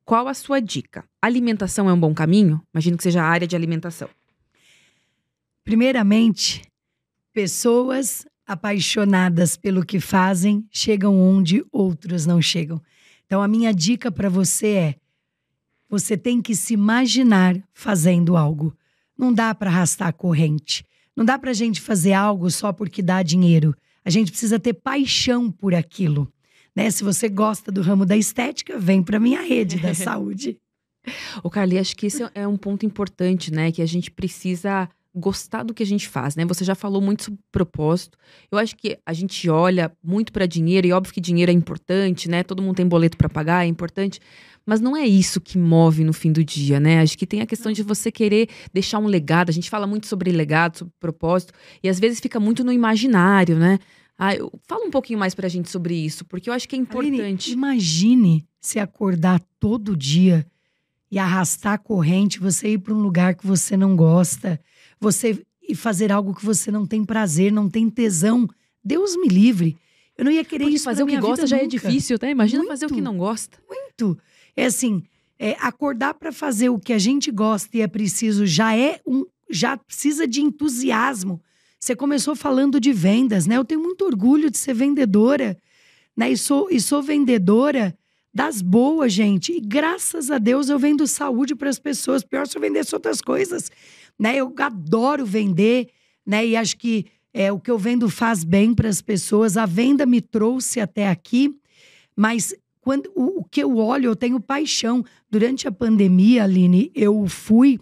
Qual 0.06 0.26
a 0.26 0.32
sua 0.32 0.58
dica? 0.58 1.04
Alimentação 1.20 1.86
é 1.86 1.92
um 1.92 2.00
bom 2.00 2.14
caminho? 2.14 2.62
Imagino 2.72 2.96
que 2.96 3.02
seja 3.02 3.22
a 3.22 3.26
área 3.26 3.46
de 3.46 3.54
alimentação. 3.54 4.08
Primeiramente, 5.62 6.62
pessoas 7.30 8.26
apaixonadas 8.46 9.58
pelo 9.58 9.84
que 9.84 10.00
fazem 10.00 10.66
chegam 10.70 11.20
onde 11.20 11.62
outros 11.70 12.24
não 12.24 12.40
chegam. 12.40 12.80
Então, 13.26 13.42
a 13.42 13.46
minha 13.46 13.70
dica 13.70 14.10
para 14.10 14.30
você 14.30 14.68
é: 14.68 14.94
você 15.86 16.16
tem 16.16 16.40
que 16.40 16.56
se 16.56 16.72
imaginar 16.72 17.62
fazendo 17.74 18.34
algo. 18.34 18.74
Não 19.14 19.30
dá 19.30 19.54
para 19.54 19.68
arrastar 19.68 20.08
a 20.08 20.12
corrente. 20.12 20.86
Não 21.14 21.22
dá 21.22 21.38
para 21.38 21.50
a 21.50 21.54
gente 21.54 21.82
fazer 21.82 22.14
algo 22.14 22.50
só 22.50 22.72
porque 22.72 23.02
dá 23.02 23.22
dinheiro. 23.22 23.76
A 24.02 24.08
gente 24.08 24.30
precisa 24.30 24.58
ter 24.58 24.72
paixão 24.72 25.52
por 25.52 25.74
aquilo. 25.74 26.32
Né? 26.74 26.90
Se 26.90 27.04
você 27.04 27.28
gosta 27.28 27.70
do 27.70 27.82
ramo 27.82 28.04
da 28.04 28.16
estética, 28.16 28.78
vem 28.78 29.02
para 29.02 29.20
minha 29.20 29.42
rede 29.42 29.78
da 29.78 29.92
saúde. 29.94 30.58
O 31.42 31.50
Carly, 31.50 31.78
acho 31.78 31.96
que 31.96 32.06
esse 32.06 32.22
é 32.34 32.48
um 32.48 32.56
ponto 32.56 32.86
importante, 32.86 33.52
né? 33.52 33.70
Que 33.70 33.82
a 33.82 33.86
gente 33.86 34.10
precisa 34.10 34.88
gostar 35.14 35.62
do 35.62 35.72
que 35.72 35.82
a 35.82 35.86
gente 35.86 36.08
faz, 36.08 36.34
né? 36.34 36.44
Você 36.46 36.64
já 36.64 36.74
falou 36.74 37.00
muito 37.00 37.24
sobre 37.24 37.40
propósito. 37.52 38.18
Eu 38.50 38.58
acho 38.58 38.74
que 38.74 38.98
a 39.06 39.12
gente 39.12 39.48
olha 39.48 39.92
muito 40.02 40.32
para 40.32 40.44
dinheiro 40.44 40.86
e 40.86 40.92
óbvio 40.92 41.14
que 41.14 41.20
dinheiro 41.20 41.52
é 41.52 41.54
importante, 41.54 42.28
né? 42.28 42.42
Todo 42.42 42.62
mundo 42.62 42.74
tem 42.74 42.86
boleto 42.86 43.16
para 43.16 43.28
pagar, 43.28 43.64
é 43.64 43.68
importante, 43.68 44.18
mas 44.66 44.80
não 44.80 44.96
é 44.96 45.06
isso 45.06 45.40
que 45.40 45.56
move 45.56 46.02
no 46.02 46.12
fim 46.12 46.32
do 46.32 46.42
dia, 46.42 46.80
né? 46.80 47.00
Acho 47.00 47.16
que 47.16 47.26
tem 47.26 47.40
a 47.40 47.46
questão 47.46 47.70
de 47.70 47.82
você 47.84 48.10
querer 48.10 48.48
deixar 48.72 48.98
um 48.98 49.06
legado. 49.06 49.50
A 49.50 49.52
gente 49.52 49.70
fala 49.70 49.86
muito 49.86 50.08
sobre 50.08 50.32
legado, 50.32 50.78
sobre 50.78 50.94
propósito 50.98 51.52
e 51.80 51.88
às 51.88 52.00
vezes 52.00 52.18
fica 52.18 52.40
muito 52.40 52.64
no 52.64 52.72
imaginário, 52.72 53.56
né? 53.56 53.78
Ah, 54.18 54.34
eu, 54.34 54.52
fala 54.66 54.84
um 54.84 54.90
pouquinho 54.90 55.18
mais 55.18 55.34
pra 55.34 55.48
gente 55.48 55.70
sobre 55.70 55.94
isso, 55.94 56.24
porque 56.24 56.48
eu 56.48 56.54
acho 56.54 56.68
que 56.68 56.76
é 56.76 56.78
importante. 56.78 57.50
Aline, 57.50 57.52
imagine 57.52 58.46
se 58.60 58.78
acordar 58.78 59.40
todo 59.58 59.96
dia 59.96 60.46
e 61.10 61.18
arrastar 61.18 61.74
a 61.74 61.78
corrente, 61.78 62.40
você 62.40 62.70
ir 62.70 62.78
para 62.78 62.94
um 62.94 63.00
lugar 63.00 63.34
que 63.34 63.46
você 63.46 63.76
não 63.76 63.94
gosta, 63.96 64.60
você 65.00 65.42
ir 65.68 65.74
fazer 65.74 66.12
algo 66.12 66.34
que 66.34 66.44
você 66.44 66.70
não 66.70 66.86
tem 66.86 67.04
prazer, 67.04 67.52
não 67.52 67.68
tem 67.68 67.90
tesão. 67.90 68.48
Deus 68.84 69.16
me 69.16 69.28
livre. 69.28 69.76
Eu 70.16 70.24
não 70.24 70.32
ia 70.32 70.44
querer 70.44 70.64
Porque 70.64 70.76
isso 70.76 70.84
fazer 70.84 71.02
o 71.02 71.06
que 71.06 71.18
gosta 71.18 71.46
já 71.46 71.58
é 71.58 71.66
difícil, 71.66 72.16
né? 72.20 72.30
Imagina 72.30 72.60
Muito. 72.60 72.70
fazer 72.70 72.86
o 72.86 72.88
que 72.88 73.00
não 73.00 73.18
gosta. 73.18 73.58
Muito. 73.68 74.18
É 74.56 74.66
assim, 74.66 75.02
é, 75.38 75.56
acordar 75.60 76.14
para 76.14 76.30
fazer 76.30 76.68
o 76.68 76.78
que 76.78 76.92
a 76.92 76.98
gente 76.98 77.30
gosta 77.30 77.76
e 77.76 77.80
é 77.80 77.88
preciso 77.88 78.46
já 78.46 78.76
é 78.76 79.00
um, 79.06 79.24
já 79.50 79.76
precisa 79.76 80.26
de 80.26 80.40
entusiasmo. 80.40 81.40
Você 81.84 81.94
começou 81.94 82.34
falando 82.34 82.80
de 82.80 82.94
vendas, 82.94 83.46
né? 83.46 83.58
Eu 83.58 83.64
tenho 83.64 83.82
muito 83.82 84.06
orgulho 84.06 84.50
de 84.50 84.56
ser 84.56 84.72
vendedora, 84.72 85.54
né? 86.16 86.32
E 86.32 86.36
sou, 86.38 86.70
e 86.70 86.80
sou 86.80 87.02
vendedora 87.02 87.94
das 88.32 88.62
boas, 88.62 89.12
gente. 89.12 89.52
E 89.52 89.60
graças 89.60 90.30
a 90.30 90.38
Deus 90.38 90.70
eu 90.70 90.78
vendo 90.78 91.06
saúde 91.06 91.54
para 91.54 91.68
as 91.68 91.78
pessoas. 91.78 92.24
Pior 92.24 92.46
se 92.46 92.56
eu 92.56 92.60
vendesse 92.62 92.94
outras 92.94 93.20
coisas, 93.20 93.70
né? 94.18 94.34
Eu 94.34 94.50
adoro 94.60 95.26
vender, 95.26 95.90
né? 96.24 96.46
E 96.46 96.56
acho 96.56 96.74
que 96.78 97.04
é, 97.34 97.52
o 97.52 97.60
que 97.60 97.70
eu 97.70 97.76
vendo 97.76 98.08
faz 98.08 98.44
bem 98.44 98.72
para 98.72 98.88
as 98.88 99.02
pessoas. 99.02 99.58
A 99.58 99.66
venda 99.66 100.06
me 100.06 100.22
trouxe 100.22 100.80
até 100.80 101.10
aqui, 101.10 101.54
mas 102.16 102.54
quando 102.80 103.12
o, 103.14 103.40
o 103.40 103.44
que 103.44 103.62
eu 103.62 103.76
olho, 103.76 104.06
eu 104.06 104.16
tenho 104.16 104.40
paixão. 104.40 105.04
Durante 105.30 105.68
a 105.68 105.70
pandemia, 105.70 106.44
Aline, 106.44 106.90
eu 106.94 107.26
fui 107.28 107.78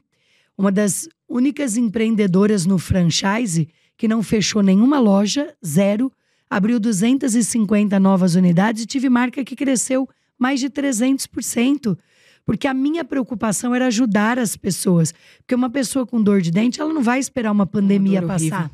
uma 0.59 0.73
das 0.73 1.09
únicas 1.29 1.77
empreendedoras 1.77 2.67
no 2.67 2.81
franchise 2.81 3.69
que 4.03 4.09
não 4.09 4.21
fechou 4.21 4.65
nenhuma 4.65 4.99
loja, 4.99 5.55
zero, 5.65 6.11
abriu 6.51 6.81
250 6.81 8.01
novas 8.01 8.35
unidades 8.35 8.83
e 8.83 8.87
tive 8.87 9.09
marca 9.09 9.45
que 9.45 9.55
cresceu 9.55 10.09
mais 10.37 10.59
de 10.59 10.69
300%. 10.69 11.97
Porque 12.45 12.67
a 12.67 12.75
minha 12.75 13.05
preocupação 13.05 13.73
era 13.73 13.87
ajudar 13.87 14.41
as 14.41 14.57
pessoas. 14.57 15.15
Porque 15.39 15.55
uma 15.55 15.71
pessoa 15.71 16.05
com 16.05 16.21
dor 16.21 16.41
de 16.41 16.51
dente, 16.51 16.81
ela 16.81 16.93
não 16.93 17.01
vai 17.01 17.21
esperar 17.21 17.53
uma 17.53 17.65
pandemia 17.65 18.19
dor 18.19 18.27
passar. 18.27 18.59
horrível. 18.63 18.71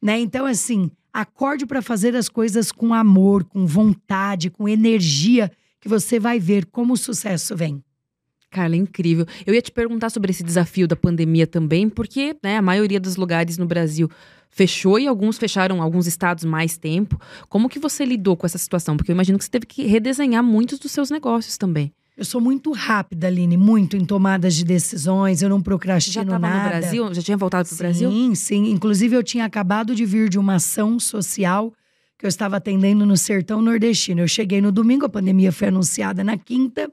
Né? 0.00 0.20
Então, 0.20 0.46
assim, 0.46 0.90
acorde 1.12 1.66
para 1.66 1.82
fazer 1.82 2.16
as 2.16 2.30
coisas 2.30 2.72
com 2.72 2.94
amor, 2.94 3.44
com 3.44 3.66
vontade, 3.66 4.48
com 4.48 4.66
energia, 4.66 5.52
que 5.82 5.88
você 5.88 6.18
vai 6.18 6.40
ver 6.40 6.64
como 6.64 6.94
o 6.94 6.96
sucesso 6.96 7.54
vem. 7.54 7.84
Carla, 8.52 8.76
é 8.76 8.78
incrível. 8.78 9.26
Eu 9.46 9.54
ia 9.54 9.62
te 9.62 9.72
perguntar 9.72 10.10
sobre 10.10 10.30
esse 10.30 10.44
desafio 10.44 10.86
da 10.86 10.94
pandemia 10.94 11.46
também, 11.46 11.88
porque 11.88 12.36
né, 12.42 12.58
a 12.58 12.62
maioria 12.62 13.00
dos 13.00 13.16
lugares 13.16 13.56
no 13.56 13.66
Brasil 13.66 14.10
fechou 14.50 14.98
e 14.98 15.06
alguns 15.06 15.38
fecharam 15.38 15.80
alguns 15.80 16.06
estados 16.06 16.44
mais 16.44 16.76
tempo. 16.76 17.18
Como 17.48 17.68
que 17.68 17.78
você 17.78 18.04
lidou 18.04 18.36
com 18.36 18.44
essa 18.44 18.58
situação? 18.58 18.96
Porque 18.96 19.10
eu 19.10 19.14
imagino 19.14 19.38
que 19.38 19.44
você 19.44 19.50
teve 19.50 19.64
que 19.64 19.84
redesenhar 19.84 20.44
muitos 20.44 20.78
dos 20.78 20.92
seus 20.92 21.10
negócios 21.10 21.56
também. 21.56 21.90
Eu 22.14 22.26
sou 22.26 22.42
muito 22.42 22.70
rápida, 22.72 23.26
Aline, 23.26 23.56
muito 23.56 23.96
em 23.96 24.04
tomadas 24.04 24.54
de 24.54 24.66
decisões, 24.66 25.40
eu 25.40 25.48
não 25.48 25.56
Já 25.56 25.64
procrastino 25.64 26.24
estava 26.24 26.38
nada. 26.38 26.62
no 26.62 26.68
Brasil? 26.68 27.14
Já 27.14 27.22
tinha 27.22 27.36
voltado 27.38 27.66
para 27.66 27.74
o 27.74 27.78
Brasil? 27.78 28.10
Sim, 28.10 28.34
sim. 28.34 28.70
Inclusive, 28.70 29.16
eu 29.16 29.22
tinha 29.22 29.46
acabado 29.46 29.94
de 29.94 30.04
vir 30.04 30.28
de 30.28 30.38
uma 30.38 30.56
ação 30.56 31.00
social 31.00 31.72
que 32.18 32.26
eu 32.26 32.28
estava 32.28 32.58
atendendo 32.58 33.06
no 33.06 33.16
sertão 33.16 33.62
nordestino. 33.62 34.20
Eu 34.20 34.28
cheguei 34.28 34.60
no 34.60 34.70
domingo, 34.70 35.06
a 35.06 35.08
pandemia 35.08 35.50
foi 35.50 35.68
anunciada 35.68 36.22
na 36.22 36.36
quinta. 36.36 36.92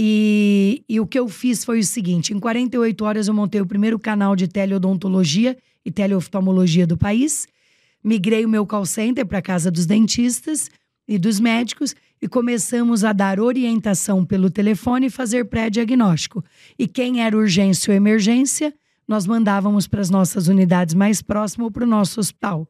E, 0.00 0.84
e 0.88 1.00
o 1.00 1.06
que 1.08 1.18
eu 1.18 1.28
fiz 1.28 1.64
foi 1.64 1.80
o 1.80 1.84
seguinte: 1.84 2.32
em 2.32 2.38
48 2.38 3.04
horas 3.04 3.26
eu 3.26 3.34
montei 3.34 3.60
o 3.60 3.66
primeiro 3.66 3.98
canal 3.98 4.36
de 4.36 4.46
teleodontologia 4.46 5.58
e 5.84 5.90
teleoftalmologia 5.90 6.86
do 6.86 6.96
país. 6.96 7.48
Migrei 8.04 8.44
o 8.44 8.48
meu 8.48 8.64
call 8.64 8.86
center 8.86 9.26
para 9.26 9.38
a 9.38 9.42
casa 9.42 9.72
dos 9.72 9.86
dentistas 9.86 10.70
e 11.08 11.18
dos 11.18 11.40
médicos 11.40 11.96
e 12.22 12.28
começamos 12.28 13.02
a 13.02 13.12
dar 13.12 13.40
orientação 13.40 14.24
pelo 14.24 14.48
telefone 14.48 15.06
e 15.06 15.10
fazer 15.10 15.46
pré-diagnóstico. 15.46 16.44
E 16.78 16.86
quem 16.86 17.20
era 17.20 17.36
urgência 17.36 17.90
ou 17.90 17.96
emergência, 17.96 18.72
nós 19.06 19.26
mandávamos 19.26 19.88
para 19.88 20.00
as 20.00 20.10
nossas 20.10 20.46
unidades 20.46 20.94
mais 20.94 21.20
próximas 21.20 21.64
ou 21.64 21.70
para 21.72 21.82
o 21.82 21.88
nosso 21.88 22.20
hospital. 22.20 22.68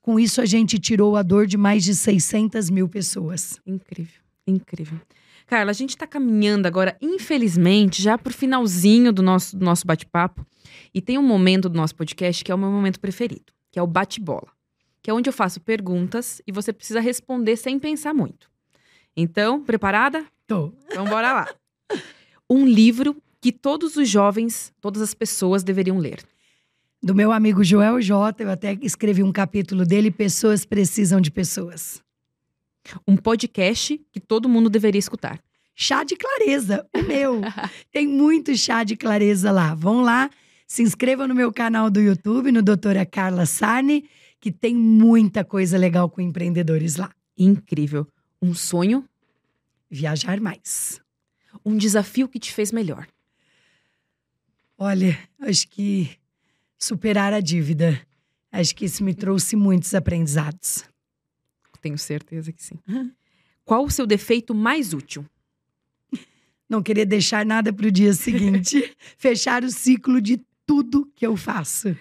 Com 0.00 0.18
isso, 0.18 0.40
a 0.40 0.46
gente 0.46 0.78
tirou 0.78 1.16
a 1.16 1.22
dor 1.22 1.44
de 1.44 1.56
mais 1.56 1.82
de 1.82 1.96
600 1.96 2.70
mil 2.70 2.88
pessoas. 2.88 3.58
Incrível, 3.66 4.20
incrível. 4.46 5.00
Carla, 5.48 5.70
a 5.70 5.74
gente 5.74 5.90
está 5.90 6.06
caminhando 6.06 6.66
agora, 6.68 6.94
infelizmente, 7.00 8.02
já 8.02 8.18
pro 8.18 8.34
finalzinho 8.34 9.10
do 9.10 9.22
nosso, 9.22 9.56
do 9.56 9.64
nosso 9.64 9.86
bate-papo. 9.86 10.46
E 10.92 11.00
tem 11.00 11.16
um 11.16 11.22
momento 11.22 11.70
do 11.70 11.76
nosso 11.76 11.94
podcast 11.94 12.44
que 12.44 12.52
é 12.52 12.54
o 12.54 12.58
meu 12.58 12.70
momento 12.70 13.00
preferido, 13.00 13.50
que 13.72 13.78
é 13.78 13.82
o 13.82 13.86
bate-bola. 13.86 14.48
Que 15.00 15.10
é 15.10 15.14
onde 15.14 15.26
eu 15.26 15.32
faço 15.32 15.58
perguntas 15.58 16.42
e 16.46 16.52
você 16.52 16.70
precisa 16.70 17.00
responder 17.00 17.56
sem 17.56 17.78
pensar 17.78 18.12
muito. 18.12 18.50
Então, 19.16 19.64
preparada? 19.64 20.22
Tô. 20.46 20.70
Então, 20.84 21.06
bora 21.06 21.32
lá. 21.32 21.48
Um 22.48 22.66
livro 22.66 23.16
que 23.40 23.50
todos 23.50 23.96
os 23.96 24.06
jovens, 24.06 24.70
todas 24.82 25.00
as 25.00 25.14
pessoas 25.14 25.62
deveriam 25.62 25.96
ler. 25.96 26.22
Do 27.02 27.14
meu 27.14 27.32
amigo 27.32 27.64
Joel 27.64 28.02
J, 28.02 28.44
eu 28.44 28.50
até 28.50 28.76
escrevi 28.82 29.22
um 29.22 29.32
capítulo 29.32 29.86
dele, 29.86 30.10
Pessoas 30.10 30.66
Precisam 30.66 31.22
de 31.22 31.30
Pessoas. 31.30 32.02
Um 33.06 33.16
podcast 33.16 34.00
que 34.10 34.20
todo 34.20 34.48
mundo 34.48 34.68
deveria 34.70 34.98
escutar. 34.98 35.40
Chá 35.74 36.02
de 36.04 36.16
clareza, 36.16 36.86
o 36.94 37.02
meu. 37.02 37.40
Tem 37.92 38.06
muito 38.06 38.56
chá 38.56 38.82
de 38.84 38.96
clareza 38.96 39.50
lá. 39.52 39.74
Vão 39.74 40.00
lá, 40.00 40.28
se 40.66 40.82
inscrevam 40.82 41.28
no 41.28 41.34
meu 41.34 41.52
canal 41.52 41.88
do 41.90 42.00
YouTube, 42.00 42.50
no 42.50 42.62
Doutora 42.62 43.06
Carla 43.06 43.46
Sarni, 43.46 44.08
que 44.40 44.50
tem 44.52 44.74
muita 44.74 45.44
coisa 45.44 45.76
legal 45.78 46.08
com 46.10 46.20
empreendedores 46.20 46.96
lá. 46.96 47.10
Incrível. 47.36 48.06
Um 48.40 48.54
sonho, 48.54 49.04
Viajar 49.90 50.38
mais. 50.40 51.00
um 51.64 51.76
desafio 51.76 52.28
que 52.28 52.38
te 52.38 52.52
fez 52.52 52.70
melhor. 52.70 53.06
Olha, 54.76 55.18
acho 55.40 55.66
que 55.68 56.10
superar 56.78 57.32
a 57.32 57.40
dívida. 57.40 58.00
Acho 58.52 58.74
que 58.74 58.84
isso 58.84 59.02
me 59.02 59.14
trouxe 59.14 59.56
muitos 59.56 59.94
aprendizados. 59.94 60.84
Tenho 61.80 61.98
certeza 61.98 62.52
que 62.52 62.62
sim. 62.62 62.78
Qual 63.64 63.84
o 63.84 63.90
seu 63.90 64.06
defeito 64.06 64.54
mais 64.54 64.92
útil? 64.92 65.24
não 66.68 66.82
querer 66.82 67.06
deixar 67.06 67.46
nada 67.46 67.72
para 67.72 67.86
o 67.86 67.90
dia 67.90 68.12
seguinte, 68.12 68.94
fechar 69.16 69.64
o 69.64 69.70
ciclo 69.70 70.20
de 70.20 70.40
tudo 70.66 71.10
que 71.14 71.26
eu 71.26 71.36
faço. 71.36 71.96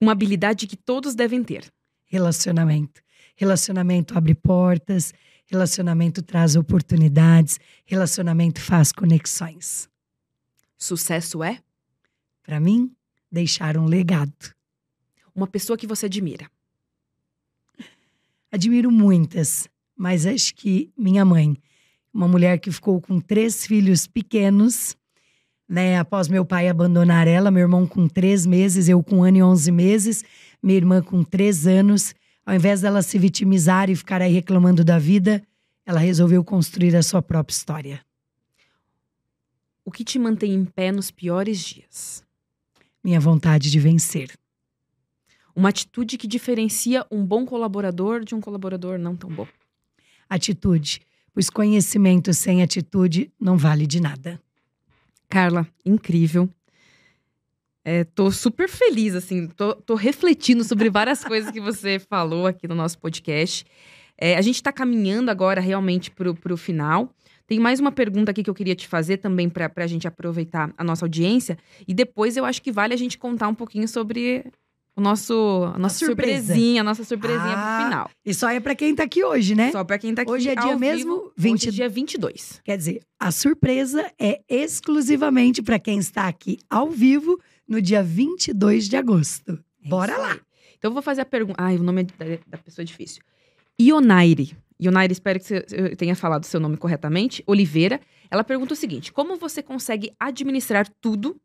Uma 0.00 0.12
habilidade 0.12 0.66
que 0.66 0.76
todos 0.76 1.14
devem 1.14 1.44
ter. 1.44 1.72
Relacionamento. 2.04 3.00
Relacionamento 3.36 4.18
abre 4.18 4.34
portas, 4.34 5.14
relacionamento 5.46 6.22
traz 6.22 6.56
oportunidades, 6.56 7.58
relacionamento 7.84 8.60
faz 8.60 8.92
conexões. 8.92 9.88
Sucesso 10.76 11.42
é? 11.42 11.60
Para 12.42 12.58
mim, 12.58 12.92
deixar 13.30 13.76
um 13.76 13.86
legado. 13.86 14.52
Uma 15.34 15.46
pessoa 15.46 15.78
que 15.78 15.86
você 15.86 16.06
admira. 16.06 16.50
Admiro 18.52 18.90
muitas, 18.92 19.66
mas 19.96 20.26
acho 20.26 20.54
que 20.54 20.92
minha 20.94 21.24
mãe, 21.24 21.56
uma 22.12 22.28
mulher 22.28 22.60
que 22.60 22.70
ficou 22.70 23.00
com 23.00 23.18
três 23.18 23.66
filhos 23.66 24.06
pequenos, 24.06 24.94
né? 25.66 25.98
Após 25.98 26.28
meu 26.28 26.44
pai 26.44 26.68
abandonar 26.68 27.26
ela, 27.26 27.50
meu 27.50 27.62
irmão 27.62 27.86
com 27.86 28.06
três 28.06 28.44
meses, 28.44 28.90
eu 28.90 29.02
com 29.02 29.20
um 29.20 29.24
ano 29.24 29.38
e 29.38 29.42
onze 29.42 29.72
meses, 29.72 30.22
minha 30.62 30.76
irmã 30.76 31.00
com 31.00 31.24
três 31.24 31.66
anos. 31.66 32.14
Ao 32.44 32.54
invés 32.54 32.82
dela 32.82 33.00
se 33.00 33.18
vitimizar 33.18 33.88
e 33.88 33.96
ficar 33.96 34.20
aí 34.20 34.34
reclamando 34.34 34.84
da 34.84 34.98
vida, 34.98 35.42
ela 35.86 35.98
resolveu 35.98 36.44
construir 36.44 36.94
a 36.94 37.02
sua 37.02 37.22
própria 37.22 37.54
história. 37.54 38.00
O 39.82 39.90
que 39.90 40.04
te 40.04 40.18
mantém 40.18 40.52
em 40.52 40.66
pé 40.66 40.92
nos 40.92 41.10
piores 41.10 41.58
dias? 41.58 42.22
Minha 43.02 43.18
vontade 43.18 43.70
de 43.70 43.80
vencer. 43.80 44.30
Uma 45.54 45.68
atitude 45.68 46.16
que 46.16 46.26
diferencia 46.26 47.06
um 47.10 47.24
bom 47.24 47.44
colaborador 47.44 48.24
de 48.24 48.34
um 48.34 48.40
colaborador 48.40 48.98
não 48.98 49.14
tão 49.14 49.30
bom. 49.30 49.46
Atitude, 50.28 51.02
pois 51.32 51.50
conhecimento 51.50 52.32
sem 52.32 52.62
atitude 52.62 53.30
não 53.38 53.56
vale 53.56 53.86
de 53.86 54.00
nada. 54.00 54.40
Carla, 55.28 55.66
incrível. 55.84 56.48
É, 57.84 58.04
tô 58.04 58.30
super 58.30 58.68
feliz, 58.68 59.14
assim, 59.14 59.48
tô, 59.48 59.74
tô, 59.74 59.94
refletindo 59.94 60.62
sobre 60.62 60.88
várias 60.88 61.22
coisas 61.24 61.50
que 61.50 61.60
você 61.60 61.98
falou 61.98 62.46
aqui 62.46 62.68
no 62.68 62.74
nosso 62.74 62.98
podcast. 62.98 63.66
É, 64.16 64.36
a 64.36 64.40
gente 64.40 64.56
está 64.56 64.72
caminhando 64.72 65.30
agora 65.30 65.60
realmente 65.60 66.10
pro, 66.10 66.34
pro 66.34 66.56
final. 66.56 67.12
Tem 67.46 67.58
mais 67.58 67.80
uma 67.80 67.90
pergunta 67.90 68.30
aqui 68.30 68.42
que 68.42 68.48
eu 68.48 68.54
queria 68.54 68.74
te 68.74 68.86
fazer 68.86 69.16
também 69.16 69.48
para 69.48 69.70
a 69.76 69.86
gente 69.86 70.06
aproveitar 70.06 70.72
a 70.78 70.84
nossa 70.84 71.04
audiência. 71.04 71.58
E 71.86 71.92
depois 71.92 72.36
eu 72.36 72.44
acho 72.44 72.62
que 72.62 72.70
vale 72.70 72.94
a 72.94 72.96
gente 72.96 73.18
contar 73.18 73.48
um 73.48 73.54
pouquinho 73.54 73.88
sobre 73.88 74.44
o 74.94 75.00
nosso, 75.00 75.32
a 75.74 75.78
nossa 75.78 76.04
a 76.04 76.08
surpresinha, 76.08 76.82
a 76.82 76.84
nossa 76.84 77.02
surpresinha 77.02 77.54
ah, 77.54 77.76
pro 77.76 77.84
final. 77.84 78.10
E 78.24 78.34
só 78.34 78.50
é 78.50 78.60
para 78.60 78.74
quem 78.74 78.94
tá 78.94 79.04
aqui 79.04 79.24
hoje, 79.24 79.54
né? 79.54 79.72
Só 79.72 79.82
para 79.82 79.98
quem 79.98 80.14
tá 80.14 80.22
aqui 80.22 80.30
Hoje 80.30 80.50
é 80.50 80.54
dia 80.54 80.76
mesmo 80.76 81.32
20... 81.36 81.54
Hoje 81.54 81.68
é 81.68 81.72
dia 81.72 81.88
22. 81.88 82.60
Quer 82.62 82.76
dizer, 82.76 83.02
a 83.18 83.30
surpresa 83.30 84.10
é 84.18 84.42
exclusivamente 84.48 85.62
para 85.62 85.78
quem 85.78 85.98
está 85.98 86.28
aqui 86.28 86.58
ao 86.68 86.90
vivo 86.90 87.40
no 87.66 87.80
dia 87.80 88.02
22 88.02 88.88
de 88.88 88.96
agosto. 88.96 89.58
É 89.84 89.88
Bora 89.88 90.16
lá. 90.18 90.38
Então 90.76 90.90
eu 90.90 90.92
vou 90.92 91.02
fazer 91.02 91.22
a 91.22 91.26
pergunta. 91.26 91.56
Ai, 91.58 91.76
o 91.76 91.82
nome 91.82 92.04
da, 92.04 92.26
da 92.46 92.58
pessoa 92.58 92.82
é 92.82 92.86
difícil. 92.86 93.22
Ionaire. 93.80 94.56
Ionaire, 94.80 95.12
espero 95.12 95.40
que 95.40 95.54
eu 95.54 95.96
tenha 95.96 96.14
falado 96.14 96.42
o 96.42 96.46
seu 96.46 96.60
nome 96.60 96.76
corretamente. 96.76 97.42
Oliveira. 97.46 97.98
Ela 98.30 98.44
pergunta 98.44 98.74
o 98.74 98.76
seguinte: 98.76 99.12
Como 99.12 99.36
você 99.36 99.62
consegue 99.62 100.12
administrar 100.20 100.86
tudo 101.00 101.40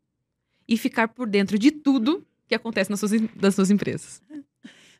e 0.68 0.76
ficar 0.76 1.08
por 1.08 1.26
dentro 1.26 1.58
de 1.58 1.70
tudo 1.70 2.26
que 2.48 2.54
acontece 2.54 2.90
nas 2.90 2.98
suas, 2.98 3.12
das 3.36 3.54
suas 3.54 3.70
empresas. 3.70 4.22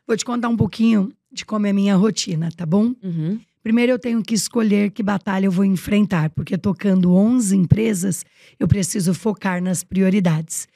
Vou 0.07 0.15
te 0.15 0.23
contar 0.23 0.49
um 0.49 0.57
pouquinho 0.57 1.11
de 1.31 1.45
como 1.45 1.67
é 1.67 1.71
a 1.71 1.73
minha 1.73 1.95
rotina, 1.95 2.49
tá 2.55 2.65
bom? 2.65 2.93
Uhum. 3.03 3.39
Primeiro 3.61 3.91
eu 3.91 3.99
tenho 3.99 4.23
que 4.23 4.33
escolher 4.33 4.91
que 4.91 5.03
batalha 5.03 5.45
eu 5.45 5.51
vou 5.51 5.65
enfrentar, 5.65 6.29
porque 6.29 6.57
tocando 6.57 7.13
11 7.13 7.55
empresas, 7.55 8.25
eu 8.59 8.67
preciso 8.67 9.13
focar 9.13 9.61
nas 9.61 9.83
prioridades. 9.83 10.67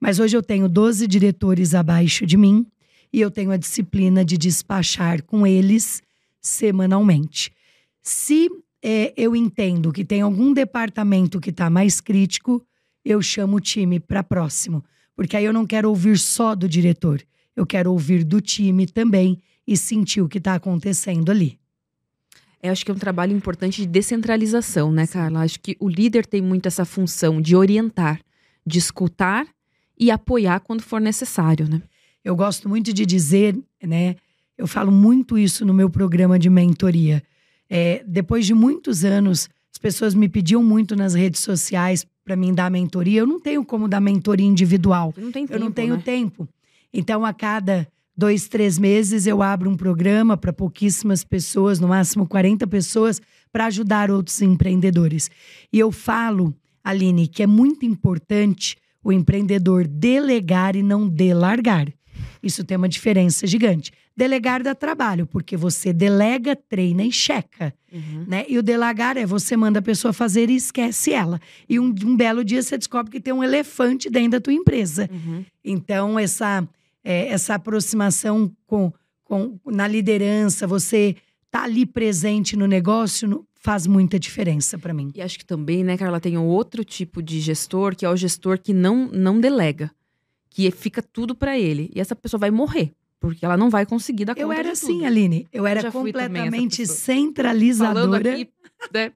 Mas 0.00 0.20
hoje 0.20 0.36
eu 0.36 0.42
tenho 0.42 0.68
12 0.68 1.06
diretores 1.06 1.74
abaixo 1.74 2.24
de 2.24 2.36
mim 2.36 2.64
e 3.12 3.20
eu 3.20 3.30
tenho 3.30 3.50
a 3.50 3.56
disciplina 3.56 4.24
de 4.24 4.38
despachar 4.38 5.22
com 5.24 5.46
eles 5.46 6.02
semanalmente. 6.40 7.50
Se 8.02 8.48
é, 8.82 9.12
eu 9.16 9.34
entendo 9.34 9.92
que 9.92 10.04
tem 10.04 10.20
algum 10.20 10.52
departamento 10.52 11.40
que 11.40 11.50
está 11.50 11.68
mais 11.68 12.00
crítico, 12.00 12.64
eu 13.04 13.20
chamo 13.20 13.56
o 13.56 13.60
time 13.60 13.98
para 13.98 14.22
próximo. 14.22 14.84
Porque 15.18 15.36
aí 15.36 15.44
eu 15.44 15.52
não 15.52 15.66
quero 15.66 15.88
ouvir 15.88 16.16
só 16.16 16.54
do 16.54 16.68
diretor, 16.68 17.20
eu 17.56 17.66
quero 17.66 17.90
ouvir 17.90 18.22
do 18.22 18.40
time 18.40 18.86
também 18.86 19.36
e 19.66 19.76
sentir 19.76 20.20
o 20.20 20.28
que 20.28 20.38
está 20.38 20.54
acontecendo 20.54 21.28
ali. 21.28 21.58
Eu 22.62 22.70
acho 22.70 22.84
que 22.84 22.92
é 22.92 22.94
um 22.94 22.98
trabalho 22.98 23.36
importante 23.36 23.80
de 23.82 23.88
descentralização, 23.88 24.92
né, 24.92 25.08
Carla? 25.08 25.40
Acho 25.40 25.58
que 25.58 25.76
o 25.80 25.88
líder 25.88 26.24
tem 26.24 26.40
muito 26.40 26.66
essa 26.66 26.84
função 26.84 27.42
de 27.42 27.56
orientar, 27.56 28.20
de 28.64 28.78
escutar 28.78 29.44
e 29.98 30.08
apoiar 30.08 30.60
quando 30.60 30.82
for 30.82 31.00
necessário, 31.00 31.68
né? 31.68 31.82
Eu 32.24 32.36
gosto 32.36 32.68
muito 32.68 32.92
de 32.92 33.04
dizer, 33.04 33.58
né? 33.82 34.14
Eu 34.56 34.68
falo 34.68 34.92
muito 34.92 35.36
isso 35.36 35.66
no 35.66 35.74
meu 35.74 35.90
programa 35.90 36.38
de 36.38 36.48
mentoria. 36.48 37.24
É, 37.68 38.04
depois 38.06 38.46
de 38.46 38.54
muitos 38.54 39.04
anos, 39.04 39.48
as 39.72 39.78
pessoas 39.78 40.14
me 40.14 40.28
pediam 40.28 40.62
muito 40.62 40.94
nas 40.94 41.14
redes 41.14 41.40
sociais 41.40 42.06
para 42.28 42.36
mim 42.36 42.52
dar 42.52 42.70
mentoria. 42.70 43.20
Eu 43.20 43.26
não 43.26 43.40
tenho 43.40 43.64
como 43.64 43.88
dar 43.88 44.00
mentoria 44.00 44.46
individual. 44.46 45.14
Não 45.16 45.32
tempo, 45.32 45.50
eu 45.50 45.58
não 45.58 45.72
tenho 45.72 45.96
né? 45.96 46.02
tempo. 46.04 46.46
Então, 46.92 47.24
a 47.24 47.32
cada 47.32 47.88
dois, 48.14 48.48
três 48.48 48.78
meses, 48.78 49.26
eu 49.26 49.40
abro 49.40 49.70
um 49.70 49.74
programa 49.74 50.36
para 50.36 50.52
pouquíssimas 50.52 51.24
pessoas, 51.24 51.80
no 51.80 51.88
máximo 51.88 52.28
40 52.28 52.66
pessoas, 52.66 53.18
para 53.50 53.64
ajudar 53.64 54.10
outros 54.10 54.42
empreendedores. 54.42 55.30
E 55.72 55.78
eu 55.78 55.90
falo, 55.90 56.54
Aline, 56.84 57.26
que 57.28 57.42
é 57.42 57.46
muito 57.46 57.86
importante 57.86 58.76
o 59.02 59.10
empreendedor 59.10 59.86
delegar 59.86 60.76
e 60.76 60.82
não 60.82 61.08
delargar. 61.08 61.88
Isso 62.42 62.62
tem 62.62 62.76
uma 62.76 62.90
diferença 62.90 63.46
gigante. 63.46 63.90
Delegar 64.18 64.64
dá 64.64 64.74
trabalho, 64.74 65.28
porque 65.28 65.56
você 65.56 65.92
delega, 65.92 66.56
treina 66.56 67.04
e 67.04 67.12
checa. 67.12 67.72
Uhum. 67.92 68.24
Né? 68.26 68.44
E 68.48 68.58
o 68.58 68.64
delagar 68.64 69.16
é 69.16 69.24
você 69.24 69.56
manda 69.56 69.78
a 69.78 69.82
pessoa 69.82 70.12
fazer 70.12 70.50
e 70.50 70.56
esquece 70.56 71.12
ela. 71.12 71.40
E 71.68 71.78
um, 71.78 71.94
um 72.04 72.16
belo 72.16 72.44
dia 72.44 72.60
você 72.60 72.76
descobre 72.76 73.12
que 73.12 73.20
tem 73.20 73.32
um 73.32 73.44
elefante 73.44 74.10
dentro 74.10 74.32
da 74.32 74.40
tua 74.40 74.52
empresa. 74.52 75.08
Uhum. 75.08 75.44
Então, 75.64 76.18
essa, 76.18 76.66
é, 77.04 77.28
essa 77.28 77.54
aproximação 77.54 78.50
com, 78.66 78.92
com, 79.22 79.56
na 79.64 79.86
liderança, 79.86 80.66
você 80.66 81.14
tá 81.48 81.62
ali 81.62 81.86
presente 81.86 82.56
no 82.56 82.66
negócio, 82.66 83.46
faz 83.54 83.86
muita 83.86 84.18
diferença 84.18 84.76
para 84.76 84.92
mim. 84.92 85.12
E 85.14 85.22
acho 85.22 85.38
que 85.38 85.46
também, 85.46 85.84
né, 85.84 85.96
Carla, 85.96 86.18
tem 86.18 86.36
outro 86.36 86.82
tipo 86.82 87.22
de 87.22 87.38
gestor, 87.38 87.94
que 87.94 88.04
é 88.04 88.10
o 88.10 88.16
gestor 88.16 88.58
que 88.58 88.72
não, 88.72 89.08
não 89.12 89.38
delega 89.38 89.92
que 90.50 90.68
fica 90.72 91.00
tudo 91.00 91.36
para 91.36 91.56
ele. 91.56 91.88
E 91.94 92.00
essa 92.00 92.16
pessoa 92.16 92.40
vai 92.40 92.50
morrer. 92.50 92.92
Porque 93.20 93.44
ela 93.44 93.56
não 93.56 93.68
vai 93.68 93.84
conseguir 93.84 94.24
dar 94.24 94.34
conta 94.34 94.46
Eu 94.46 94.52
era 94.52 94.72
assim. 94.72 95.04
Aline. 95.04 95.46
Eu 95.52 95.66
era 95.66 95.90
completamente 95.90 96.86
centralizadora. 96.86 98.06
Falando 98.06 98.26
aqui, 98.26 98.48
né, 98.92 99.12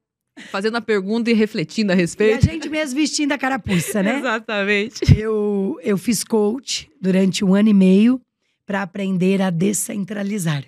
fazendo 0.51 0.77
a 0.77 0.81
pergunta 0.81 1.31
e 1.31 1.35
refletindo 1.35 1.93
a 1.93 1.95
respeito. 1.95 2.45
E 2.45 2.49
a 2.49 2.53
gente 2.53 2.69
mesmo 2.69 2.99
vestindo 2.99 3.33
a 3.33 3.39
carapuça, 3.39 4.03
né? 4.03 4.19
Exatamente. 4.21 5.19
Eu, 5.19 5.79
eu 5.83 5.97
fiz 5.97 6.25
coach 6.25 6.91
durante 7.01 7.45
um 7.45 7.55
ano 7.55 7.69
e 7.69 7.75
meio 7.75 8.21
para 8.67 8.83
aprender 8.83 9.43
a 9.43 9.51
descentralizar. 9.51 10.65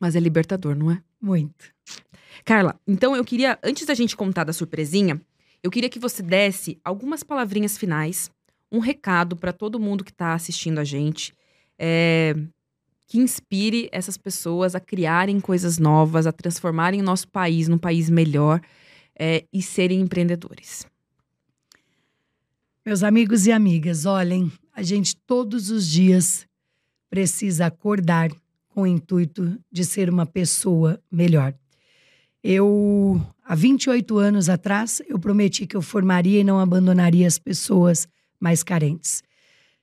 Mas 0.00 0.16
é 0.16 0.20
libertador, 0.20 0.74
não 0.74 0.90
é? 0.90 1.02
Muito. 1.20 1.72
Carla, 2.44 2.80
então 2.86 3.14
eu 3.14 3.24
queria, 3.24 3.58
antes 3.62 3.84
da 3.84 3.94
gente 3.94 4.16
contar 4.16 4.44
da 4.44 4.52
surpresinha, 4.52 5.20
eu 5.62 5.70
queria 5.70 5.88
que 5.88 5.98
você 5.98 6.22
desse 6.22 6.78
algumas 6.84 7.22
palavrinhas 7.22 7.76
finais 7.76 8.30
um 8.70 8.78
recado 8.78 9.36
para 9.36 9.52
todo 9.52 9.80
mundo 9.80 10.04
que 10.04 10.10
está 10.10 10.34
assistindo 10.34 10.78
a 10.78 10.84
gente, 10.84 11.34
é, 11.78 12.34
que 13.06 13.18
inspire 13.18 13.88
essas 13.92 14.16
pessoas 14.16 14.74
a 14.74 14.80
criarem 14.80 15.40
coisas 15.40 15.78
novas, 15.78 16.26
a 16.26 16.32
transformarem 16.32 17.00
o 17.00 17.04
nosso 17.04 17.28
país 17.28 17.68
num 17.68 17.78
país 17.78 18.10
melhor 18.10 18.60
é, 19.18 19.44
e 19.52 19.62
serem 19.62 20.00
empreendedores. 20.00 20.86
Meus 22.84 23.02
amigos 23.02 23.46
e 23.46 23.52
amigas, 23.52 24.06
olhem, 24.06 24.50
a 24.74 24.82
gente 24.82 25.16
todos 25.16 25.70
os 25.70 25.86
dias 25.86 26.46
precisa 27.10 27.66
acordar 27.66 28.30
com 28.68 28.82
o 28.82 28.86
intuito 28.86 29.58
de 29.70 29.84
ser 29.84 30.08
uma 30.08 30.24
pessoa 30.24 31.00
melhor. 31.10 31.54
Eu, 32.42 33.20
há 33.44 33.54
28 33.54 34.18
anos 34.18 34.48
atrás, 34.48 35.02
eu 35.08 35.18
prometi 35.18 35.66
que 35.66 35.76
eu 35.76 35.82
formaria 35.82 36.40
e 36.40 36.44
não 36.44 36.60
abandonaria 36.60 37.26
as 37.26 37.38
pessoas 37.38 38.06
mais 38.38 38.62
carentes. 38.62 39.22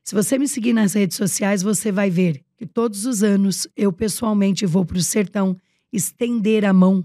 Se 0.06 0.14
você 0.14 0.38
me 0.38 0.48
seguir 0.48 0.72
nas 0.72 0.94
redes 0.94 1.18
sociais, 1.18 1.64
você 1.64 1.92
vai 1.92 2.12
ver 2.12 2.44
que 2.56 2.68
todos 2.68 3.08
os 3.08 3.24
anos 3.24 3.68
eu 3.76 3.92
pessoalmente 3.92 4.64
vou 4.64 4.86
para 4.86 5.00
o 5.00 5.02
sertão 5.02 5.58
estender 5.92 6.64
a 6.64 6.72
mão 6.72 7.04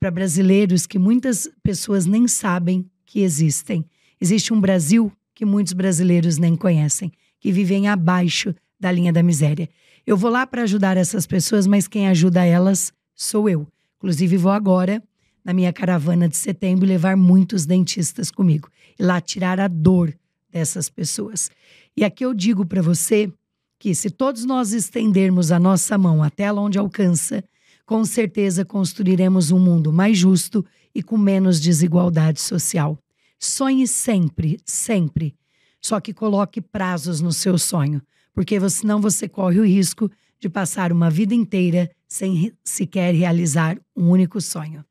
para 0.00 0.10
brasileiros 0.10 0.86
que 0.86 0.98
muitas 0.98 1.46
pessoas 1.62 2.06
nem 2.06 2.26
sabem 2.26 2.90
que 3.04 3.20
existem. 3.20 3.84
Existe 4.18 4.54
um 4.54 4.58
Brasil 4.58 5.12
que 5.34 5.44
muitos 5.44 5.74
brasileiros 5.74 6.38
nem 6.38 6.56
conhecem, 6.56 7.12
que 7.38 7.52
vivem 7.52 7.86
abaixo 7.86 8.54
da 8.80 8.90
linha 8.90 9.12
da 9.12 9.22
miséria. 9.22 9.68
Eu 10.06 10.16
vou 10.16 10.30
lá 10.30 10.46
para 10.46 10.62
ajudar 10.62 10.96
essas 10.96 11.26
pessoas, 11.26 11.66
mas 11.66 11.86
quem 11.86 12.08
ajuda 12.08 12.46
elas 12.46 12.94
sou 13.14 13.46
eu. 13.46 13.68
Inclusive, 13.98 14.38
vou 14.38 14.52
agora 14.52 15.02
na 15.44 15.52
minha 15.52 15.70
caravana 15.70 16.30
de 16.30 16.38
setembro 16.38 16.88
levar 16.88 17.14
muitos 17.14 17.66
dentistas 17.66 18.30
comigo. 18.30 18.70
E 18.98 19.02
lá 19.02 19.20
tirar 19.20 19.60
a 19.60 19.68
dor 19.68 20.14
dessas 20.50 20.88
pessoas. 20.88 21.50
E 21.96 22.04
aqui 22.04 22.24
eu 22.24 22.34
digo 22.34 22.66
para 22.66 22.82
você 22.82 23.32
que 23.78 23.94
se 23.94 24.10
todos 24.10 24.44
nós 24.44 24.72
estendermos 24.72 25.50
a 25.50 25.58
nossa 25.58 25.96
mão 25.96 26.22
até 26.22 26.52
onde 26.52 26.78
alcança, 26.78 27.42
com 27.86 28.04
certeza 28.04 28.64
construiremos 28.64 29.50
um 29.50 29.58
mundo 29.58 29.92
mais 29.92 30.18
justo 30.18 30.64
e 30.94 31.02
com 31.02 31.16
menos 31.16 31.60
desigualdade 31.60 32.40
social. 32.40 32.98
Sonhe 33.38 33.86
sempre, 33.86 34.58
sempre. 34.64 35.34
Só 35.80 36.00
que 36.00 36.12
coloque 36.12 36.60
prazos 36.60 37.20
no 37.20 37.32
seu 37.32 37.56
sonho, 37.56 38.02
porque 38.34 38.58
senão 38.68 39.00
você 39.00 39.28
corre 39.28 39.60
o 39.60 39.64
risco 39.64 40.10
de 40.38 40.48
passar 40.48 40.92
uma 40.92 41.08
vida 41.08 41.34
inteira 41.34 41.90
sem 42.06 42.52
sequer 42.62 43.14
realizar 43.14 43.78
um 43.96 44.10
único 44.10 44.40
sonho. 44.40 44.84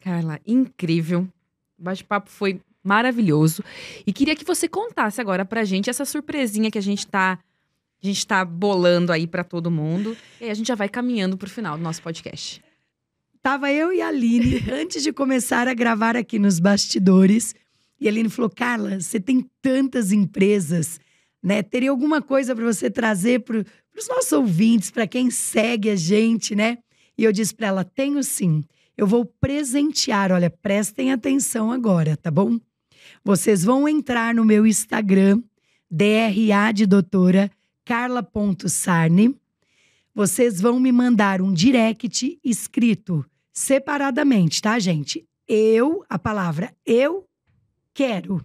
Carla, 0.00 0.40
incrível. 0.46 1.28
O 1.78 1.82
bate-papo 1.82 2.30
foi 2.30 2.60
maravilhoso. 2.82 3.62
E 4.06 4.12
queria 4.12 4.36
que 4.36 4.44
você 4.44 4.68
contasse 4.68 5.20
agora 5.20 5.44
pra 5.44 5.64
gente 5.64 5.90
essa 5.90 6.04
surpresinha 6.04 6.70
que 6.70 6.78
a 6.78 6.82
gente 6.82 7.06
tá, 7.06 7.38
a 8.02 8.06
gente 8.06 8.26
tá 8.26 8.44
bolando 8.44 9.12
aí 9.12 9.26
para 9.26 9.44
todo 9.44 9.70
mundo. 9.70 10.16
E 10.40 10.44
aí 10.44 10.50
a 10.50 10.54
gente 10.54 10.66
já 10.66 10.74
vai 10.74 10.88
caminhando 10.88 11.36
pro 11.36 11.48
final 11.48 11.76
do 11.76 11.82
nosso 11.82 12.02
podcast. 12.02 12.62
Tava 13.42 13.72
eu 13.72 13.92
e 13.92 14.02
a 14.02 14.08
Aline, 14.08 14.64
antes 14.70 15.02
de 15.02 15.12
começar 15.12 15.66
a 15.66 15.74
gravar 15.74 16.16
aqui 16.16 16.38
nos 16.38 16.60
bastidores. 16.60 17.54
E 17.98 18.06
a 18.06 18.10
Aline 18.10 18.28
falou: 18.28 18.50
Carla, 18.50 19.00
você 19.00 19.18
tem 19.18 19.48
tantas 19.62 20.12
empresas, 20.12 21.00
né? 21.42 21.62
Teria 21.62 21.90
alguma 21.90 22.20
coisa 22.20 22.54
para 22.54 22.64
você 22.64 22.90
trazer 22.90 23.40
para 23.40 23.64
os 23.96 24.08
nossos 24.08 24.32
ouvintes, 24.32 24.90
para 24.90 25.06
quem 25.06 25.30
segue 25.30 25.90
a 25.90 25.96
gente, 25.96 26.54
né? 26.54 26.78
E 27.16 27.24
eu 27.24 27.32
disse 27.32 27.54
para 27.54 27.68
ela: 27.68 27.84
tenho 27.84 28.22
sim. 28.22 28.62
Eu 28.96 29.06
vou 29.06 29.24
presentear, 29.24 30.30
olha, 30.30 30.50
prestem 30.50 31.10
atenção 31.10 31.72
agora, 31.72 32.18
tá 32.18 32.30
bom? 32.30 32.58
Vocês 33.24 33.62
vão 33.64 33.88
entrar 33.88 34.34
no 34.34 34.44
meu 34.44 34.66
Instagram, 34.66 35.42
DRA 35.90 36.72
de 36.72 36.86
doutora 36.86 37.50
carla.sarne. 37.84 39.36
Vocês 40.14 40.60
vão 40.60 40.80
me 40.80 40.90
mandar 40.90 41.42
um 41.42 41.52
direct 41.52 42.38
escrito 42.44 43.24
separadamente, 43.52 44.62
tá, 44.62 44.78
gente? 44.78 45.26
Eu, 45.46 46.04
a 46.08 46.18
palavra 46.18 46.74
eu 46.86 47.26
quero. 47.92 48.42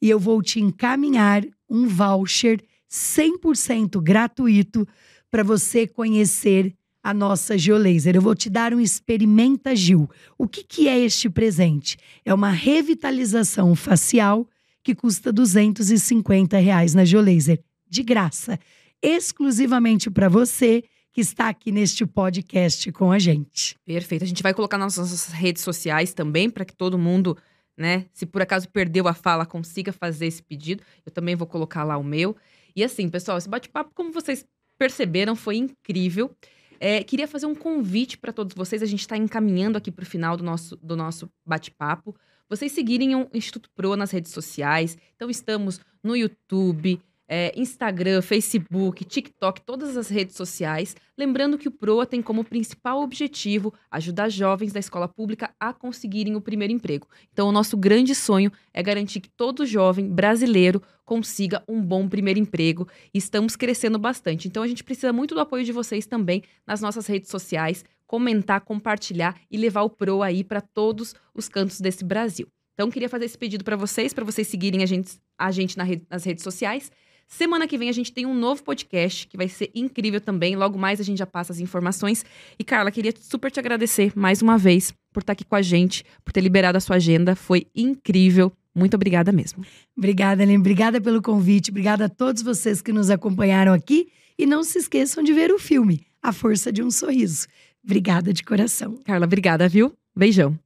E 0.00 0.08
eu 0.08 0.18
vou 0.18 0.42
te 0.42 0.60
encaminhar 0.60 1.44
um 1.68 1.86
voucher 1.86 2.62
100% 2.90 4.00
gratuito 4.00 4.86
para 5.30 5.42
você 5.42 5.86
conhecer 5.86 6.74
a 7.06 7.14
nossa 7.14 7.56
Geolaser. 7.56 8.16
Eu 8.16 8.20
vou 8.20 8.34
te 8.34 8.50
dar 8.50 8.74
um 8.74 8.80
Experimenta 8.80 9.76
Gil. 9.76 10.10
O 10.36 10.48
que, 10.48 10.64
que 10.64 10.88
é 10.88 10.98
este 10.98 11.30
presente? 11.30 11.96
É 12.24 12.34
uma 12.34 12.50
revitalização 12.50 13.76
facial 13.76 14.44
que 14.82 14.92
custa 14.92 15.32
250 15.32 16.58
reais 16.58 16.94
na 16.94 17.04
Geolaser, 17.04 17.62
de 17.88 18.02
graça, 18.02 18.58
exclusivamente 19.00 20.10
para 20.10 20.28
você 20.28 20.82
que 21.12 21.20
está 21.20 21.48
aqui 21.48 21.70
neste 21.70 22.04
podcast 22.04 22.90
com 22.90 23.12
a 23.12 23.20
gente. 23.20 23.76
Perfeito. 23.84 24.24
A 24.24 24.26
gente 24.26 24.42
vai 24.42 24.52
colocar 24.52 24.76
nas 24.76 24.96
nossas 24.96 25.28
redes 25.28 25.62
sociais 25.62 26.12
também 26.12 26.50
para 26.50 26.64
que 26.64 26.74
todo 26.74 26.98
mundo, 26.98 27.38
né, 27.78 28.06
se 28.12 28.26
por 28.26 28.42
acaso 28.42 28.68
perdeu 28.68 29.06
a 29.06 29.14
fala, 29.14 29.46
consiga 29.46 29.92
fazer 29.92 30.26
esse 30.26 30.42
pedido. 30.42 30.82
Eu 31.04 31.12
também 31.12 31.36
vou 31.36 31.46
colocar 31.46 31.84
lá 31.84 31.96
o 31.96 32.02
meu. 32.02 32.36
E 32.74 32.82
assim, 32.82 33.08
pessoal, 33.08 33.38
esse 33.38 33.48
bate-papo, 33.48 33.92
como 33.94 34.10
vocês 34.10 34.44
perceberam, 34.76 35.36
foi 35.36 35.56
incrível. 35.56 36.34
É, 36.78 37.02
queria 37.02 37.26
fazer 37.28 37.46
um 37.46 37.54
convite 37.54 38.18
para 38.18 38.32
todos 38.32 38.54
vocês. 38.54 38.82
A 38.82 38.86
gente 38.86 39.00
está 39.00 39.16
encaminhando 39.16 39.78
aqui 39.78 39.90
para 39.90 40.02
o 40.02 40.06
final 40.06 40.36
do 40.36 40.44
nosso, 40.44 40.76
do 40.76 40.96
nosso 40.96 41.30
bate-papo. 41.44 42.14
Vocês 42.48 42.72
seguirem 42.72 43.14
o 43.14 43.28
Instituto 43.34 43.70
Pro 43.74 43.96
nas 43.96 44.10
redes 44.10 44.32
sociais. 44.32 44.96
Então, 45.16 45.28
estamos 45.28 45.80
no 46.02 46.16
YouTube, 46.16 47.00
é, 47.28 47.52
Instagram, 47.56 48.22
Facebook, 48.22 49.04
TikTok, 49.04 49.62
todas 49.62 49.96
as 49.96 50.08
redes 50.08 50.36
sociais. 50.36 50.94
Lembrando 51.18 51.58
que 51.58 51.68
o 51.68 51.70
PROA 51.70 52.06
tem 52.06 52.22
como 52.22 52.44
principal 52.44 53.02
objetivo 53.02 53.72
ajudar 53.90 54.28
jovens 54.28 54.72
da 54.72 54.80
escola 54.80 55.08
pública 55.08 55.50
a 55.58 55.72
conseguirem 55.72 56.36
o 56.36 56.40
primeiro 56.40 56.72
emprego. 56.72 57.08
Então, 57.32 57.48
o 57.48 57.52
nosso 57.52 57.76
grande 57.76 58.14
sonho 58.14 58.52
é 58.72 58.82
garantir 58.82 59.20
que 59.20 59.30
todo 59.30 59.66
jovem 59.66 60.08
brasileiro 60.08 60.82
consiga 61.04 61.62
um 61.68 61.80
bom 61.80 62.08
primeiro 62.08 62.38
emprego. 62.38 62.86
Estamos 63.12 63.56
crescendo 63.56 63.98
bastante. 63.98 64.48
Então, 64.48 64.62
a 64.62 64.66
gente 64.66 64.84
precisa 64.84 65.12
muito 65.12 65.34
do 65.34 65.40
apoio 65.40 65.64
de 65.64 65.72
vocês 65.72 66.06
também 66.06 66.42
nas 66.66 66.80
nossas 66.80 67.06
redes 67.06 67.30
sociais, 67.30 67.84
comentar, 68.06 68.60
compartilhar 68.60 69.36
e 69.50 69.56
levar 69.56 69.82
o 69.82 69.90
PROA 69.90 70.26
aí 70.26 70.44
para 70.44 70.60
todos 70.60 71.14
os 71.34 71.48
cantos 71.48 71.80
desse 71.80 72.04
Brasil. 72.04 72.46
Então, 72.74 72.90
queria 72.90 73.08
fazer 73.08 73.24
esse 73.24 73.38
pedido 73.38 73.64
para 73.64 73.74
vocês, 73.74 74.12
para 74.12 74.24
vocês 74.24 74.46
seguirem 74.48 74.82
a 74.82 74.86
gente, 74.86 75.18
a 75.38 75.50
gente 75.50 75.78
na 75.78 75.84
nas 76.10 76.24
redes 76.24 76.44
sociais. 76.44 76.92
Semana 77.26 77.66
que 77.66 77.76
vem 77.76 77.88
a 77.88 77.92
gente 77.92 78.12
tem 78.12 78.24
um 78.24 78.34
novo 78.34 78.62
podcast 78.62 79.26
que 79.26 79.36
vai 79.36 79.48
ser 79.48 79.70
incrível 79.74 80.20
também. 80.20 80.54
Logo 80.54 80.78
mais 80.78 81.00
a 81.00 81.02
gente 81.02 81.18
já 81.18 81.26
passa 81.26 81.52
as 81.52 81.58
informações. 81.58 82.24
E 82.58 82.62
Carla, 82.62 82.90
queria 82.90 83.12
super 83.20 83.50
te 83.50 83.58
agradecer 83.58 84.12
mais 84.14 84.40
uma 84.42 84.56
vez 84.56 84.94
por 85.12 85.20
estar 85.20 85.32
aqui 85.32 85.44
com 85.44 85.56
a 85.56 85.62
gente, 85.62 86.04
por 86.24 86.32
ter 86.32 86.40
liberado 86.40 86.78
a 86.78 86.80
sua 86.80 86.96
agenda. 86.96 87.34
Foi 87.34 87.66
incrível. 87.74 88.52
Muito 88.74 88.94
obrigada 88.94 89.32
mesmo. 89.32 89.64
Obrigada, 89.96 90.42
Helene. 90.42 90.58
Obrigada 90.58 91.00
pelo 91.00 91.20
convite. 91.20 91.70
Obrigada 91.70 92.04
a 92.04 92.08
todos 92.08 92.42
vocês 92.42 92.80
que 92.80 92.92
nos 92.92 93.10
acompanharam 93.10 93.72
aqui. 93.72 94.08
E 94.38 94.46
não 94.46 94.62
se 94.62 94.78
esqueçam 94.78 95.24
de 95.24 95.32
ver 95.32 95.50
o 95.50 95.58
filme 95.58 96.06
A 96.22 96.32
Força 96.32 96.70
de 96.70 96.82
um 96.82 96.90
Sorriso. 96.90 97.48
Obrigada 97.82 98.32
de 98.32 98.44
coração. 98.44 98.98
Carla, 99.04 99.24
obrigada, 99.24 99.68
viu? 99.68 99.92
Beijão. 100.14 100.58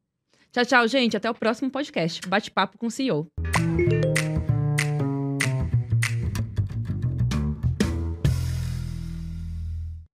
Tchau, 0.53 0.67
tchau, 0.67 0.89
gente. 0.89 1.17
Até 1.17 1.31
o 1.31 1.35
próximo 1.35 1.71
podcast. 1.71 2.27
Bate-papo 2.29 2.77
com 2.77 2.87
o 2.87 2.91
CEO. 2.91 3.29